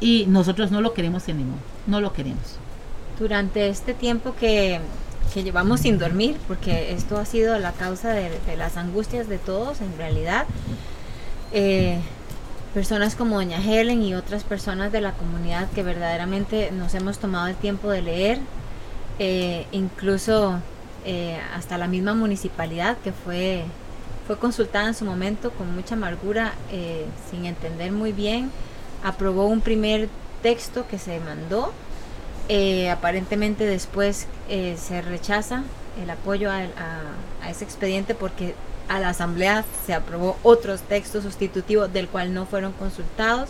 Y 0.00 0.26
nosotros 0.26 0.72
no 0.72 0.80
lo 0.80 0.94
queremos 0.94 1.28
en 1.28 1.36
ningún, 1.38 1.60
no 1.86 2.00
lo 2.00 2.12
queremos. 2.12 2.56
Durante 3.20 3.68
este 3.68 3.94
tiempo 3.94 4.34
que, 4.34 4.80
que 5.32 5.44
llevamos 5.44 5.82
sin 5.82 5.96
dormir, 5.96 6.38
porque 6.48 6.92
esto 6.92 7.18
ha 7.18 7.24
sido 7.24 7.56
la 7.60 7.70
causa 7.70 8.08
de, 8.08 8.32
las 8.56 8.76
angustias 8.76 9.28
de 9.28 9.38
todos 9.38 9.80
en 9.80 9.96
realidad, 9.96 10.44
eh, 11.52 12.00
personas 12.74 13.14
como 13.14 13.36
doña 13.36 13.62
Helen 13.62 14.02
y 14.02 14.16
otras 14.16 14.42
personas 14.42 14.90
de 14.90 15.02
la 15.02 15.12
comunidad 15.12 15.70
que 15.70 15.84
verdaderamente 15.84 16.72
nos 16.72 16.94
hemos 16.94 17.18
tomado 17.18 17.46
el 17.46 17.54
tiempo 17.54 17.90
de 17.90 18.02
leer, 18.02 18.38
eh, 19.20 19.68
incluso 19.70 20.58
eh, 21.04 21.38
hasta 21.54 21.78
la 21.78 21.86
misma 21.86 22.12
municipalidad 22.12 22.96
que 23.04 23.12
fue, 23.12 23.62
fue 24.26 24.38
consultada 24.38 24.88
en 24.88 24.94
su 24.94 25.04
momento 25.04 25.50
con 25.50 25.74
mucha 25.74 25.94
amargura, 25.94 26.54
eh, 26.70 27.06
sin 27.30 27.46
entender 27.46 27.92
muy 27.92 28.12
bien, 28.12 28.50
aprobó 29.02 29.46
un 29.46 29.60
primer 29.60 30.08
texto 30.42 30.86
que 30.88 30.98
se 30.98 31.20
mandó. 31.20 31.72
aparentemente 32.90 33.64
después 33.64 34.26
se 34.48 35.02
rechaza 35.02 35.62
el 36.00 36.10
apoyo 36.10 36.50
a, 36.50 36.66
ese 37.48 37.64
expediente 37.64 38.14
porque 38.14 38.54
a 38.88 38.98
la 39.00 39.10
asamblea 39.10 39.64
se 39.86 39.94
aprobó 39.94 40.36
otros 40.42 40.82
textos 40.82 41.24
sustitutivos 41.24 41.92
del 41.92 42.08
cual 42.08 42.34
no 42.34 42.46
fueron 42.46 42.72
consultados 42.72 43.48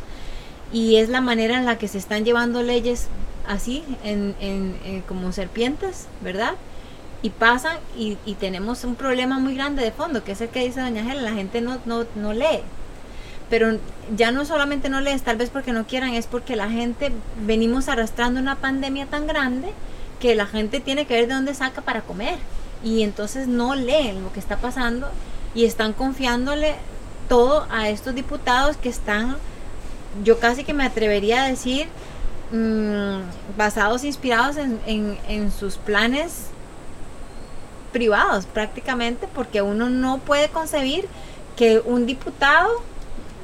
y 0.72 0.96
es 0.96 1.08
la 1.08 1.20
manera 1.20 1.58
en 1.58 1.66
la 1.66 1.78
que 1.78 1.88
se 1.88 1.98
están 1.98 2.24
llevando 2.24 2.62
leyes 2.62 3.08
así, 3.46 3.84
en, 4.04 5.02
como 5.06 5.32
serpientes, 5.32 6.06
¿verdad? 6.22 6.54
Y 7.22 7.30
pasan 7.30 7.78
y, 7.96 8.16
tenemos 8.40 8.82
un 8.82 8.96
problema 8.96 9.38
muy 9.38 9.54
grande 9.54 9.82
de 9.84 9.92
fondo, 9.92 10.24
que 10.24 10.32
es 10.32 10.40
el 10.40 10.48
que 10.48 10.64
dice 10.64 10.80
doña 10.80 11.02
Helen, 11.02 11.24
la 11.24 11.32
gente 11.32 11.60
no, 11.60 11.78
no, 11.84 12.04
no 12.16 12.32
lee. 12.32 12.62
Pero 13.48 13.78
ya 14.16 14.32
no 14.32 14.44
solamente 14.44 14.88
no 14.88 15.00
lees, 15.00 15.22
tal 15.22 15.36
vez 15.36 15.50
porque 15.50 15.72
no 15.72 15.86
quieran, 15.86 16.14
es 16.14 16.26
porque 16.26 16.56
la 16.56 16.68
gente 16.68 17.12
venimos 17.46 17.88
arrastrando 17.88 18.40
una 18.40 18.56
pandemia 18.56 19.06
tan 19.06 19.26
grande 19.26 19.72
que 20.20 20.34
la 20.34 20.46
gente 20.46 20.80
tiene 20.80 21.06
que 21.06 21.14
ver 21.14 21.28
de 21.28 21.34
dónde 21.34 21.54
saca 21.54 21.82
para 21.82 22.02
comer. 22.02 22.38
y 22.84 23.02
entonces 23.04 23.46
no 23.46 23.76
leen 23.76 24.24
lo 24.24 24.32
que 24.32 24.40
está 24.40 24.56
pasando 24.56 25.08
y 25.54 25.66
están 25.66 25.92
confiándole 25.92 26.74
todo 27.28 27.66
a 27.70 27.88
estos 27.88 28.14
diputados 28.14 28.76
que 28.76 28.88
están, 28.88 29.36
yo 30.24 30.38
casi 30.38 30.64
que 30.64 30.74
me 30.74 30.84
atrevería 30.84 31.44
a 31.44 31.48
decir, 31.48 31.86
mm, 32.50 33.56
basados, 33.56 34.04
inspirados 34.04 34.56
en, 34.56 35.18
en 35.28 35.52
sus 35.52 35.76
planes 35.76 36.46
privados 37.92 38.46
prácticamente, 38.46 39.28
porque 39.34 39.62
uno 39.62 39.90
no 39.90 40.18
puede 40.18 40.48
concebir 40.48 41.06
que 41.56 41.80
un 41.84 42.06
diputado 42.06 42.82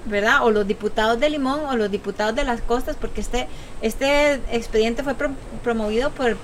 ¿verdad? 0.09 0.45
O 0.45 0.51
los 0.51 0.67
diputados 0.67 1.21
de 1.21 1.31
Limón 1.31 1.61
o 1.67 1.77
los 1.77 1.91
diputados 1.91 2.35
de 2.35 2.45
las 2.45 2.61
costas, 2.63 2.97
porque 2.97 3.21
este, 3.21 3.47
este 3.83 4.35
expediente 4.51 5.03
fue 5.03 5.15
promovido 5.63 6.11
por 6.11 6.37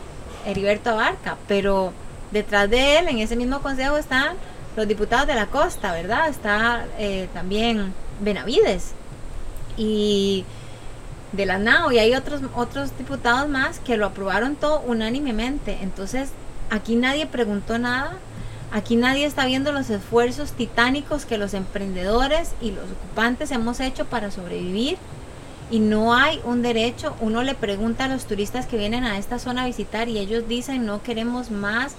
Heriberto 0.46 0.90
Abarca, 0.90 1.36
pero 1.48 1.92
detrás 2.30 2.68
de 2.70 2.98
él, 2.98 3.08
en 3.08 3.18
ese 3.18 3.36
mismo 3.36 3.60
consejo, 3.62 3.96
están 3.96 4.36
los 4.76 4.86
diputados 4.86 5.26
de 5.26 5.34
la 5.34 5.46
costa, 5.46 5.92
¿verdad? 5.92 6.28
Está 6.28 6.84
eh, 6.98 7.28
también 7.32 7.94
Benavides 8.20 8.92
y 9.76 10.44
de 11.32 11.46
la 11.46 11.58
NAO 11.58 11.90
y 11.92 11.98
hay 11.98 12.14
otros, 12.14 12.42
otros 12.54 12.96
diputados 12.96 13.48
más 13.48 13.80
que 13.80 13.96
lo 13.96 14.06
aprobaron 14.06 14.56
todo 14.56 14.80
unánimemente. 14.80 15.78
Entonces, 15.80 16.30
aquí 16.70 16.96
nadie 16.96 17.26
preguntó 17.26 17.78
nada. 17.78 18.16
Aquí 18.72 18.96
nadie 18.96 19.24
está 19.24 19.46
viendo 19.46 19.70
los 19.70 19.88
esfuerzos 19.88 20.52
titánicos 20.52 21.26
que 21.26 21.38
los 21.38 21.54
emprendedores 21.54 22.52
y 22.60 22.72
los 22.72 22.90
ocupantes 22.90 23.52
hemos 23.52 23.78
hecho 23.78 24.04
para 24.06 24.32
sobrevivir. 24.32 24.96
Y 25.70 25.78
no 25.78 26.14
hay 26.14 26.40
un 26.44 26.62
derecho. 26.62 27.14
Uno 27.20 27.42
le 27.42 27.54
pregunta 27.54 28.06
a 28.06 28.08
los 28.08 28.26
turistas 28.26 28.66
que 28.66 28.76
vienen 28.76 29.04
a 29.04 29.18
esta 29.18 29.38
zona 29.38 29.62
a 29.62 29.66
visitar 29.66 30.08
y 30.08 30.18
ellos 30.18 30.48
dicen 30.48 30.86
no 30.86 31.02
queremos 31.02 31.50
más 31.50 31.94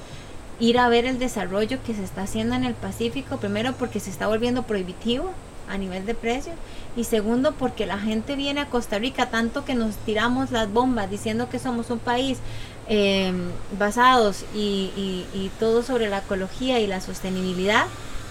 ir 0.59 0.78
a 0.80 0.89
ver 0.89 1.05
el 1.05 1.20
desarrollo 1.20 1.80
que 1.84 1.93
se 1.93 2.03
está 2.03 2.24
haciendo 2.24 2.55
en 2.55 2.63
el 2.63 2.74
Pacífico, 2.74 3.38
primero 3.38 3.74
porque 3.74 3.99
se 3.99 4.09
está 4.09 4.28
volviendo 4.28 4.63
prohibitivo 4.63 5.32
a 5.70 5.78
nivel 5.78 6.05
de 6.05 6.16
precios. 6.16 6.55
Y 6.95 7.05
segundo 7.05 7.53
porque 7.53 7.86
la 7.86 7.97
gente 7.97 8.36
viene 8.36 8.61
a 8.61 8.70
Costa 8.70 8.99
Rica 8.99 9.30
tanto 9.30 9.66
que 9.66 9.76
nos 9.76 9.95
tiramos 9.97 10.51
las 10.51 10.72
bombas 10.72 11.09
diciendo 11.09 11.49
que 11.49 11.59
somos 11.59 11.89
un 11.89 11.99
país 11.99 12.39
eh, 12.88 13.34
basados 13.80 14.46
y, 14.54 15.26
y, 15.34 15.52
todo 15.60 15.82
sobre 15.82 16.08
la 16.08 16.20
ecología 16.20 16.80
y 16.80 16.88
la 16.88 17.02
sostenibilidad, 17.02 17.86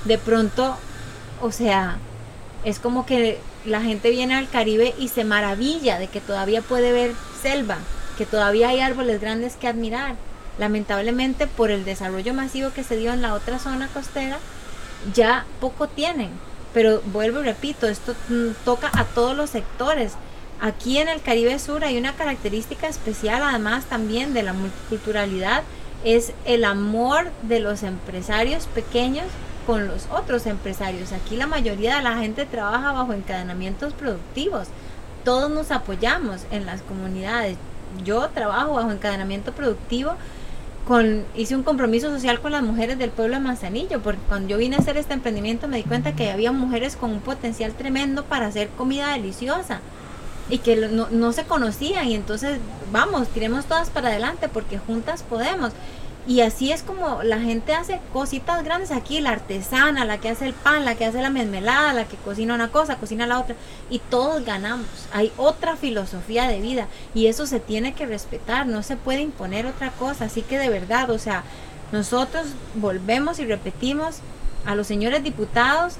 de 0.05 0.19
pronto, 0.19 0.77
o 1.41 1.51
sea, 1.51 1.99
es 2.65 2.79
como 2.79 3.05
que 3.07 3.39
la 3.65 3.81
gente 3.81 4.11
viene 4.11 4.35
al 4.35 4.49
Caribe 4.49 4.95
y 4.99 5.09
se 5.09 5.25
maravilla 5.25 5.99
de 5.99 6.09
que 6.09 6.21
todavía 6.21 6.63
puede 6.63 6.93
ver 6.93 7.15
selva, 7.41 7.79
que 8.17 8.27
todavía 8.27 8.69
hay 8.69 8.81
árboles 8.81 9.21
grandes 9.21 9.57
que 9.57 9.69
admirar. 9.69 10.17
Lamentablemente 10.59 11.47
por 11.49 11.71
el 11.71 11.85
desarrollo 11.85 12.33
masivo 12.33 12.71
que 12.71 12.85
se 12.85 12.97
dio 12.97 13.13
en 13.13 13.23
la 13.23 13.35
otra 13.35 13.59
zona 13.59 13.89
costera, 13.89 14.39
ya 15.13 15.47
poco 15.61 15.89
tienen. 15.89 16.31
Pero 16.73 17.03
vuelvo 17.07 17.41
y 17.41 17.45
repito, 17.45 17.89
esto 17.89 18.15
mm, 18.29 18.65
toca 18.65 18.91
a 18.93 19.05
todos 19.05 19.37
los 19.37 19.51
sectores. 19.51 20.13
Aquí 20.61 20.99
en 20.99 21.09
el 21.09 21.21
Caribe 21.21 21.59
Sur 21.59 21.85
hay 21.85 21.99
una 21.99 22.15
característica 22.15 22.87
especial, 22.89 23.43
además 23.43 23.85
también 23.87 24.33
de 24.33 24.43
la 24.43 24.53
multiculturalidad, 24.53 25.63
es 26.05 26.33
el 26.45 26.65
amor 26.65 27.31
de 27.43 27.61
los 27.61 27.83
empresarios 27.83 28.67
pequeños 28.67 29.27
con 29.67 29.89
los 29.89 30.07
otros 30.11 30.47
empresarios. 30.47 31.13
Aquí 31.13 31.37
la 31.37 31.47
mayoría 31.47 31.97
de 31.97 32.03
la 32.03 32.19
gente 32.19 32.47
trabaja 32.47 32.93
bajo 32.93 33.13
encadenamientos 33.13 33.95
productivos. 33.95 34.69
Todos 35.25 35.51
nos 35.51 35.71
apoyamos 35.71 36.43
en 36.51 36.67
las 36.67 36.83
comunidades. 36.83 37.57
Yo 38.05 38.29
trabajo 38.29 38.75
bajo 38.75 38.93
encadenamiento 38.93 39.53
productivo. 39.53 40.15
Con, 40.87 41.25
hice 41.35 41.57
un 41.57 41.63
compromiso 41.63 42.11
social 42.11 42.41
con 42.41 42.53
las 42.53 42.63
mujeres 42.63 42.99
del 42.99 43.09
pueblo 43.09 43.37
de 43.37 43.41
Manzanillo, 43.41 44.03
porque 44.03 44.21
cuando 44.29 44.49
yo 44.49 44.59
vine 44.59 44.77
a 44.77 44.81
hacer 44.81 44.99
este 44.99 45.15
emprendimiento 45.15 45.67
me 45.67 45.79
di 45.79 45.83
cuenta 45.83 46.15
que 46.15 46.31
había 46.31 46.53
mujeres 46.53 46.97
con 46.97 47.11
un 47.11 47.21
potencial 47.21 47.73
tremendo 47.73 48.25
para 48.25 48.49
hacer 48.49 48.69
comida 48.69 49.13
deliciosa 49.13 49.81
y 50.49 50.59
que 50.59 50.77
no, 50.77 51.09
no 51.11 51.33
se 51.33 51.45
conocían 51.45 52.09
y 52.09 52.15
entonces 52.15 52.59
vamos, 52.93 53.29
tiremos 53.29 53.65
todas 53.67 53.91
para 53.91 54.09
adelante 54.09 54.49
porque 54.49 54.79
juntas 54.79 55.23
podemos. 55.23 55.73
Y 56.27 56.41
así 56.41 56.73
es 56.73 56.83
como 56.83 57.23
la 57.23 57.39
gente 57.39 57.75
hace 57.75 58.01
cositas 58.15 58.65
grandes 58.65 58.91
aquí, 58.91 59.21
la 59.21 59.31
artesana, 59.31 60.07
la 60.07 60.19
que 60.19 60.31
hace 60.31 60.47
el 60.47 60.55
pan, 60.55 60.87
la 60.87 60.95
que 60.95 61.05
hace 61.05 61.21
la 61.21 61.29
mermelada, 61.29 61.93
la 61.93 62.07
que 62.07 62.17
cocina 62.17 62.55
una 62.55 62.69
cosa, 62.69 62.97
cocina 62.97 63.27
la 63.27 63.41
otra, 63.41 63.57
y 63.91 63.99
todos 63.99 64.43
ganamos. 64.43 64.87
Hay 65.13 65.33
otra 65.37 65.77
filosofía 65.77 66.49
de 66.49 66.61
vida 66.61 66.89
y 67.15 67.27
eso 67.27 67.47
se 67.47 67.61
tiene 67.61 67.93
que 67.93 68.07
respetar, 68.07 68.67
no 68.67 68.83
se 68.83 68.97
puede 68.97 69.21
imponer 69.21 69.67
otra 69.67 69.91
cosa. 69.91 70.25
Así 70.25 70.41
que 70.41 70.59
de 70.59 70.71
verdad, 70.71 71.11
o 71.11 71.19
sea, 71.19 71.45
nosotros 71.93 72.47
volvemos 72.75 73.39
y 73.39 73.45
repetimos 73.45 74.17
a 74.65 74.75
los 74.75 74.87
señores 74.87 75.23
diputados 75.23 75.97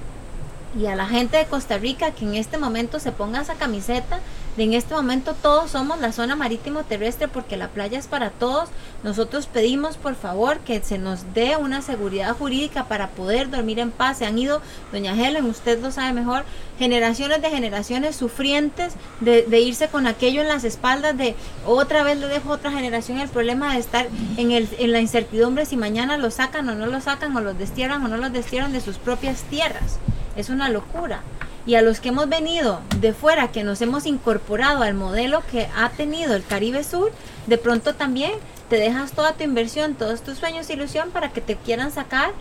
y 0.77 0.87
a 0.87 0.97
la 0.97 1.07
gente 1.07 1.37
de 1.37 1.47
Costa 1.47 1.79
Rica 1.79 2.11
que 2.11 2.25
en 2.25 2.35
este 2.35 2.59
momento 2.59 2.99
se 2.99 3.13
ponga 3.13 3.41
esa 3.41 3.55
camiseta 3.55 4.21
en 4.63 4.73
este 4.73 4.95
momento 4.95 5.35
todos 5.35 5.71
somos 5.71 6.01
la 6.01 6.13
zona 6.13 6.37
marítimo 6.37 6.85
terrestre 6.85 7.27
porque 7.27 7.57
la 7.57 7.69
playa 7.69 7.99
es 7.99 8.07
para 8.07 8.31
todos. 8.31 8.69
Nosotros 9.03 9.47
pedimos 9.47 9.97
por 9.97 10.15
favor 10.15 10.59
que 10.61 10.81
se 10.83 10.99
nos 10.99 11.35
dé 11.35 11.57
una 11.57 11.83
seguridad 11.83 12.37
jurídica 12.37 12.85
para 12.85 13.09
poder 13.09 13.51
dormir 13.51 13.81
en 13.81 13.91
paz. 13.91 14.19
Se 14.19 14.27
han 14.27 14.39
ido, 14.39 14.63
doña 14.93 15.13
Helen, 15.15 15.47
usted 15.47 15.81
lo 15.81 15.91
sabe 15.91 16.13
mejor, 16.13 16.45
generaciones 16.79 17.43
de 17.43 17.51
generaciones 17.51 18.17
sufrientes 18.17 18.95
de, 19.21 19.43
de 19.43 19.61
irse 19.61 19.89
con 19.89 20.07
aquello 20.07 20.41
en 20.41 20.49
las 20.49 20.65
espaldas 20.65 21.17
de 21.17 21.35
otra 21.67 22.05
vez 22.05 22.19
le 22.19 22.29
dejo 22.29 22.51
a 22.51 22.57
otra 22.57 22.71
generación 22.71 23.19
el 23.19 23.29
problema 23.29 23.75
de 23.75 23.81
estar 23.81 24.09
en, 24.37 24.53
el, 24.53 24.69
en 24.79 24.93
la 24.93 25.01
incertidumbre 25.01 25.67
si 25.67 25.77
mañana 25.77 26.17
lo 26.17 26.31
sacan 26.31 26.69
o 26.69 26.75
no 26.75 26.87
lo 26.87 27.01
sacan 27.01 27.37
o 27.37 27.41
los 27.41 27.59
destierran 27.59 28.05
o 28.05 28.09
no 28.09 28.17
los 28.17 28.33
destierran 28.33 28.73
de 28.73 28.81
sus 28.81 28.97
propias 28.97 29.43
tierras. 29.43 29.99
Es 30.37 30.49
una 30.49 30.69
locura. 30.69 31.23
Y 31.67 31.77
a 31.77 31.83
los 31.83 32.01
que 32.01 32.11
hemos 32.11 32.29
venido 32.29 32.81
de 33.01 33.15
fuera, 33.15 33.51
que 33.51 33.65
nos 33.65 33.81
hemos 33.81 34.05
incorporado 34.07 34.83
al 34.83 34.95
modelo 34.95 35.43
que 35.51 35.69
ha 35.77 35.89
tenido 35.91 36.35
el 36.35 36.45
Caribe 36.45 36.85
Sur, 36.85 37.11
de 37.47 37.57
pronto 37.57 37.95
también 37.95 38.33
te 38.69 38.77
dejas 38.77 39.13
toda 39.13 39.33
tu 39.33 39.45
inversión, 39.45 39.95
todos 39.95 40.23
tus 40.23 40.39
sueños, 40.39 40.69
ilusión 40.69 41.11
para 41.11 41.31
que 41.31 41.41
te 41.41 41.57
quieran 41.57 41.91
sacar, 41.91 42.33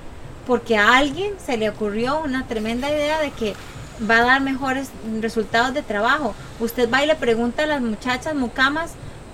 porque 0.45 0.77
a 0.77 0.97
alguien 0.97 1.33
se 1.43 1.57
le 1.57 1.69
ocurrió 1.69 2.21
una 2.21 2.47
tremenda 2.47 2.89
idea 2.89 3.19
de 3.21 3.31
que 3.31 3.55
va 4.09 4.17
a 4.17 4.25
dar 4.25 4.41
mejores 4.41 4.89
resultados 5.21 5.73
de 5.73 5.83
trabajo. 5.83 6.35
Usted 6.59 6.91
va 6.91 7.03
y 7.03 7.07
le 7.07 7.15
pregunta 7.15 7.63
a 7.63 7.67
las 7.67 7.81
muchachas 7.81 8.35
mucamas 8.35 8.91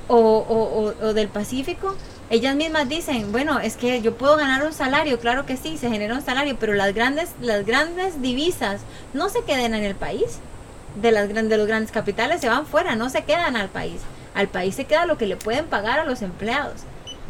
o, 0.07 0.93
o 1.01 1.13
del 1.13 1.29
Pacífico 1.29 1.95
ellas 2.29 2.55
mismas 2.55 2.87
dicen, 2.87 3.31
bueno, 3.31 3.59
es 3.59 3.75
que 3.75 4.01
yo 4.01 4.15
puedo 4.15 4.37
ganar 4.37 4.63
un 4.63 4.73
salario, 4.73 5.19
claro 5.19 5.45
que 5.45 5.57
sí, 5.57 5.77
se 5.77 5.89
genera 5.89 6.13
un 6.13 6.21
salario, 6.21 6.57
pero 6.59 6.73
las 6.73 6.93
grandes, 6.93 7.31
las 7.41 7.65
grandes 7.65 8.21
divisas 8.21 8.81
no 9.13 9.29
se 9.29 9.43
quedan 9.43 9.73
en 9.73 9.83
el 9.83 9.95
país. 9.95 10.39
De, 11.01 11.11
las, 11.11 11.29
de 11.29 11.57
los 11.57 11.67
grandes 11.67 11.91
capitales 11.91 12.41
se 12.41 12.49
van 12.49 12.65
fuera, 12.65 12.95
no 12.95 13.09
se 13.09 13.23
quedan 13.23 13.55
al 13.55 13.69
país. 13.69 14.01
Al 14.35 14.47
país 14.47 14.75
se 14.75 14.85
queda 14.85 15.05
lo 15.05 15.17
que 15.17 15.25
le 15.25 15.37
pueden 15.37 15.65
pagar 15.65 15.99
a 15.99 16.05
los 16.05 16.21
empleados. 16.21 16.81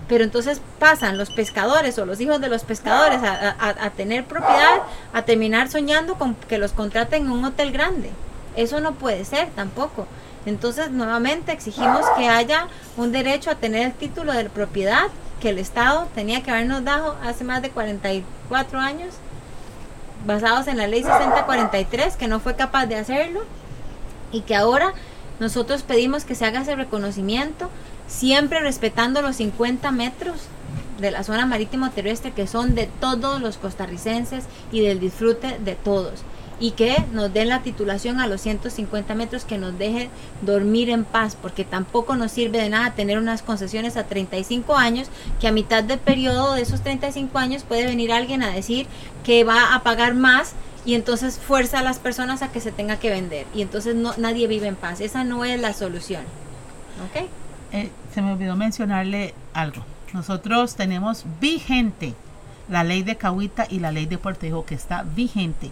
Pero 0.07 0.23
entonces 0.23 0.61
pasan 0.79 1.17
los 1.17 1.29
pescadores 1.29 1.97
o 1.99 2.05
los 2.05 2.19
hijos 2.19 2.41
de 2.41 2.49
los 2.49 2.63
pescadores 2.63 3.21
a, 3.21 3.55
a 3.59 3.89
tener 3.91 4.25
propiedad, 4.25 4.81
a 5.13 5.21
terminar 5.21 5.69
soñando 5.69 6.15
con 6.15 6.35
que 6.35 6.57
los 6.57 6.71
contraten 6.71 7.25
en 7.25 7.31
un 7.31 7.45
hotel 7.45 7.71
grande. 7.71 8.09
Eso 8.55 8.81
no 8.81 8.93
puede 8.93 9.23
ser 9.23 9.49
tampoco. 9.55 10.07
Entonces, 10.45 10.91
nuevamente 10.91 11.51
exigimos 11.51 12.05
que 12.17 12.27
haya 12.27 12.67
un 12.97 13.11
derecho 13.11 13.51
a 13.51 13.55
tener 13.55 13.87
el 13.87 13.93
título 13.93 14.33
de 14.33 14.49
propiedad 14.49 15.07
que 15.41 15.49
el 15.49 15.59
Estado 15.59 16.07
tenía 16.15 16.43
que 16.43 16.51
habernos 16.51 16.83
dado 16.83 17.17
hace 17.23 17.43
más 17.43 17.61
de 17.61 17.69
44 17.69 18.79
años, 18.79 19.15
basados 20.25 20.67
en 20.67 20.77
la 20.77 20.87
ley 20.87 21.03
6043, 21.03 22.15
que 22.15 22.27
no 22.27 22.39
fue 22.39 22.55
capaz 22.55 22.85
de 22.87 22.95
hacerlo, 22.95 23.41
y 24.31 24.41
que 24.41 24.55
ahora 24.55 24.93
nosotros 25.39 25.83
pedimos 25.83 26.25
que 26.25 26.35
se 26.35 26.45
haga 26.45 26.61
ese 26.61 26.75
reconocimiento, 26.75 27.69
siempre 28.07 28.59
respetando 28.59 29.21
los 29.21 29.37
50 29.37 29.91
metros 29.91 30.35
de 30.99 31.11
la 31.11 31.23
zona 31.23 31.45
marítimo 31.45 31.89
terrestre 31.91 32.33
que 32.33 32.47
son 32.47 32.75
de 32.75 32.89
todos 32.99 33.41
los 33.41 33.57
costarricenses 33.57 34.45
y 34.71 34.81
del 34.81 34.99
disfrute 34.99 35.57
de 35.59 35.75
todos 35.75 36.23
y 36.59 36.71
que 36.71 36.95
nos 37.11 37.33
den 37.33 37.49
la 37.49 37.61
titulación 37.61 38.19
a 38.19 38.27
los 38.27 38.41
150 38.41 39.15
metros 39.15 39.45
que 39.45 39.57
nos 39.57 39.77
deje 39.77 40.09
dormir 40.41 40.89
en 40.89 41.05
paz, 41.05 41.37
porque 41.41 41.63
tampoco 41.63 42.15
nos 42.15 42.31
sirve 42.31 42.61
de 42.61 42.69
nada 42.69 42.91
tener 42.91 43.17
unas 43.17 43.41
concesiones 43.41 43.97
a 43.97 44.05
35 44.05 44.75
años, 44.75 45.09
que 45.39 45.47
a 45.47 45.51
mitad 45.51 45.83
del 45.83 45.99
periodo 45.99 46.53
de 46.53 46.61
esos 46.61 46.81
35 46.81 47.37
años 47.37 47.63
puede 47.63 47.85
venir 47.85 48.11
alguien 48.11 48.43
a 48.43 48.51
decir 48.51 48.87
que 49.23 49.43
va 49.43 49.73
a 49.73 49.83
pagar 49.83 50.13
más 50.13 50.53
y 50.85 50.95
entonces 50.95 51.37
fuerza 51.37 51.79
a 51.79 51.83
las 51.83 51.99
personas 51.99 52.41
a 52.41 52.51
que 52.51 52.61
se 52.61 52.71
tenga 52.71 52.97
que 52.97 53.09
vender 53.09 53.45
y 53.53 53.61
entonces 53.61 53.95
no, 53.95 54.13
nadie 54.17 54.47
vive 54.47 54.67
en 54.67 54.75
paz. 54.75 55.01
Esa 55.01 55.23
no 55.23 55.45
es 55.45 55.59
la 55.59 55.73
solución. 55.73 56.23
¿Ok? 57.05 57.27
Eh, 57.71 57.89
se 58.13 58.21
me 58.21 58.33
olvidó 58.33 58.55
mencionarle 58.55 59.33
algo. 59.53 59.83
Nosotros 60.13 60.75
tenemos 60.75 61.25
vigente 61.39 62.13
la 62.69 62.83
ley 62.83 63.03
de 63.03 63.15
Cahuita 63.15 63.67
y 63.69 63.79
la 63.79 63.91
ley 63.91 64.05
de 64.05 64.17
Puerto 64.17 64.41
Rico 64.41 64.65
que 64.65 64.75
está 64.75 65.03
vigente. 65.03 65.71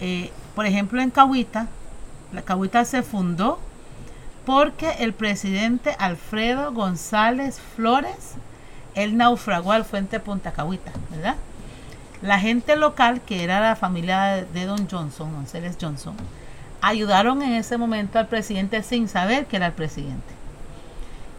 Eh, 0.00 0.30
por 0.54 0.66
ejemplo, 0.66 1.00
en 1.00 1.10
Cahuita, 1.10 1.66
la 2.32 2.42
Cahuita 2.42 2.84
se 2.84 3.02
fundó 3.02 3.58
porque 4.44 4.90
el 5.00 5.12
presidente 5.12 5.94
Alfredo 5.98 6.72
González 6.72 7.60
Flores 7.76 8.36
él 8.94 9.16
naufragó 9.16 9.72
al 9.72 9.84
fuente 9.84 10.18
Punta 10.18 10.52
Cahuita, 10.52 10.90
¿verdad? 11.10 11.36
La 12.20 12.40
gente 12.40 12.74
local, 12.74 13.20
que 13.20 13.44
era 13.44 13.60
la 13.60 13.76
familia 13.76 14.44
de 14.52 14.66
Don 14.66 14.88
Johnson, 14.90 15.32
González 15.32 15.78
Johnson, 15.80 16.16
ayudaron 16.80 17.42
en 17.42 17.52
ese 17.52 17.78
momento 17.78 18.18
al 18.18 18.26
presidente 18.26 18.82
sin 18.82 19.08
saber 19.08 19.46
que 19.46 19.56
era 19.56 19.66
el 19.66 19.72
presidente. 19.72 20.34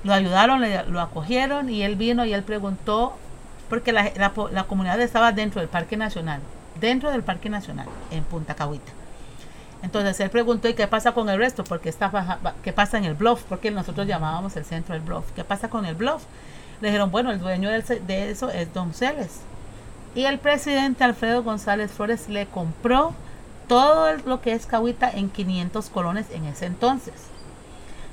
Lo 0.05 0.13
ayudaron, 0.13 0.63
lo 0.87 1.01
acogieron 1.01 1.69
y 1.69 1.83
él 1.83 1.97
vino 1.97 2.23
y 2.23 2.33
él 2.33 2.43
preguntó, 2.43 3.17
porque 3.67 3.91
la, 3.91 4.09
la 4.51 4.63
comunidad 4.63 5.01
estaba 5.01 5.33
dentro 5.33 5.59
del 5.59 5.69
Parque 5.69 5.97
Nacional, 5.97 6.39
dentro 6.79 7.11
del 7.11 7.23
Parque 7.23 7.49
Nacional, 7.49 7.87
en 8.11 8.23
Punta 8.23 8.55
Cahuita. 8.55 8.91
Entonces 9.81 10.19
él 10.19 10.29
preguntó, 10.29 10.67
¿y 10.67 10.73
qué 10.73 10.87
pasa 10.87 11.13
con 11.13 11.29
el 11.29 11.37
resto? 11.37 11.63
Porque 11.63 11.89
está, 11.89 12.39
¿qué 12.63 12.73
pasa 12.73 12.97
en 12.97 13.05
el 13.05 13.13
bluff? 13.13 13.43
Porque 13.47 13.71
nosotros 13.71 14.07
llamábamos 14.07 14.55
el 14.57 14.65
centro 14.65 14.93
del 14.93 15.03
bluff. 15.03 15.25
¿Qué 15.35 15.43
pasa 15.43 15.69
con 15.69 15.85
el 15.85 15.95
bluff? 15.95 16.23
Le 16.81 16.89
dijeron, 16.89 17.11
bueno, 17.11 17.31
el 17.31 17.39
dueño 17.39 17.69
de 17.69 18.29
eso 18.29 18.49
es 18.49 18.73
Don 18.73 18.93
Celes. 18.93 19.41
Y 20.15 20.25
el 20.25 20.39
presidente 20.39 21.03
Alfredo 21.03 21.43
González 21.43 21.91
Flores 21.91 22.27
le 22.29 22.45
compró 22.47 23.13
todo 23.67 24.11
lo 24.25 24.41
que 24.41 24.53
es 24.53 24.65
Cahuita 24.65 25.09
en 25.09 25.29
500 25.29 25.89
colones 25.89 26.25
en 26.31 26.45
ese 26.45 26.65
entonces. 26.65 27.13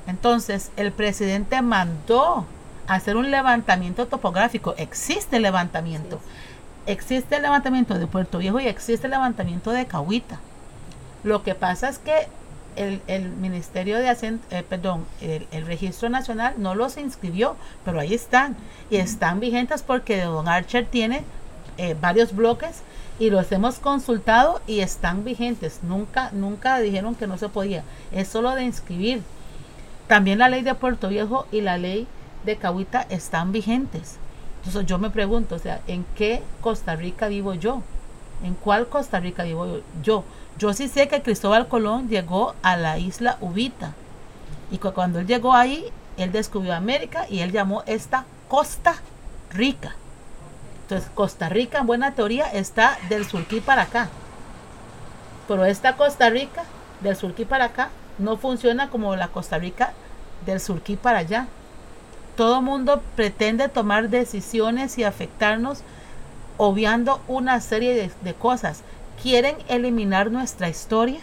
Entonces 0.06 0.70
el 0.76 0.92
presidente 0.92 1.62
mandó 1.62 2.44
hacer 2.86 3.16
un 3.16 3.30
levantamiento 3.30 4.06
topográfico. 4.06 4.74
Existe 4.76 5.40
levantamiento. 5.40 6.20
Existe 6.86 7.36
el 7.36 7.42
levantamiento 7.42 7.98
de 7.98 8.06
Puerto 8.06 8.38
Viejo 8.38 8.60
y 8.60 8.68
existe 8.68 9.06
el 9.06 9.10
levantamiento 9.10 9.72
de 9.72 9.86
Cahuita. 9.86 10.38
Lo 11.24 11.42
que 11.42 11.56
pasa 11.56 11.88
es 11.88 11.98
que 11.98 12.28
el, 12.76 13.30
Ministerio 13.30 13.98
de 13.98 14.08
Hacienda, 14.08 14.44
eh, 14.50 14.62
perdón, 14.62 15.04
el, 15.20 15.66
Registro 15.66 16.08
Nacional 16.08 16.54
no 16.58 16.74
los 16.74 16.96
inscribió, 16.96 17.56
pero 17.84 17.98
ahí 17.98 18.14
están. 18.14 18.56
Y 18.90 18.96
están 18.96 19.40
vigentes 19.40 19.82
porque 19.82 20.22
Don 20.22 20.46
Archer 20.46 20.86
tiene 20.86 21.24
eh, 21.78 21.96
varios 22.00 22.34
bloques 22.34 22.82
y 23.18 23.30
los 23.30 23.50
hemos 23.50 23.78
consultado 23.78 24.60
y 24.66 24.80
están 24.80 25.24
vigentes. 25.24 25.80
Nunca, 25.82 26.30
nunca 26.32 26.78
dijeron 26.78 27.14
que 27.14 27.26
no 27.26 27.38
se 27.38 27.48
podía. 27.48 27.82
Es 28.12 28.28
solo 28.28 28.54
de 28.54 28.62
inscribir. 28.62 29.22
También 30.06 30.38
la 30.38 30.48
ley 30.48 30.62
de 30.62 30.74
Puerto 30.74 31.08
Viejo 31.08 31.46
y 31.50 31.62
la 31.62 31.78
ley 31.78 32.06
de 32.44 32.56
Cahuita 32.56 33.06
están 33.08 33.50
vigentes. 33.50 34.18
Entonces 34.66 34.86
yo 34.86 34.98
me 34.98 35.10
pregunto, 35.10 35.54
o 35.54 35.58
sea, 35.60 35.80
¿en 35.86 36.04
qué 36.16 36.42
Costa 36.60 36.96
Rica 36.96 37.28
vivo 37.28 37.54
yo? 37.54 37.82
¿En 38.42 38.54
cuál 38.54 38.88
Costa 38.88 39.20
Rica 39.20 39.44
vivo 39.44 39.80
yo? 40.02 40.24
Yo 40.58 40.72
sí 40.72 40.88
sé 40.88 41.06
que 41.06 41.22
Cristóbal 41.22 41.68
Colón 41.68 42.08
llegó 42.08 42.54
a 42.62 42.76
la 42.76 42.98
isla 42.98 43.38
Ubita. 43.40 43.92
Y 44.72 44.78
cuando 44.78 45.20
él 45.20 45.26
llegó 45.28 45.54
ahí, 45.54 45.86
él 46.16 46.32
descubrió 46.32 46.74
América 46.74 47.26
y 47.28 47.40
él 47.40 47.52
llamó 47.52 47.84
esta 47.86 48.24
Costa 48.48 48.96
Rica. 49.50 49.94
Entonces, 50.82 51.10
Costa 51.14 51.48
Rica, 51.48 51.78
en 51.78 51.86
buena 51.86 52.14
teoría, 52.14 52.46
está 52.46 52.98
del 53.08 53.24
surquí 53.24 53.60
para 53.60 53.82
acá. 53.82 54.08
Pero 55.46 55.64
esta 55.64 55.96
Costa 55.96 56.28
Rica, 56.28 56.64
del 57.02 57.14
surquí 57.14 57.44
para 57.44 57.66
acá, 57.66 57.90
no 58.18 58.36
funciona 58.36 58.90
como 58.90 59.14
la 59.14 59.28
Costa 59.28 59.58
Rica 59.58 59.92
del 60.44 60.58
surquí 60.58 60.96
para 60.96 61.18
allá. 61.18 61.46
Todo 62.36 62.62
mundo 62.62 63.02
pretende 63.14 63.68
tomar 63.68 64.10
decisiones 64.10 64.98
y 64.98 65.04
afectarnos 65.04 65.82
obviando 66.58 67.20
una 67.28 67.60
serie 67.60 67.94
de, 67.94 68.10
de 68.22 68.34
cosas. 68.34 68.82
Quieren 69.22 69.56
eliminar 69.68 70.30
nuestra 70.30 70.68
historia, 70.68 71.20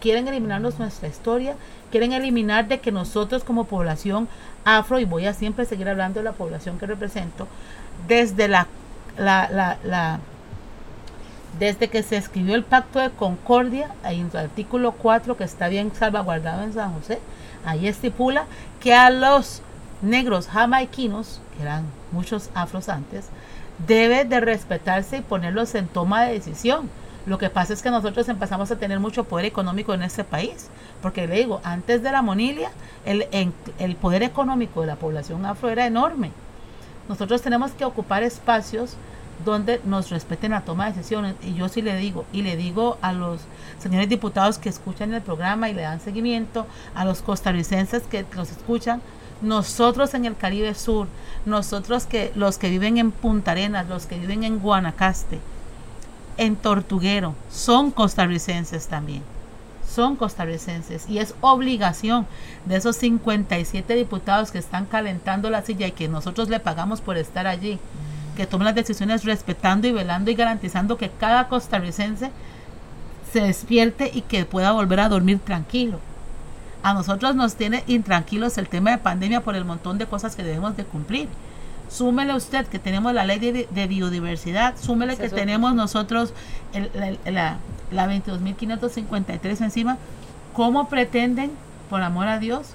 quieren 0.00 0.28
eliminarnos 0.28 0.78
nuestra 0.78 1.08
historia, 1.08 1.56
quieren 1.90 2.12
eliminar 2.12 2.68
de 2.68 2.80
que 2.80 2.92
nosotros 2.92 3.44
como 3.44 3.64
población 3.64 4.28
afro, 4.64 4.98
y 4.98 5.04
voy 5.04 5.26
a 5.26 5.34
siempre 5.34 5.64
seguir 5.64 5.88
hablando 5.88 6.20
de 6.20 6.24
la 6.24 6.32
población 6.32 6.78
que 6.78 6.86
represento, 6.86 7.46
desde 8.08 8.48
la, 8.48 8.66
la, 9.16 9.78
la, 9.84 10.18
desde 11.58 11.88
que 11.88 12.02
se 12.02 12.16
escribió 12.16 12.54
el 12.54 12.64
pacto 12.64 12.98
de 12.98 13.10
concordia, 13.10 13.90
en 14.04 14.30
el 14.32 14.36
artículo 14.36 14.92
4 14.92 15.36
que 15.36 15.44
está 15.44 15.68
bien 15.68 15.92
salvaguardado 15.94 16.62
en 16.62 16.72
San 16.72 16.92
José, 16.94 17.18
ahí 17.64 17.86
estipula 17.86 18.46
que 18.80 18.92
a 18.92 19.10
los 19.10 19.62
negros 20.02 20.48
jamaiquinos, 20.48 21.40
que 21.56 21.62
eran 21.62 21.84
muchos 22.12 22.50
afros 22.54 22.88
antes, 22.88 23.26
debe 23.86 24.24
de 24.24 24.40
respetarse 24.40 25.18
y 25.18 25.22
ponerlos 25.22 25.74
en 25.74 25.86
toma 25.86 26.24
de 26.24 26.34
decisión. 26.34 26.90
Lo 27.26 27.38
que 27.38 27.48
pasa 27.48 27.72
es 27.72 27.82
que 27.82 27.90
nosotros 27.90 28.28
empezamos 28.28 28.70
a 28.70 28.76
tener 28.76 29.00
mucho 29.00 29.24
poder 29.24 29.46
económico 29.46 29.94
en 29.94 30.02
este 30.02 30.24
país, 30.24 30.68
porque 31.00 31.26
le 31.26 31.36
digo, 31.36 31.60
antes 31.64 32.02
de 32.02 32.12
la 32.12 32.22
monilia, 32.22 32.70
el, 33.06 33.26
el 33.78 33.96
poder 33.96 34.22
económico 34.22 34.82
de 34.82 34.88
la 34.88 34.96
población 34.96 35.46
afro 35.46 35.70
era 35.70 35.86
enorme. 35.86 36.32
Nosotros 37.08 37.40
tenemos 37.42 37.72
que 37.72 37.84
ocupar 37.84 38.22
espacios 38.22 38.96
donde 39.44 39.80
nos 39.84 40.10
respeten 40.10 40.52
la 40.52 40.62
toma 40.62 40.86
de 40.86 40.92
decisiones. 40.92 41.34
Y 41.42 41.54
yo 41.54 41.68
sí 41.68 41.82
le 41.82 41.96
digo, 41.96 42.24
y 42.32 42.42
le 42.42 42.56
digo 42.56 42.98
a 43.02 43.12
los 43.12 43.40
señores 43.78 44.08
diputados 44.08 44.58
que 44.58 44.68
escuchan 44.68 45.12
el 45.12 45.22
programa 45.22 45.68
y 45.68 45.74
le 45.74 45.82
dan 45.82 46.00
seguimiento, 46.00 46.66
a 46.94 47.04
los 47.04 47.22
costarricenses 47.22 48.04
que 48.04 48.24
los 48.36 48.50
escuchan, 48.50 49.00
nosotros 49.42 50.14
en 50.14 50.24
el 50.24 50.36
Caribe 50.36 50.74
Sur, 50.74 51.06
nosotros 51.44 52.06
que 52.06 52.32
los 52.34 52.58
que 52.58 52.70
viven 52.70 52.98
en 52.98 53.10
Punta 53.10 53.52
Arenas, 53.52 53.88
los 53.88 54.06
que 54.06 54.18
viven 54.18 54.44
en 54.44 54.58
Guanacaste, 54.58 55.40
en 56.36 56.56
Tortuguero, 56.56 57.34
son 57.50 57.90
costarricenses 57.90 58.88
también. 58.88 59.22
Son 59.88 60.16
costarricenses 60.16 61.08
y 61.08 61.18
es 61.18 61.34
obligación 61.40 62.26
de 62.64 62.76
esos 62.76 62.96
57 62.96 63.94
diputados 63.94 64.50
que 64.50 64.58
están 64.58 64.86
calentando 64.86 65.50
la 65.50 65.62
silla 65.62 65.86
y 65.86 65.92
que 65.92 66.08
nosotros 66.08 66.48
le 66.48 66.58
pagamos 66.58 67.00
por 67.00 67.16
estar 67.16 67.46
allí, 67.46 67.78
que 68.36 68.46
tomen 68.46 68.64
las 68.64 68.74
decisiones 68.74 69.24
respetando 69.24 69.86
y 69.86 69.92
velando 69.92 70.30
y 70.30 70.34
garantizando 70.34 70.96
que 70.96 71.10
cada 71.10 71.48
costarricense 71.48 72.30
se 73.32 73.40
despierte 73.40 74.10
y 74.12 74.22
que 74.22 74.44
pueda 74.46 74.72
volver 74.72 75.00
a 75.00 75.08
dormir 75.08 75.38
tranquilo 75.38 76.00
a 76.84 76.92
nosotros 76.92 77.34
nos 77.34 77.54
tiene 77.54 77.82
intranquilos 77.86 78.58
el 78.58 78.68
tema 78.68 78.90
de 78.90 78.98
pandemia 78.98 79.40
por 79.40 79.56
el 79.56 79.64
montón 79.64 79.96
de 79.96 80.04
cosas 80.04 80.36
que 80.36 80.42
debemos 80.42 80.76
de 80.76 80.84
cumplir. 80.84 81.28
Súmele 81.88 82.34
usted 82.34 82.66
que 82.66 82.78
tenemos 82.78 83.14
la 83.14 83.24
ley 83.24 83.38
de, 83.38 83.86
biodiversidad, 83.86 84.76
súmele 84.76 85.16
que 85.16 85.30
tenemos 85.30 85.74
nosotros 85.74 86.34
la, 87.24 87.56
la 87.90 88.06
22.553 88.06 89.62
encima. 89.62 89.96
¿Cómo 90.52 90.90
pretenden, 90.90 91.52
por 91.88 92.02
amor 92.02 92.28
a 92.28 92.38
Dios, 92.38 92.74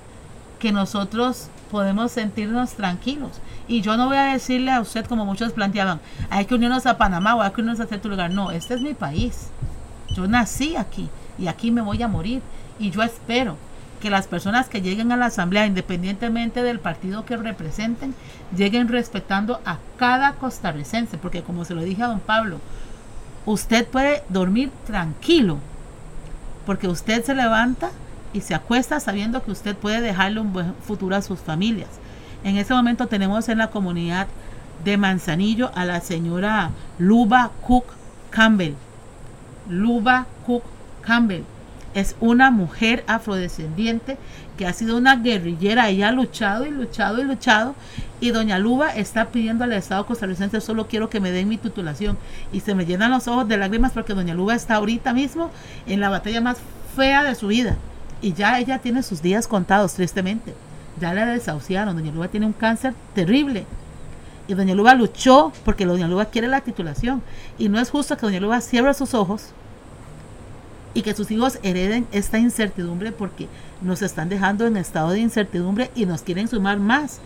que 0.57 0.72
nosotros 0.72 1.49
podemos 1.70 2.12
sentirnos 2.12 2.72
tranquilos? 2.72 3.34
Y 3.68 3.82
yo 3.82 3.95
no 3.95 4.07
voy 4.07 4.18
a 4.18 4.34
decirle 4.34 4.72
a 4.72 4.82
usted, 4.82 5.05
como 5.05 5.24
muchos 5.24 5.53
planteaban, 5.53 5.99
hay 6.32 6.45
que 6.45 6.55
unirnos 6.55 6.88
a 6.88 6.97
Panamá 6.97 7.36
o 7.36 7.43
hay 7.43 7.51
que 7.51 7.62
unirnos 7.62 7.80
a 7.80 7.86
cierto 7.86 8.10
lugar. 8.10 8.32
No, 8.32 8.49
este 8.49 8.74
es 8.74 8.82
mi 8.82 8.95
país. 8.95 9.49
Yo 10.16 10.28
nací 10.28 10.76
aquí 10.76 11.10
y 11.38 11.45
aquí 11.45 11.70
me 11.70 11.82
voy 11.82 12.01
a 12.01 12.07
morir. 12.07 12.41
Y 12.80 12.89
yo 12.89 13.03
espero 13.03 13.69
que 14.02 14.10
las 14.10 14.28
personas 14.28 14.70
que 14.70 14.82
lleguen 14.82 15.12
a 15.12 15.18
la 15.18 15.28
asamblea, 15.28 15.66
independientemente 15.66 16.64
del 16.64 16.80
partido 16.80 17.26
que 17.26 17.38
representen, 17.38 18.16
lleguen 18.56 18.88
respetando 18.88 19.60
a 19.66 19.78
cada 19.97 20.34
costarricense, 20.34 21.18
porque 21.18 21.43
como 21.43 21.66
se 21.66 21.76
lo 21.76 21.84
dije 21.84 22.04
a 22.04 22.08
don 22.08 22.20
Pablo, 22.20 22.60
usted 23.45 23.86
puede 23.88 24.24
dormir 24.30 24.72
tranquilo, 24.86 25.58
porque 26.66 26.88
usted 26.88 27.24
se 27.24 27.36
levanta 27.36 27.89
y 28.34 28.41
se 28.41 28.56
acuesta 28.56 29.00
sabiendo 29.00 29.43
que 29.43 29.52
usted 29.52 29.76
puede 29.76 30.02
dejarle 30.02 30.39
un 30.39 30.54
buen 30.54 30.74
futuro 30.76 31.16
a 31.16 31.22
sus 31.22 31.39
familias. 31.39 31.89
En 32.43 32.58
este 32.58 32.74
momento 32.74 33.08
tenemos 33.08 33.50
en 33.50 33.58
la 33.58 33.68
comunidad 33.68 34.28
de 34.84 34.97
Manzanillo 34.97 35.72
a 35.76 35.84
la 35.84 36.00
señora 36.00 36.72
Luba 36.97 37.52
Cook 37.68 37.86
Campbell. 38.30 38.76
Luba 39.68 40.26
Cook 40.45 40.64
Campbell 41.02 41.43
es 41.94 42.16
una 42.20 42.52
mujer 42.52 43.04
afrodescendiente 43.08 44.18
que 44.58 44.68
ha 44.68 44.74
sido 44.74 44.98
una 44.98 45.16
guerrillera. 45.16 45.90
Ella 45.90 46.10
ha 46.10 46.12
luchado 46.12 46.66
y 46.66 46.72
luchado 46.72 47.22
y 47.22 47.24
luchado. 47.24 47.76
Y 48.20 48.32
doña 48.32 48.60
Luba 48.60 48.96
está 48.96 49.30
pidiendo 49.30 49.64
al 49.64 49.74
Estado 49.74 50.06
costarricense, 50.06 50.62
solo 50.62 50.88
quiero 50.88 51.10
que 51.10 51.20
me 51.20 51.32
den 51.32 51.48
mi 51.48 51.58
titulación. 51.58 52.18
Y 52.52 52.60
se 52.60 52.76
me 52.76 52.86
llenan 52.86 53.12
los 53.12 53.28
ojos 53.28 53.48
de 53.48 53.58
lágrimas 53.58 53.94
porque 53.94 54.14
doña 54.14 54.34
Luba 54.34 54.56
está 54.56 54.76
ahorita 54.76 55.14
mismo 55.14 55.50
en 55.88 56.00
la 56.00 56.10
batalla 56.10 56.42
más 56.42 56.58
fea 56.96 57.24
de 57.24 57.36
su 57.36 57.48
vida. 57.48 57.78
Y 58.22 58.34
ya 58.34 58.60
ella 58.60 58.80
tiene 58.80 59.02
sus 59.02 59.22
días 59.22 59.48
contados, 59.48 59.94
tristemente. 59.94 60.54
Ya 61.00 61.14
la 61.14 61.26
desahuciaron. 61.26 61.96
Doña 61.96 62.12
Luba 62.12 62.28
tiene 62.28 62.46
un 62.46 62.54
cáncer 62.54 62.94
terrible. 63.16 63.66
Y 64.48 64.56
doña 64.56 64.76
Luba 64.76 64.94
luchó 64.96 65.54
porque 65.64 65.86
doña 65.86 66.08
Luba 66.08 66.26
quiere 66.26 66.48
la 66.48 66.62
titulación. 66.62 67.22
Y 67.58 67.70
no 67.70 67.80
es 67.80 67.90
justo 67.90 68.18
que 68.18 68.26
doña 68.26 68.40
Luba 68.40 68.60
cierre 68.62 68.94
sus 68.94 69.14
ojos 69.14 69.54
y 71.00 71.02
que 71.02 71.14
sus 71.14 71.32
hijos 71.32 71.60
hereden 71.64 72.06
esta 72.12 72.39
incertidumbre 72.39 73.14
porque 73.14 73.47
nos 73.82 74.02
están 74.02 74.28
dejando 74.28 74.68
en 74.68 74.76
estado 74.76 75.12
de 75.12 75.20
incertidumbre 75.20 75.91
y 75.95 76.06
nos 76.06 76.24
quieren 76.24 76.50
sumar 76.50 76.78
más. 76.78 77.20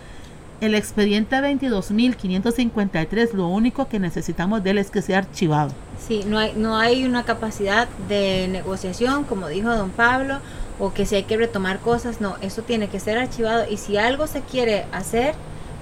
El 0.61 0.75
expediente 0.75 1.35
22.553, 1.37 3.33
lo 3.33 3.47
único 3.47 3.87
que 3.87 3.97
necesitamos 3.99 4.63
de 4.63 4.69
él 4.69 4.77
es 4.77 4.91
que 4.91 5.01
sea 5.01 5.17
archivado. 5.17 5.71
Sí, 6.07 6.23
no 6.27 6.37
hay, 6.37 6.53
no 6.55 6.77
hay 6.77 7.03
una 7.03 7.23
capacidad 7.23 7.89
de 8.07 8.47
negociación, 8.47 9.23
como 9.23 9.47
dijo 9.47 9.75
don 9.75 9.89
Pablo, 9.89 10.37
o 10.79 10.93
que 10.93 11.07
si 11.07 11.15
hay 11.15 11.23
que 11.23 11.35
retomar 11.35 11.79
cosas, 11.79 12.21
no, 12.21 12.35
eso 12.41 12.61
tiene 12.61 12.89
que 12.89 12.99
ser 12.99 13.17
archivado 13.17 13.65
y 13.67 13.77
si 13.77 13.97
algo 13.97 14.27
se 14.27 14.41
quiere 14.41 14.85
hacer 14.91 15.33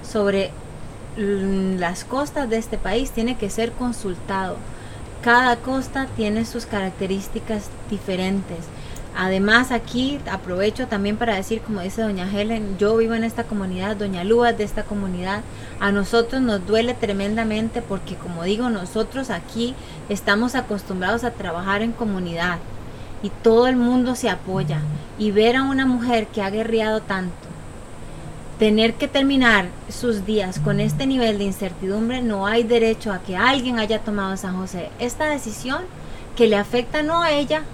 sobre 0.02 0.50
las 1.18 2.04
costas 2.04 2.48
de 2.48 2.56
este 2.56 2.78
país 2.78 3.10
tiene 3.10 3.36
que 3.36 3.50
ser 3.50 3.72
consultado. 3.72 4.56
Cada 5.22 5.54
costa 5.54 6.08
tiene 6.16 6.44
sus 6.44 6.66
características 6.66 7.70
diferentes. 7.88 8.58
Además 9.16 9.70
aquí 9.70 10.18
aprovecho 10.28 10.88
también 10.88 11.16
para 11.16 11.36
decir, 11.36 11.60
como 11.60 11.80
dice 11.80 12.02
doña 12.02 12.28
Helen, 12.28 12.76
yo 12.76 12.96
vivo 12.96 13.14
en 13.14 13.22
esta 13.22 13.44
comunidad, 13.44 13.94
doña 13.94 14.24
Lua 14.24 14.52
de 14.52 14.64
esta 14.64 14.82
comunidad, 14.82 15.42
a 15.78 15.92
nosotros 15.92 16.42
nos 16.42 16.66
duele 16.66 16.94
tremendamente 16.94 17.82
porque 17.82 18.16
como 18.16 18.42
digo, 18.42 18.68
nosotros 18.68 19.30
aquí 19.30 19.76
estamos 20.08 20.56
acostumbrados 20.56 21.22
a 21.22 21.30
trabajar 21.30 21.82
en 21.82 21.92
comunidad 21.92 22.58
y 23.22 23.28
todo 23.28 23.68
el 23.68 23.76
mundo 23.76 24.16
se 24.16 24.28
apoya 24.28 24.80
y 25.18 25.30
ver 25.30 25.54
a 25.54 25.62
una 25.62 25.86
mujer 25.86 26.26
que 26.26 26.42
ha 26.42 26.50
guerreado 26.50 27.00
tanto, 27.00 27.48
tener 28.62 28.94
que 28.94 29.08
terminar 29.08 29.66
sus 29.88 30.24
días 30.24 30.60
con 30.60 30.78
este 30.78 31.04
nivel 31.04 31.36
de 31.36 31.42
incertidumbre, 31.42 32.22
no 32.22 32.46
hay 32.46 32.62
derecho 32.62 33.10
a 33.10 33.18
que 33.18 33.36
alguien 33.36 33.80
haya 33.80 33.98
tomado 33.98 34.36
San 34.36 34.56
José 34.56 34.88
esta 35.00 35.24
decisión 35.24 35.82
que 36.36 36.46
le 36.46 36.54
afecta 36.54 37.02
no 37.02 37.22
a 37.22 37.32
ella, 37.32 37.64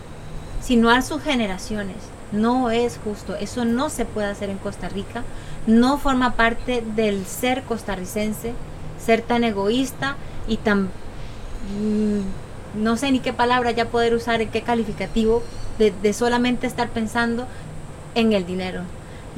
sino 0.62 0.88
a 0.88 1.02
sus 1.02 1.22
generaciones. 1.22 1.96
No 2.32 2.70
es 2.70 2.98
justo, 3.04 3.34
eso 3.34 3.66
no 3.66 3.90
se 3.90 4.06
puede 4.06 4.28
hacer 4.28 4.48
en 4.48 4.56
Costa 4.56 4.88
Rica, 4.88 5.24
no 5.66 5.98
forma 5.98 6.32
parte 6.36 6.82
del 6.96 7.26
ser 7.26 7.64
costarricense, 7.64 8.54
ser 8.98 9.20
tan 9.20 9.44
egoísta 9.44 10.16
y 10.46 10.56
tan, 10.56 10.84
mm, 11.78 12.80
no 12.82 12.96
sé 12.96 13.12
ni 13.12 13.20
qué 13.20 13.34
palabra 13.34 13.72
ya 13.72 13.90
poder 13.90 14.14
usar, 14.14 14.40
en 14.40 14.48
qué 14.48 14.62
calificativo, 14.62 15.42
de 15.76 16.12
solamente 16.14 16.66
estar 16.66 16.88
pensando 16.88 17.46
en 18.14 18.32
el 18.32 18.46
dinero. 18.46 18.84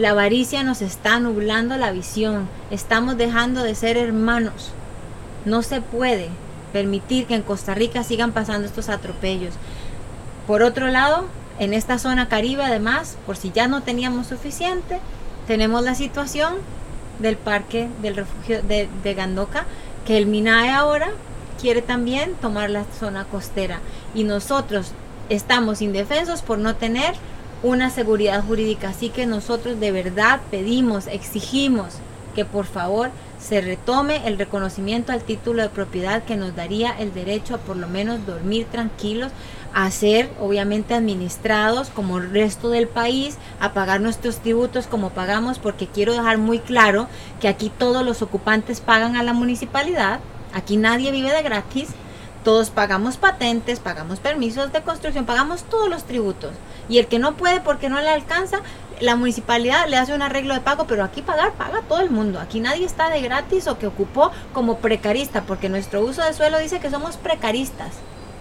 La 0.00 0.12
avaricia 0.12 0.62
nos 0.62 0.80
está 0.80 1.20
nublando 1.20 1.76
la 1.76 1.92
visión, 1.92 2.48
estamos 2.70 3.18
dejando 3.18 3.62
de 3.62 3.74
ser 3.74 3.98
hermanos. 3.98 4.70
No 5.44 5.60
se 5.60 5.82
puede 5.82 6.30
permitir 6.72 7.26
que 7.26 7.34
en 7.34 7.42
Costa 7.42 7.74
Rica 7.74 8.02
sigan 8.02 8.32
pasando 8.32 8.66
estos 8.66 8.88
atropellos. 8.88 9.52
Por 10.46 10.62
otro 10.62 10.88
lado, 10.88 11.26
en 11.58 11.74
esta 11.74 11.98
zona 11.98 12.30
caribe, 12.30 12.64
además, 12.64 13.18
por 13.26 13.36
si 13.36 13.50
ya 13.50 13.68
no 13.68 13.82
teníamos 13.82 14.28
suficiente, 14.28 15.00
tenemos 15.46 15.84
la 15.84 15.94
situación 15.94 16.54
del 17.18 17.36
parque 17.36 17.90
del 18.00 18.16
refugio 18.16 18.62
de, 18.62 19.14
Gandoca, 19.14 19.66
que 20.06 20.16
el 20.16 20.24
MINAE 20.24 20.70
ahora 20.70 21.10
quiere 21.60 21.82
también 21.82 22.32
tomar 22.40 22.70
la 22.70 22.86
zona 22.98 23.26
costera. 23.26 23.80
Y 24.14 24.24
nosotros 24.24 24.92
estamos 25.28 25.82
indefensos 25.82 26.40
por 26.40 26.56
no 26.56 26.74
tener 26.74 27.16
una 27.62 27.90
seguridad 27.90 28.42
jurídica. 28.44 28.90
Así 28.90 29.10
que 29.10 29.26
nosotros 29.26 29.80
de 29.80 29.92
verdad 29.92 30.40
pedimos, 30.50 31.06
exigimos 31.06 31.94
que 32.34 32.44
por 32.44 32.66
favor 32.66 33.10
se 33.40 33.60
retome 33.60 34.26
el 34.26 34.38
reconocimiento 34.38 35.12
al 35.12 35.22
título 35.22 35.62
de 35.62 35.68
propiedad 35.68 36.22
que 36.22 36.36
nos 36.36 36.54
daría 36.54 36.90
el 36.90 37.12
derecho 37.14 37.54
a 37.54 37.58
por 37.58 37.76
lo 37.76 37.88
menos 37.88 38.26
dormir 38.26 38.66
tranquilos, 38.70 39.32
a 39.72 39.90
ser 39.90 40.30
obviamente 40.40 40.94
administrados 40.94 41.88
como 41.90 42.18
el 42.18 42.30
resto 42.30 42.70
del 42.70 42.88
país, 42.88 43.36
a 43.60 43.72
pagar 43.72 44.00
nuestros 44.00 44.38
tributos 44.38 44.86
como 44.86 45.10
pagamos, 45.10 45.58
porque 45.58 45.86
quiero 45.86 46.12
dejar 46.12 46.38
muy 46.38 46.58
claro 46.58 47.08
que 47.40 47.48
aquí 47.48 47.70
todos 47.76 48.04
los 48.04 48.20
ocupantes 48.20 48.80
pagan 48.80 49.16
a 49.16 49.22
la 49.22 49.32
municipalidad, 49.32 50.20
aquí 50.52 50.76
nadie 50.76 51.12
vive 51.12 51.32
de 51.32 51.42
gratis, 51.42 51.88
todos 52.44 52.70
pagamos 52.70 53.16
patentes, 53.16 53.80
pagamos 53.80 54.20
permisos 54.20 54.72
de 54.72 54.82
construcción, 54.82 55.26
pagamos 55.26 55.64
todos 55.64 55.88
los 55.88 56.04
tributos. 56.04 56.52
Y 56.88 56.98
el 56.98 57.06
que 57.06 57.18
no 57.18 57.36
puede 57.36 57.60
porque 57.60 57.88
no 57.88 58.00
le 58.00 58.08
alcanza, 58.08 58.60
la 59.00 59.16
municipalidad 59.16 59.88
le 59.88 59.96
hace 59.96 60.14
un 60.14 60.22
arreglo 60.22 60.54
de 60.54 60.60
pago, 60.60 60.86
pero 60.86 61.04
aquí 61.04 61.22
pagar, 61.22 61.52
paga 61.52 61.82
todo 61.88 62.00
el 62.00 62.10
mundo. 62.10 62.40
Aquí 62.40 62.60
nadie 62.60 62.86
está 62.86 63.08
de 63.10 63.20
gratis 63.20 63.66
o 63.66 63.78
que 63.78 63.86
ocupó 63.86 64.30
como 64.52 64.78
precarista, 64.78 65.42
porque 65.42 65.68
nuestro 65.68 66.02
uso 66.02 66.22
de 66.22 66.34
suelo 66.34 66.58
dice 66.58 66.80
que 66.80 66.90
somos 66.90 67.16
precaristas. 67.16 67.92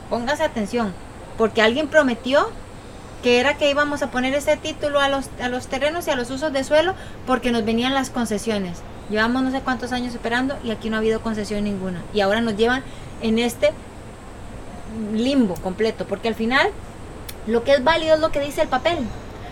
Póngase 0.09 0.43
atención, 0.43 0.93
porque 1.37 1.61
alguien 1.61 1.87
prometió 1.87 2.49
que 3.21 3.39
era 3.39 3.57
que 3.57 3.69
íbamos 3.69 4.01
a 4.01 4.11
poner 4.11 4.33
ese 4.33 4.55
título 4.57 4.99
a 4.99 5.09
los, 5.09 5.29
a 5.41 5.49
los 5.49 5.67
terrenos 5.67 6.07
y 6.07 6.11
a 6.11 6.15
los 6.15 6.31
usos 6.31 6.53
de 6.53 6.63
suelo 6.63 6.95
porque 7.27 7.51
nos 7.51 7.65
venían 7.65 7.93
las 7.93 8.09
concesiones. 8.09 8.81
Llevamos 9.09 9.41
no 9.43 9.51
sé 9.51 9.61
cuántos 9.61 9.91
años 9.91 10.13
esperando 10.13 10.57
y 10.63 10.71
aquí 10.71 10.89
no 10.89 10.95
ha 10.95 10.99
habido 10.99 11.21
concesión 11.21 11.63
ninguna. 11.63 12.01
Y 12.13 12.21
ahora 12.21 12.41
nos 12.41 12.55
llevan 12.55 12.83
en 13.21 13.39
este 13.39 13.71
limbo 15.13 15.55
completo, 15.55 16.05
porque 16.05 16.27
al 16.27 16.35
final 16.35 16.69
lo 17.47 17.63
que 17.63 17.73
es 17.73 17.83
válido 17.83 18.15
es 18.15 18.21
lo 18.21 18.31
que 18.31 18.39
dice 18.39 18.61
el 18.61 18.67
papel. 18.67 18.99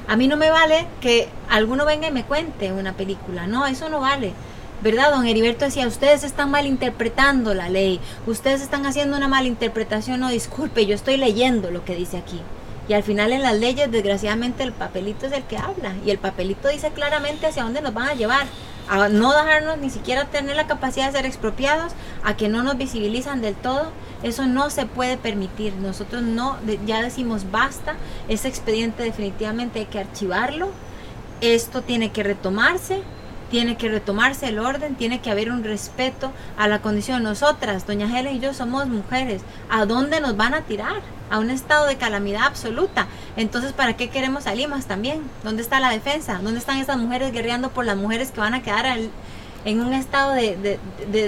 A 0.08 0.16
mí 0.16 0.28
no 0.28 0.38
me 0.38 0.50
vale 0.50 0.88
que 1.02 1.28
alguno 1.50 1.86
venga 1.86 2.08
y 2.08 2.12
me 2.12 2.24
cuente 2.24 2.72
una 2.72 2.94
película. 2.94 3.48
No, 3.48 3.66
eso 3.66 3.90
no 3.90 4.00
vale. 4.00 4.34
¿Verdad? 4.82 5.12
Don 5.12 5.26
Heriberto 5.26 5.66
decía, 5.66 5.88
ustedes 5.88 6.24
están 6.24 6.52
malinterpretando 6.52 7.56
la 7.56 7.68
ley, 7.68 8.00
ustedes 8.28 8.62
están 8.62 8.86
haciendo 8.86 9.18
una 9.18 9.28
malinterpretación, 9.28 10.20
no, 10.20 10.30
disculpe, 10.30 10.86
yo 10.86 10.94
estoy 10.94 11.18
leyendo 11.18 11.72
lo 11.72 11.84
que 11.84 11.96
dice 11.96 12.18
aquí. 12.18 12.40
Y 12.88 12.94
al 12.94 13.04
final 13.04 13.34
en 13.34 13.42
las 13.42 13.56
leyes, 13.56 13.92
desgraciadamente, 13.92 14.64
el 14.64 14.72
papelito 14.72 15.26
es 15.26 15.34
el 15.34 15.44
que 15.44 15.58
habla. 15.58 15.96
Y 16.06 16.12
el 16.12 16.20
papelito 16.20 16.70
dice 16.70 16.92
claramente 16.92 17.48
hacia 17.48 17.64
dónde 17.64 17.82
nos 17.82 17.94
van 17.94 18.10
a 18.10 18.14
llevar. 18.14 18.48
A 18.90 19.10
no 19.10 19.34
dejarnos 19.34 19.78
ni 19.80 19.90
siquiera 19.90 20.26
tener 20.26 20.56
la 20.56 20.68
capacidad 20.68 21.08
de 21.08 21.18
ser 21.18 21.26
expropiados, 21.26 21.94
a 22.24 22.38
que 22.38 22.50
no 22.50 22.64
nos 22.64 22.78
visibilizan 22.78 23.42
del 23.42 23.56
todo 23.56 23.92
eso 24.24 24.48
no 24.48 24.70
se 24.70 24.86
puede 24.86 25.18
permitir. 25.18 25.74
Nosotros 25.76 26.24
no, 26.24 26.58
ya 26.86 27.02
decimos 27.02 27.52
basta, 27.52 27.96
ese 28.28 28.48
expediente 28.48 29.04
definitivamente 29.04 29.80
hay 29.80 29.86
que 29.86 30.00
archivarlo. 30.00 30.70
Esto 31.42 31.84
tiene 31.84 32.12
que 32.12 32.24
retomarse, 32.24 33.04
tiene 33.50 33.78
que 33.78 33.90
retomarse 33.90 34.48
el 34.48 34.60
orden, 34.60 34.96
tiene 34.96 35.22
que 35.22 35.32
haber 35.32 35.52
un 35.52 35.64
respeto 35.64 36.32
a 36.58 36.68
la 36.68 36.82
condición. 36.82 37.24
Nosotras, 37.24 37.88
doña 37.88 38.08
Helen 38.08 38.36
y 38.36 38.40
yo 38.40 38.54
somos 38.54 38.88
mujeres. 38.88 39.42
¿A 39.70 39.86
dónde 39.86 40.20
nos 40.20 40.36
van 40.36 40.54
a 40.54 40.62
tirar? 40.62 41.02
A 41.30 41.40
un 41.40 41.50
estado 41.50 41.86
de 41.86 41.98
calamidad 41.98 42.44
absoluta. 42.44 43.08
Entonces, 43.36 43.74
¿para 43.74 43.96
qué 43.96 44.10
queremos 44.10 44.48
a 44.48 44.56
Limas 44.56 44.86
también? 44.86 45.22
¿Dónde 45.44 45.62
está 45.62 45.80
la 45.80 45.90
defensa? 45.90 46.40
¿Dónde 46.42 46.60
están 46.60 46.78
esas 46.78 46.98
mujeres 46.98 47.32
guerreando 47.32 47.70
por 47.70 47.86
las 47.86 47.98
mujeres 47.98 48.32
que 48.32 48.40
van 48.40 48.54
a 48.54 48.62
quedar 48.62 48.86
en 49.66 49.80
un 49.82 49.94
estado 49.94 50.34
de 50.34 50.80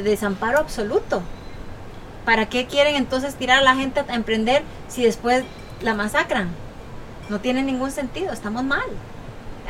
desamparo 0.03 0.59
absoluto? 0.59 1.21
¿Para 2.25 2.47
qué 2.47 2.65
quieren 2.65 2.95
entonces 2.95 3.35
tirar 3.35 3.59
a 3.59 3.63
la 3.63 3.75
gente 3.75 4.03
a 4.07 4.13
emprender 4.13 4.63
si 4.87 5.03
después 5.03 5.43
la 5.81 5.93
masacran? 5.95 6.49
No 7.29 7.39
tiene 7.39 7.63
ningún 7.63 7.91
sentido, 7.91 8.31
estamos 8.33 8.63
mal 8.63 8.87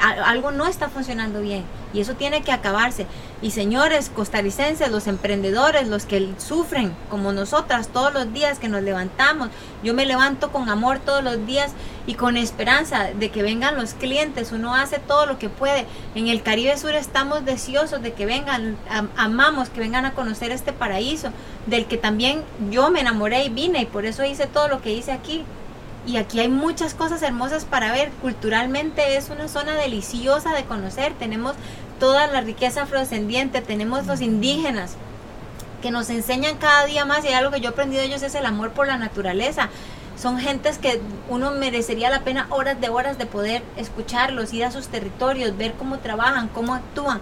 algo 0.02 0.52
no 0.52 0.66
está 0.68 0.90
funcionando 0.90 1.42
bien 1.42 1.64
y 1.94 2.02
eso 2.02 2.14
tiene 2.14 2.42
que 2.42 2.52
acabarse. 2.52 3.06
Y 3.42 3.52
señores 3.52 4.10
costarricenses, 4.10 4.92
los 4.92 5.08
emprendedores, 5.08 5.88
los 5.88 6.06
que 6.06 6.34
sufren 6.38 6.94
como 7.10 7.32
nosotras 7.32 7.88
todos 7.88 8.14
los 8.14 8.32
días 8.34 8.60
que 8.60 8.70
nos 8.70 8.84
levantamos, 8.84 9.50
yo 9.84 9.94
me 9.94 10.06
levanto 10.06 10.52
con 10.52 10.70
amor 10.70 11.00
todos 11.00 11.24
los 11.24 11.46
días 11.46 11.72
y 12.06 12.16
con 12.16 12.38
esperanza 12.38 13.10
de 13.14 13.30
que 13.30 13.42
vengan 13.42 13.76
los 13.76 13.94
clientes, 13.94 14.52
uno 14.52 14.76
hace 14.76 15.00
todo 15.00 15.26
lo 15.26 15.40
que 15.40 15.50
puede. 15.50 15.86
En 16.16 16.28
el 16.28 16.44
Caribe 16.44 16.78
Sur 16.78 16.96
estamos 16.96 17.46
deseosos 17.46 18.02
de 18.02 18.14
que 18.14 18.26
vengan, 18.26 18.78
amamos 19.16 19.70
que 19.70 19.80
vengan 19.80 20.06
a 20.06 20.14
conocer 20.14 20.52
este 20.52 20.74
paraíso, 20.74 21.30
del 21.66 21.86
que 21.86 21.98
también 21.98 22.44
yo 22.72 22.90
me 22.90 23.02
enamoré 23.02 23.46
y 23.46 23.50
vine 23.50 23.82
y 23.82 23.86
por 23.86 24.06
eso 24.06 24.24
hice 24.24 24.48
todo 24.48 24.68
lo 24.68 24.82
que 24.82 24.92
hice 24.92 25.12
aquí 25.12 25.46
y 26.10 26.18
aquí 26.18 26.40
hay 26.40 26.50
muchas 26.50 26.96
cosas 26.96 27.22
hermosas 27.22 27.66
para 27.66 27.92
ver. 27.92 28.10
Culturalmente 28.22 29.16
es 29.16 29.30
una 29.30 29.48
zona 29.48 29.76
deliciosa 29.76 30.56
de 30.56 30.64
conocer. 30.64 31.14
Tenemos 31.14 31.54
toda 32.00 32.26
la 32.26 32.42
riqueza 32.42 32.84
afrodescendiente, 32.84 33.62
tenemos 33.62 34.08
los 34.08 34.20
indígenas 34.22 34.96
que 35.84 35.92
nos 35.92 36.10
enseñan 36.10 36.58
cada 36.58 36.86
día 36.86 37.06
más 37.06 37.24
y 37.26 37.28
algo 37.28 37.52
que 37.52 37.62
yo 37.62 37.70
he 37.70 37.74
aprendido 37.74 38.02
de 38.02 38.08
ellos 38.08 38.24
es 38.24 38.34
el 38.34 38.48
amor 38.48 38.72
por 38.72 38.88
la 38.88 38.98
naturaleza. 38.98 39.70
Son 40.20 40.40
gentes 40.40 40.80
que 40.80 41.00
uno 41.30 41.52
merecería 41.52 42.10
la 42.10 42.22
pena 42.22 42.48
horas 42.50 42.82
de 42.82 42.90
horas 42.90 43.20
de 43.20 43.28
poder 43.28 43.62
escucharlos, 43.78 44.52
ir 44.52 44.66
a 44.66 44.72
sus 44.72 44.88
territorios, 44.88 45.56
ver 45.58 45.74
cómo 45.74 46.00
trabajan, 46.00 46.48
cómo 46.48 46.74
actúan. 46.74 47.22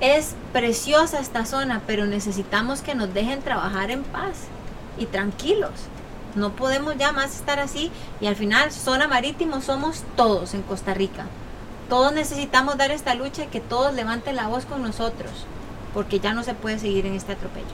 Es 0.00 0.34
preciosa 0.52 1.20
esta 1.20 1.46
zona, 1.46 1.80
pero 1.86 2.06
necesitamos 2.06 2.82
que 2.82 2.96
nos 2.96 3.14
dejen 3.14 3.40
trabajar 3.40 3.92
en 3.92 4.02
paz 4.02 4.48
y 4.98 5.06
tranquilos. 5.06 5.70
No 6.34 6.50
podemos 6.50 6.96
ya 6.96 7.12
más 7.12 7.36
estar 7.36 7.60
así 7.60 7.90
y 8.20 8.26
al 8.26 8.36
final 8.36 8.72
zona 8.72 9.06
marítimo 9.06 9.60
somos 9.60 10.02
todos 10.16 10.54
en 10.54 10.62
Costa 10.62 10.94
Rica. 10.94 11.26
Todos 11.88 12.12
necesitamos 12.12 12.76
dar 12.76 12.90
esta 12.90 13.14
lucha 13.14 13.44
y 13.44 13.48
que 13.48 13.60
todos 13.60 13.94
levanten 13.94 14.36
la 14.36 14.48
voz 14.48 14.64
con 14.64 14.82
nosotros, 14.82 15.30
porque 15.92 16.18
ya 16.18 16.32
no 16.32 16.42
se 16.42 16.54
puede 16.54 16.78
seguir 16.78 17.06
en 17.06 17.14
este 17.14 17.32
atropello. 17.32 17.66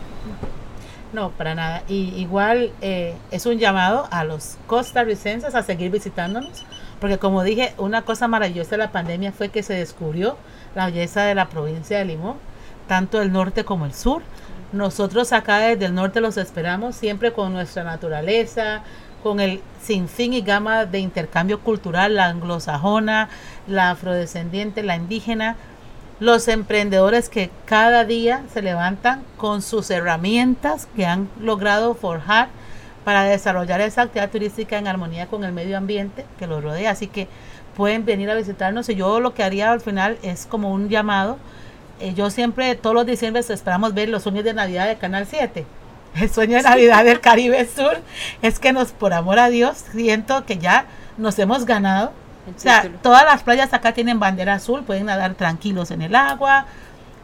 No, 1.12 1.30
para 1.30 1.54
nada. 1.54 1.82
Y 1.88 2.14
igual 2.16 2.72
eh, 2.80 3.16
es 3.30 3.46
un 3.46 3.58
llamado 3.58 4.08
a 4.10 4.24
los 4.24 4.56
costarricenses 4.66 5.54
a 5.54 5.62
seguir 5.62 5.90
visitándonos, 5.90 6.64
porque 7.00 7.18
como 7.18 7.42
dije, 7.42 7.74
una 7.78 8.02
cosa 8.02 8.28
maravillosa 8.28 8.72
de 8.72 8.78
la 8.78 8.92
pandemia 8.92 9.32
fue 9.32 9.48
que 9.48 9.62
se 9.62 9.74
descubrió 9.74 10.36
la 10.74 10.86
belleza 10.86 11.22
de 11.22 11.34
la 11.34 11.48
provincia 11.48 11.98
de 11.98 12.04
Limón, 12.04 12.36
tanto 12.86 13.22
el 13.22 13.32
norte 13.32 13.64
como 13.64 13.86
el 13.86 13.94
sur. 13.94 14.22
Nosotros 14.72 15.32
acá 15.32 15.58
desde 15.58 15.86
el 15.86 15.94
norte 15.94 16.20
los 16.20 16.36
esperamos 16.36 16.94
siempre 16.94 17.32
con 17.32 17.52
nuestra 17.52 17.82
naturaleza, 17.84 18.82
con 19.22 19.40
el 19.40 19.60
sinfín 19.82 20.32
y 20.32 20.40
gama 20.42 20.86
de 20.86 20.98
intercambio 21.00 21.60
cultural, 21.60 22.14
la 22.16 22.26
anglosajona, 22.26 23.28
la 23.66 23.90
afrodescendiente, 23.90 24.82
la 24.82 24.96
indígena. 24.96 25.56
los 26.20 26.48
emprendedores 26.48 27.30
que 27.30 27.50
cada 27.64 28.04
día 28.04 28.42
se 28.52 28.60
levantan 28.60 29.22
con 29.38 29.62
sus 29.62 29.90
herramientas 29.90 30.86
que 30.94 31.06
han 31.06 31.30
logrado 31.40 31.94
forjar 31.94 32.48
para 33.04 33.24
desarrollar 33.24 33.80
esa 33.80 34.02
actividad 34.02 34.30
turística 34.30 34.76
en 34.78 34.86
armonía 34.86 35.26
con 35.28 35.44
el 35.44 35.52
medio 35.52 35.78
ambiente 35.78 36.26
que 36.38 36.46
los 36.46 36.62
rodea. 36.62 36.90
Así 36.90 37.06
que 37.06 37.26
pueden 37.74 38.04
venir 38.04 38.30
a 38.30 38.34
visitarnos 38.34 38.88
y 38.90 38.94
yo 38.96 39.18
lo 39.20 39.32
que 39.32 39.42
haría 39.42 39.72
al 39.72 39.80
final 39.80 40.18
es 40.22 40.44
como 40.44 40.70
un 40.72 40.90
llamado. 40.90 41.38
Eh, 42.00 42.14
yo 42.14 42.30
siempre, 42.30 42.74
todos 42.74 42.94
los 42.94 43.06
diciembre 43.06 43.42
esperamos 43.46 43.94
ver 43.94 44.08
los 44.08 44.22
sueños 44.22 44.44
de 44.44 44.54
Navidad 44.54 44.88
de 44.88 44.96
Canal 44.96 45.26
7. 45.26 45.66
El 46.16 46.30
sueño 46.30 46.56
de 46.56 46.62
Navidad 46.62 47.04
del 47.04 47.20
Caribe 47.20 47.66
Sur 47.66 48.00
es 48.42 48.58
que 48.58 48.72
nos, 48.72 48.92
por 48.92 49.12
amor 49.12 49.38
a 49.38 49.48
Dios, 49.48 49.84
siento 49.92 50.44
que 50.44 50.58
ya 50.58 50.86
nos 51.18 51.38
hemos 51.38 51.66
ganado. 51.66 52.12
O 52.56 52.58
sea, 52.58 52.90
todas 53.02 53.24
las 53.24 53.42
playas 53.42 53.72
acá 53.74 53.92
tienen 53.92 54.18
bandera 54.18 54.54
azul, 54.54 54.82
pueden 54.82 55.06
nadar 55.06 55.34
tranquilos 55.34 55.90
en 55.90 56.02
el 56.02 56.16
agua, 56.16 56.66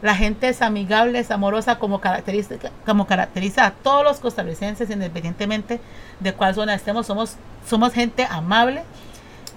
la 0.01 0.15
gente 0.15 0.49
es 0.49 0.61
amigable, 0.61 1.19
es 1.19 1.31
amorosa, 1.31 1.79
como, 1.79 1.99
característica, 1.99 2.69
como 2.85 3.07
caracteriza 3.07 3.65
a 3.65 3.71
todos 3.71 4.03
los 4.03 4.19
costarricenses, 4.19 4.89
independientemente 4.91 5.79
de 6.19 6.33
cuál 6.33 6.53
zona 6.53 6.75
estemos. 6.75 7.07
Somos, 7.07 7.35
somos 7.67 7.93
gente 7.93 8.27
amable. 8.29 8.83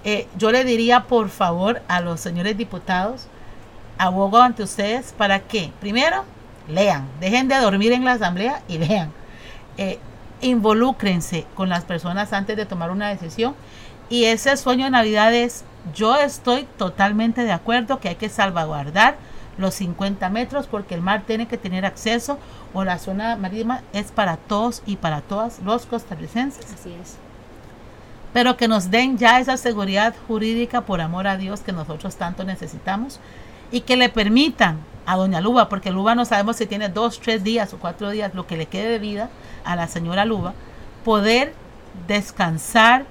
Eh, 0.02 0.26
yo 0.38 0.50
le 0.50 0.64
diría, 0.64 1.04
por 1.04 1.28
favor, 1.28 1.82
a 1.88 2.00
los 2.00 2.20
señores 2.20 2.56
diputados, 2.56 3.26
abogo 4.00 4.38
ante 4.38 4.62
ustedes 4.62 5.12
para 5.16 5.40
que, 5.40 5.70
primero, 5.78 6.24
lean, 6.68 7.06
dejen 7.20 7.48
de 7.48 7.56
dormir 7.56 7.92
en 7.92 8.04
la 8.04 8.12
asamblea 8.12 8.62
y 8.66 8.78
lean. 8.78 9.12
Eh, 9.76 9.98
involúcrense 10.40 11.46
con 11.54 11.68
las 11.68 11.84
personas 11.84 12.32
antes 12.32 12.56
de 12.56 12.64
tomar 12.64 12.90
una 12.90 13.10
decisión. 13.10 13.54
Y 14.08 14.24
ese 14.24 14.56
sueño 14.56 14.86
de 14.86 14.90
Navidad 14.90 15.34
es, 15.34 15.64
yo 15.94 16.16
estoy 16.16 16.66
totalmente 16.78 17.44
de 17.44 17.52
acuerdo 17.52 18.00
que 18.00 18.08
hay 18.08 18.14
que 18.16 18.30
salvaguardar 18.30 19.16
los 19.58 19.74
50 19.74 20.30
metros 20.30 20.66
porque 20.66 20.94
el 20.94 21.02
mar 21.02 21.24
tiene 21.26 21.46
que 21.46 21.58
tener 21.58 21.84
acceso 21.84 22.38
o 22.72 22.84
la 22.84 22.98
zona 22.98 23.36
marítima 23.36 23.82
es 23.92 24.10
para 24.10 24.38
todos 24.38 24.82
y 24.86 24.96
para 24.96 25.20
todas 25.20 25.60
los 25.60 25.84
costarricenses. 25.84 26.72
Así 26.72 26.94
es. 27.00 27.18
Pero 28.32 28.56
que 28.56 28.68
nos 28.68 28.90
den 28.90 29.18
ya 29.18 29.40
esa 29.40 29.58
seguridad 29.58 30.14
jurídica 30.26 30.80
por 30.80 31.02
amor 31.02 31.26
a 31.26 31.36
Dios 31.36 31.60
que 31.60 31.72
nosotros 31.72 32.16
tanto 32.16 32.44
necesitamos 32.44 33.20
y 33.70 33.82
que 33.82 33.96
le 33.96 34.08
permitan 34.08 34.78
a 35.06 35.16
doña 35.16 35.40
Luba, 35.40 35.68
porque 35.68 35.90
Luba 35.90 36.14
no 36.14 36.24
sabemos 36.24 36.56
si 36.56 36.66
tiene 36.66 36.88
dos, 36.88 37.20
tres 37.20 37.42
días 37.42 37.72
o 37.72 37.78
cuatro 37.78 38.10
días, 38.10 38.34
lo 38.34 38.46
que 38.46 38.56
le 38.56 38.66
quede 38.66 38.90
de 38.90 38.98
vida 38.98 39.30
a 39.64 39.76
la 39.76 39.88
señora 39.88 40.24
Luba, 40.24 40.54
poder 41.04 41.54
descansar 42.06 43.06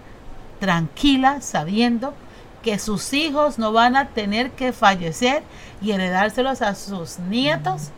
tranquila 0.60 1.42
sabiendo 1.42 2.14
que 2.62 2.80
sus 2.80 3.14
hijos 3.14 3.58
no 3.58 3.72
van 3.72 3.96
a 3.96 4.10
tener 4.10 4.52
que 4.52 4.74
fallecer 4.74 5.44
y 5.82 5.92
heredárselos 5.92 6.62
a 6.62 6.76
sus 6.76 7.20
nietos 7.20 7.90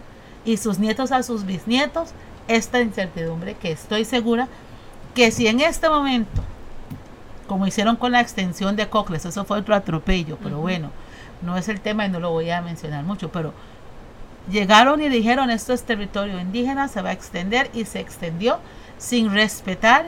y 0.46 0.58
sus 0.58 0.80
nietos 0.80 1.12
a 1.12 1.24
sus 1.24 1.46
bisnietos, 1.46 2.10
esta 2.48 2.82
incertidumbre 2.82 3.56
que 3.56 3.72
estoy 3.72 4.06
segura 4.06 4.48
que 5.14 5.32
si 5.32 5.48
en 5.48 5.60
este 5.60 5.90
momento, 5.90 6.42
como 7.48 7.68
hicieron 7.68 7.96
con 7.96 8.14
la 8.14 8.22
extensión 8.22 8.76
de 8.76 8.88
Cocles, 8.88 9.26
eso 9.26 9.46
fue 9.46 9.60
otro 9.60 9.76
atropello, 9.76 10.38
pero 10.42 10.60
bueno, 10.60 10.90
no 11.42 11.58
es 11.58 11.70
el 11.70 11.82
tema 11.82 12.06
y 12.06 12.10
no 12.10 12.20
lo 12.20 12.32
voy 12.32 12.50
a 12.50 12.62
mencionar 12.62 13.04
mucho, 13.04 13.32
pero 13.32 13.54
llegaron 14.50 15.02
y 15.02 15.10
dijeron 15.10 15.50
esto 15.50 15.74
es 15.74 15.84
territorio 15.84 16.40
indígena, 16.40 16.88
se 16.88 17.02
va 17.02 17.10
a 17.10 17.14
extender 17.14 17.70
y 17.74 17.86
se 17.86 18.00
extendió 18.00 18.60
sin 18.98 19.32
respetar 19.32 20.06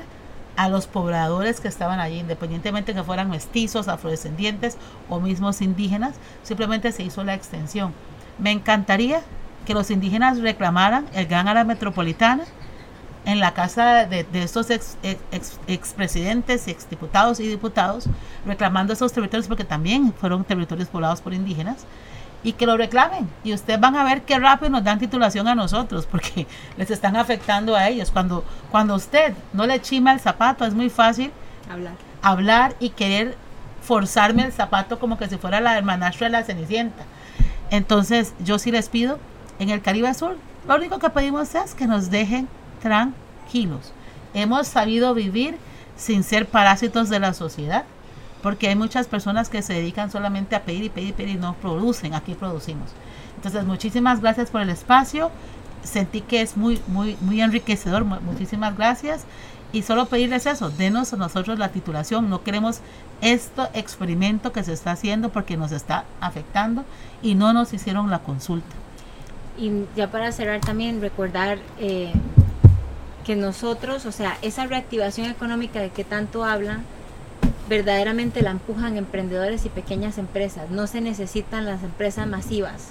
a 0.55 0.69
los 0.69 0.85
pobladores 0.85 1.59
que 1.59 1.67
estaban 1.67 1.99
allí, 1.99 2.19
independientemente 2.19 2.93
que 2.93 3.03
fueran 3.03 3.29
mestizos, 3.29 3.87
afrodescendientes 3.87 4.77
o 5.09 5.19
mismos 5.19 5.61
indígenas, 5.61 6.15
simplemente 6.43 6.91
se 6.91 7.03
hizo 7.03 7.23
la 7.23 7.33
extensión. 7.33 7.93
Me 8.37 8.51
encantaría 8.51 9.21
que 9.65 9.73
los 9.73 9.89
indígenas 9.89 10.39
reclamaran 10.39 11.07
el 11.13 11.25
gran 11.25 11.47
área 11.47 11.63
metropolitana 11.63 12.43
en 13.25 13.39
la 13.39 13.53
casa 13.53 14.05
de, 14.05 14.25
estos 14.33 14.69
ex, 14.69 14.97
ex, 15.31 15.59
expresidentes, 15.67 16.67
exdiputados 16.67 17.39
y 17.39 17.47
diputados, 17.47 18.05
reclamando 18.45 18.93
esos 18.93 19.13
territorios 19.13 19.47
porque 19.47 19.63
también 19.63 20.13
fueron 20.13 20.43
territorios 20.43 20.89
poblados 20.89 21.21
por 21.21 21.33
indígenas 21.33 21.85
y 22.43 22.53
que 22.53 22.65
lo 22.65 22.75
reclamen. 22.77 23.29
Y 23.43 23.53
ustedes 23.53 23.79
van 23.79 23.95
a 23.95 24.03
ver 24.03 24.23
qué 24.23 24.37
rápido 24.37 24.69
nos 24.69 24.83
dan 24.83 24.99
titulación 24.99 25.47
a 25.47 25.55
nosotros, 25.55 26.05
porque 26.05 26.45
les 26.77 26.91
están 26.91 27.15
afectando 27.15 27.75
a 27.75 27.87
ellos. 27.87 28.11
Cuando, 28.11 28.43
cuando 28.69 28.95
usted 28.95 29.33
no 29.53 29.65
le 29.65 29.81
chima 29.81 30.13
el 30.13 30.19
zapato, 30.19 30.65
es 30.65 30.73
muy 30.73 30.89
fácil 30.89 31.31
hablar, 31.71 31.93
hablar 32.21 32.75
y 32.79 32.89
querer 32.89 33.37
forzarme 33.81 34.43
el 34.43 34.51
zapato 34.51 34.99
como 34.99 35.17
que 35.17 35.27
si 35.27 35.37
fuera 35.37 35.59
la 35.61 35.77
hermanastra 35.77 36.27
de 36.27 36.31
la 36.31 36.43
Cenicienta. 36.43 37.03
Entonces, 37.69 38.33
yo 38.43 38.59
sí 38.59 38.71
les 38.71 38.89
pido, 38.89 39.19
en 39.59 39.69
el 39.69 39.81
Caribe 39.81 40.13
Sur, 40.13 40.37
lo 40.67 40.75
único 40.75 40.99
que 40.99 41.09
pedimos 41.09 41.55
es 41.55 41.73
que 41.73 41.87
nos 41.87 42.09
dejen 42.09 42.47
tranquilos. 42.83 43.93
Hemos 44.33 44.67
sabido 44.67 45.13
vivir 45.13 45.57
sin 45.95 46.23
ser 46.23 46.47
parásitos 46.47 47.09
de 47.09 47.19
la 47.19 47.33
sociedad 47.33 47.85
porque 48.43 48.67
hay 48.67 48.75
muchas 48.75 49.07
personas 49.07 49.47
que 49.47 49.61
se 49.61 49.73
dedican 49.73 50.11
solamente 50.11 50.55
a 50.55 50.63
pedir 50.63 50.83
y 50.83 50.89
pedir 50.89 51.09
y 51.09 51.13
pedir 51.13 51.35
y 51.37 51.39
no 51.39 51.53
producen, 51.55 52.13
aquí 52.13 52.35
producimos. 52.35 52.91
Entonces, 53.37 53.63
muchísimas 53.63 54.19
gracias 54.19 54.51
por 54.51 54.61
el 54.61 54.69
espacio, 54.69 55.31
sentí 55.81 56.19
que 56.19 56.41
es 56.41 56.57
muy, 56.57 56.81
muy, 56.87 57.17
muy 57.21 57.41
enriquecedor, 57.41 58.03
muchísimas 58.03 58.75
gracias. 58.75 59.23
Y 59.71 59.81
solo 59.81 60.05
pedirles 60.05 60.45
eso, 60.45 60.69
denos 60.69 61.13
a 61.13 61.17
nosotros 61.17 61.57
la 61.57 61.69
titulación, 61.69 62.29
no 62.29 62.43
queremos 62.43 62.81
este 63.21 63.63
experimento 63.73 64.51
que 64.51 64.63
se 64.63 64.73
está 64.73 64.91
haciendo 64.91 65.29
porque 65.29 65.57
nos 65.57 65.71
está 65.71 66.03
afectando 66.19 66.83
y 67.23 67.33
no 67.35 67.53
nos 67.53 67.73
hicieron 67.73 68.11
la 68.11 68.19
consulta. 68.19 68.75
Y 69.57 69.85
ya 69.95 70.11
para 70.11 70.31
cerrar 70.31 70.59
también, 70.59 71.01
recordar 71.01 71.59
eh, 71.79 72.11
que 73.23 73.35
nosotros, 73.35 74.05
o 74.05 74.11
sea, 74.11 74.37
esa 74.41 74.65
reactivación 74.65 75.29
económica 75.29 75.79
de 75.79 75.89
que 75.89 76.03
tanto 76.03 76.43
hablan, 76.43 76.83
verdaderamente 77.69 78.41
la 78.41 78.51
empujan 78.51 78.97
emprendedores 78.97 79.65
y 79.65 79.69
pequeñas 79.69 80.17
empresas. 80.17 80.69
No 80.69 80.87
se 80.87 81.01
necesitan 81.01 81.65
las 81.65 81.83
empresas 81.83 82.27
masivas 82.27 82.89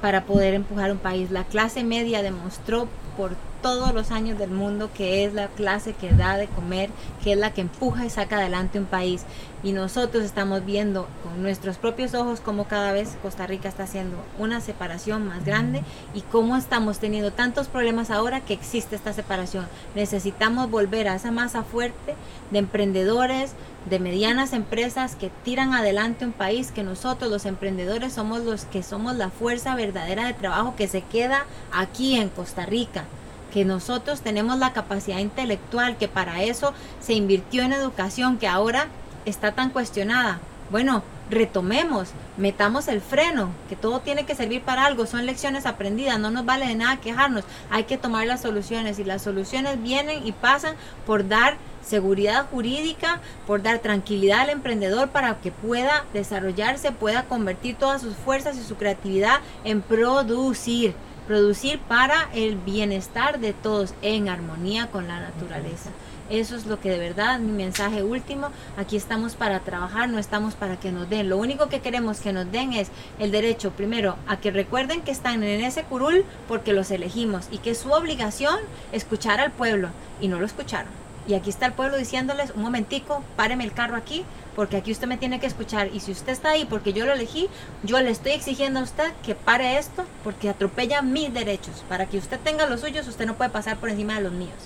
para 0.00 0.24
poder 0.24 0.54
empujar 0.54 0.92
un 0.92 0.98
país. 0.98 1.30
La 1.30 1.44
clase 1.44 1.84
media 1.84 2.22
demostró 2.22 2.88
por 3.18 3.32
todos 3.62 3.92
los 3.92 4.12
años 4.12 4.38
del 4.38 4.50
mundo 4.50 4.90
que 4.94 5.24
es 5.24 5.34
la 5.34 5.48
clase 5.48 5.92
que 5.92 6.12
da 6.12 6.36
de 6.36 6.46
comer, 6.46 6.88
que 7.24 7.32
es 7.32 7.38
la 7.38 7.52
que 7.52 7.62
empuja 7.62 8.06
y 8.06 8.10
saca 8.10 8.36
adelante 8.36 8.78
un 8.78 8.84
país. 8.84 9.24
Y 9.64 9.72
nosotros 9.72 10.22
estamos 10.22 10.64
viendo 10.64 11.08
con 11.24 11.42
nuestros 11.42 11.78
propios 11.78 12.14
ojos 12.14 12.38
cómo 12.38 12.68
cada 12.68 12.92
vez 12.92 13.16
Costa 13.20 13.48
Rica 13.48 13.68
está 13.68 13.82
haciendo 13.82 14.16
una 14.38 14.60
separación 14.60 15.26
más 15.26 15.44
grande 15.44 15.82
y 16.14 16.20
cómo 16.20 16.56
estamos 16.56 17.00
teniendo 17.00 17.32
tantos 17.32 17.66
problemas 17.66 18.12
ahora 18.12 18.40
que 18.40 18.54
existe 18.54 18.94
esta 18.94 19.12
separación. 19.12 19.66
Necesitamos 19.96 20.70
volver 20.70 21.08
a 21.08 21.16
esa 21.16 21.32
masa 21.32 21.64
fuerte 21.64 22.14
de 22.52 22.60
emprendedores, 22.60 23.54
de 23.90 23.98
medianas 23.98 24.52
empresas 24.52 25.16
que 25.16 25.32
tiran 25.42 25.74
adelante 25.74 26.24
un 26.24 26.32
país, 26.32 26.70
que 26.70 26.84
nosotros 26.84 27.28
los 27.28 27.46
emprendedores 27.46 28.12
somos 28.12 28.44
los 28.44 28.64
que 28.66 28.84
somos 28.84 29.16
la 29.16 29.30
fuerza 29.30 29.74
verdadera 29.74 30.26
de 30.26 30.34
trabajo 30.34 30.76
que 30.76 30.86
se 30.86 31.02
queda 31.02 31.46
aquí 31.72 32.14
en 32.14 32.28
Costa 32.28 32.64
Rica 32.64 33.07
que 33.52 33.64
nosotros 33.64 34.20
tenemos 34.20 34.58
la 34.58 34.72
capacidad 34.72 35.18
intelectual, 35.18 35.96
que 35.96 36.08
para 36.08 36.42
eso 36.42 36.72
se 37.00 37.14
invirtió 37.14 37.62
en 37.62 37.72
educación, 37.72 38.38
que 38.38 38.48
ahora 38.48 38.88
está 39.24 39.52
tan 39.52 39.70
cuestionada. 39.70 40.40
Bueno, 40.70 41.02
retomemos, 41.30 42.10
metamos 42.36 42.88
el 42.88 43.00
freno, 43.00 43.50
que 43.68 43.76
todo 43.76 44.00
tiene 44.00 44.24
que 44.24 44.34
servir 44.34 44.62
para 44.62 44.84
algo, 44.84 45.06
son 45.06 45.26
lecciones 45.26 45.66
aprendidas, 45.66 46.18
no 46.18 46.30
nos 46.30 46.44
vale 46.44 46.66
de 46.66 46.74
nada 46.74 47.00
quejarnos, 47.00 47.44
hay 47.70 47.84
que 47.84 47.98
tomar 47.98 48.26
las 48.26 48.42
soluciones 48.42 48.98
y 48.98 49.04
las 49.04 49.22
soluciones 49.22 49.82
vienen 49.82 50.26
y 50.26 50.32
pasan 50.32 50.74
por 51.06 51.26
dar 51.26 51.56
seguridad 51.82 52.46
jurídica, 52.50 53.20
por 53.46 53.62
dar 53.62 53.78
tranquilidad 53.78 54.40
al 54.40 54.50
emprendedor 54.50 55.08
para 55.08 55.36
que 55.36 55.50
pueda 55.50 56.04
desarrollarse, 56.12 56.92
pueda 56.92 57.24
convertir 57.24 57.76
todas 57.76 58.02
sus 58.02 58.14
fuerzas 58.14 58.56
y 58.56 58.62
su 58.62 58.76
creatividad 58.76 59.40
en 59.64 59.80
producir, 59.80 60.94
producir 61.28 61.78
para 61.78 62.30
el 62.34 62.56
bienestar 62.56 63.38
de 63.38 63.52
todos 63.52 63.92
en 64.00 64.30
armonía 64.30 64.86
con 64.86 65.06
la 65.06 65.20
naturaleza. 65.20 65.90
Eso 66.30 66.56
es 66.56 66.64
lo 66.64 66.80
que 66.80 66.90
de 66.90 66.98
verdad, 66.98 67.38
mi 67.38 67.52
mensaje 67.52 68.02
último, 68.02 68.48
aquí 68.78 68.96
estamos 68.96 69.34
para 69.34 69.60
trabajar, 69.60 70.08
no 70.08 70.18
estamos 70.18 70.54
para 70.54 70.80
que 70.80 70.90
nos 70.90 71.08
den. 71.08 71.28
Lo 71.28 71.36
único 71.36 71.68
que 71.68 71.80
queremos 71.80 72.20
que 72.20 72.32
nos 72.32 72.50
den 72.50 72.72
es 72.72 72.88
el 73.18 73.30
derecho, 73.30 73.70
primero, 73.72 74.16
a 74.26 74.38
que 74.38 74.50
recuerden 74.50 75.02
que 75.02 75.10
están 75.10 75.42
en 75.42 75.62
ese 75.62 75.84
curul 75.84 76.24
porque 76.48 76.72
los 76.72 76.90
elegimos 76.90 77.46
y 77.50 77.58
que 77.58 77.74
su 77.74 77.90
obligación 77.92 78.58
escuchar 78.92 79.38
al 79.38 79.52
pueblo 79.52 79.90
y 80.20 80.28
no 80.28 80.38
lo 80.40 80.46
escucharon. 80.46 81.07
Y 81.28 81.34
aquí 81.34 81.50
está 81.50 81.66
el 81.66 81.74
pueblo 81.74 81.98
diciéndoles, 81.98 82.52
un 82.52 82.62
momentico, 82.62 83.22
páreme 83.36 83.62
el 83.62 83.72
carro 83.72 83.96
aquí, 83.96 84.24
porque 84.56 84.78
aquí 84.78 84.90
usted 84.90 85.06
me 85.06 85.18
tiene 85.18 85.38
que 85.38 85.46
escuchar. 85.46 85.90
Y 85.92 86.00
si 86.00 86.10
usted 86.10 86.32
está 86.32 86.48
ahí 86.48 86.64
porque 86.64 86.94
yo 86.94 87.04
lo 87.04 87.12
elegí, 87.12 87.48
yo 87.82 88.00
le 88.00 88.10
estoy 88.10 88.32
exigiendo 88.32 88.80
a 88.80 88.84
usted 88.84 89.12
que 89.22 89.34
pare 89.34 89.76
esto, 89.76 90.06
porque 90.24 90.48
atropella 90.48 91.02
mis 91.02 91.32
derechos. 91.34 91.84
Para 91.86 92.06
que 92.06 92.16
usted 92.16 92.40
tenga 92.40 92.64
los 92.64 92.80
suyos, 92.80 93.06
usted 93.06 93.26
no 93.26 93.36
puede 93.36 93.50
pasar 93.50 93.76
por 93.76 93.90
encima 93.90 94.14
de 94.14 94.22
los 94.22 94.32
míos, 94.32 94.56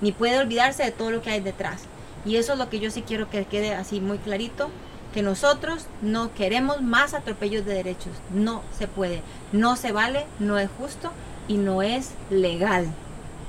ni 0.00 0.12
puede 0.12 0.38
olvidarse 0.38 0.84
de 0.84 0.92
todo 0.92 1.10
lo 1.10 1.22
que 1.22 1.30
hay 1.30 1.40
detrás. 1.40 1.82
Y 2.24 2.36
eso 2.36 2.52
es 2.52 2.58
lo 2.60 2.70
que 2.70 2.78
yo 2.78 2.92
sí 2.92 3.02
quiero 3.02 3.28
que 3.28 3.44
quede 3.44 3.74
así 3.74 4.00
muy 4.00 4.18
clarito 4.18 4.70
que 5.12 5.22
nosotros 5.22 5.86
no 6.02 6.32
queremos 6.32 6.82
más 6.82 7.14
atropellos 7.14 7.66
de 7.66 7.74
derechos. 7.74 8.12
No 8.30 8.62
se 8.78 8.86
puede, 8.86 9.22
no 9.50 9.74
se 9.74 9.90
vale, 9.90 10.24
no 10.38 10.56
es 10.58 10.70
justo 10.78 11.10
y 11.48 11.56
no 11.56 11.82
es 11.82 12.12
legal. 12.30 12.86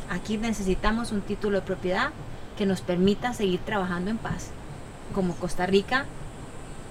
Aquí 0.10 0.38
necesitamos 0.38 1.12
un 1.12 1.22
título 1.22 1.60
de 1.60 1.66
propiedad 1.66 2.10
que 2.58 2.66
nos 2.66 2.82
permita 2.82 3.34
seguir 3.34 3.60
trabajando 3.60 4.12
en 4.12 4.18
paz. 4.18 4.50
Como 5.14 5.36
Costa 5.36 5.66
Rica 5.66 6.06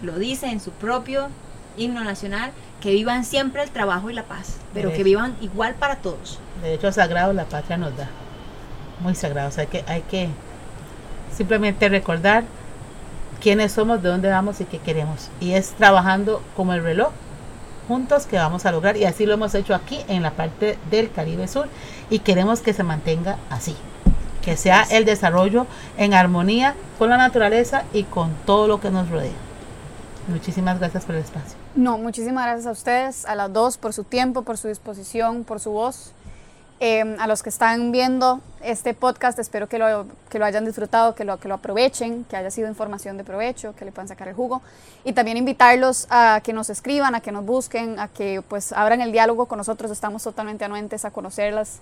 lo 0.03 0.19
dice 0.19 0.47
en 0.47 0.61
su 0.61 0.71
propio 0.73 1.29
himno 1.77 2.05
nacional, 2.05 2.51
que 2.81 2.91
vivan 2.91 3.25
siempre 3.25 3.63
el 3.63 3.71
trabajo 3.71 4.11
y 4.11 4.13
la 4.13 4.25
paz, 4.25 4.57
pero 4.75 4.93
que 4.93 5.05
vivan 5.05 5.37
igual 5.41 5.75
para 5.75 5.97
todos. 5.97 6.39
De 6.61 6.75
hecho, 6.75 6.91
sagrado 6.93 7.33
la 7.33 7.45
patria 7.45 7.77
nos 7.77 7.97
da. 7.97 8.09
Muy 9.01 9.15
sagrado. 9.15 9.49
O 9.49 9.53
sea, 9.53 9.67
que 9.67 9.85
hay 9.87 10.03
que 10.03 10.29
simplemente 11.35 11.89
recordar 11.89 12.45
quiénes 13.41 13.73
somos, 13.73 14.03
de 14.03 14.09
dónde 14.09 14.29
vamos 14.31 14.61
y 14.61 14.65
qué 14.65 14.79
queremos. 14.79 15.31
Y 15.41 15.53
es 15.53 15.71
trabajando 15.71 16.43
como 16.57 16.75
el 16.75 16.83
reloj 16.83 17.13
juntos 17.89 18.27
que 18.27 18.37
vamos 18.37 18.65
a 18.65 18.73
lograr 18.73 18.97
y 18.97 19.05
así 19.05 19.27
lo 19.27 19.35
hemos 19.35 19.55
hecho 19.55 19.75
aquí 19.75 20.01
en 20.09 20.23
la 20.23 20.31
parte 20.31 20.79
del 20.91 21.11
Caribe 21.11 21.49
Sur 21.49 21.69
y 22.11 22.21
queremos 22.21 22.61
que 22.61 22.73
se 22.73 22.85
mantenga 22.85 23.37
así, 23.51 23.77
que 24.43 24.57
sea 24.57 24.85
el 24.91 25.05
desarrollo 25.05 25.67
en 25.97 26.15
armonía 26.15 26.75
con 26.99 27.09
la 27.09 27.17
naturaleza 27.17 27.85
y 27.93 28.05
con 28.05 28.35
todo 28.45 28.67
lo 28.67 28.81
que 28.81 28.91
nos 28.91 29.09
rodea. 29.09 29.33
Muchísimas 30.29 30.79
gracias 30.79 31.05
por 31.05 31.15
el 31.15 31.23
espacio. 31.23 31.57
No, 31.75 31.99
muchísimas 31.99 32.45
gracias 32.45 32.67
a 32.67 32.73
ustedes, 32.73 33.25
a 33.25 33.35
las 33.35 33.53
dos, 33.53 33.79
por 33.79 33.93
su 33.93 34.05
tiempo, 34.05 34.43
por 34.43 34.59
su 34.59 34.69
disposición, 34.69 35.45
por 35.45 35.59
su 35.59 35.71
voz. 35.71 36.13
Em, 36.85 37.17
a 37.21 37.29
los 37.29 37.45
que 37.45 37.49
están 37.49 37.93
viendo 37.93 38.41
este 38.61 38.93
podcast, 38.93 39.39
espero 39.39 39.69
que 39.69 39.79
lo, 39.79 40.07
que 40.29 40.41
lo 40.41 40.45
hayan 40.45 40.65
disfrutado, 40.65 41.15
que 41.15 41.25
lo, 41.25 41.39
que 41.39 41.47
lo 41.47 41.55
aprovechen, 41.55 42.25
que 42.25 42.37
haya 42.37 42.51
sido 42.51 42.69
información 42.69 43.17
de 43.17 43.23
provecho, 43.23 43.75
que 43.77 43.85
le 43.85 43.93
puedan 43.93 44.09
sacar 44.09 44.27
el 44.27 44.35
jugo. 44.35 44.63
Y 45.05 45.13
también 45.13 45.37
invitarlos 45.37 46.09
a 46.11 46.41
que 46.43 46.53
nos 46.53 46.71
escriban, 46.71 47.15
a 47.15 47.21
que 47.21 47.31
nos 47.31 47.45
busquen, 47.45 48.01
a 48.01 48.09
que 48.09 48.43
pues 48.43 48.73
abran 48.73 49.01
el 49.01 49.13
diálogo 49.13 49.47
con 49.47 49.59
nosotros. 49.59 49.93
Estamos 49.93 50.25
totalmente 50.25 50.65
anuentes 50.65 51.05
a 51.05 51.13
conocer 51.13 51.53
las, 51.53 51.81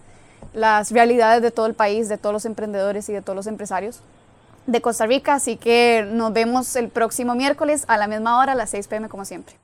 las 0.53 0.91
realidades 0.91 1.43
de 1.43 1.51
todo 1.51 1.67
el 1.67 1.75
país, 1.75 2.09
de 2.09 2.19
todos 2.19 2.33
los 2.33 2.45
emprendedores 2.45 3.09
y 3.09 3.13
de 3.13 3.23
todos 3.23 3.37
los 3.37 3.47
empresarios 3.47 4.01
de 4.67 4.81
Costa 4.81 5.07
Rica. 5.07 5.35
Así 5.35 5.57
que 5.57 6.07
nos 6.11 6.33
vemos 6.33 6.75
el 6.77 6.89
próximo 6.89 7.35
miércoles 7.35 7.85
a 7.89 7.97
la 7.97 8.07
misma 8.07 8.39
hora, 8.39 8.53
a 8.53 8.55
las 8.55 8.71
6 8.71 8.89
pm 8.89 9.09
como 9.09 9.25
siempre. 9.25 9.57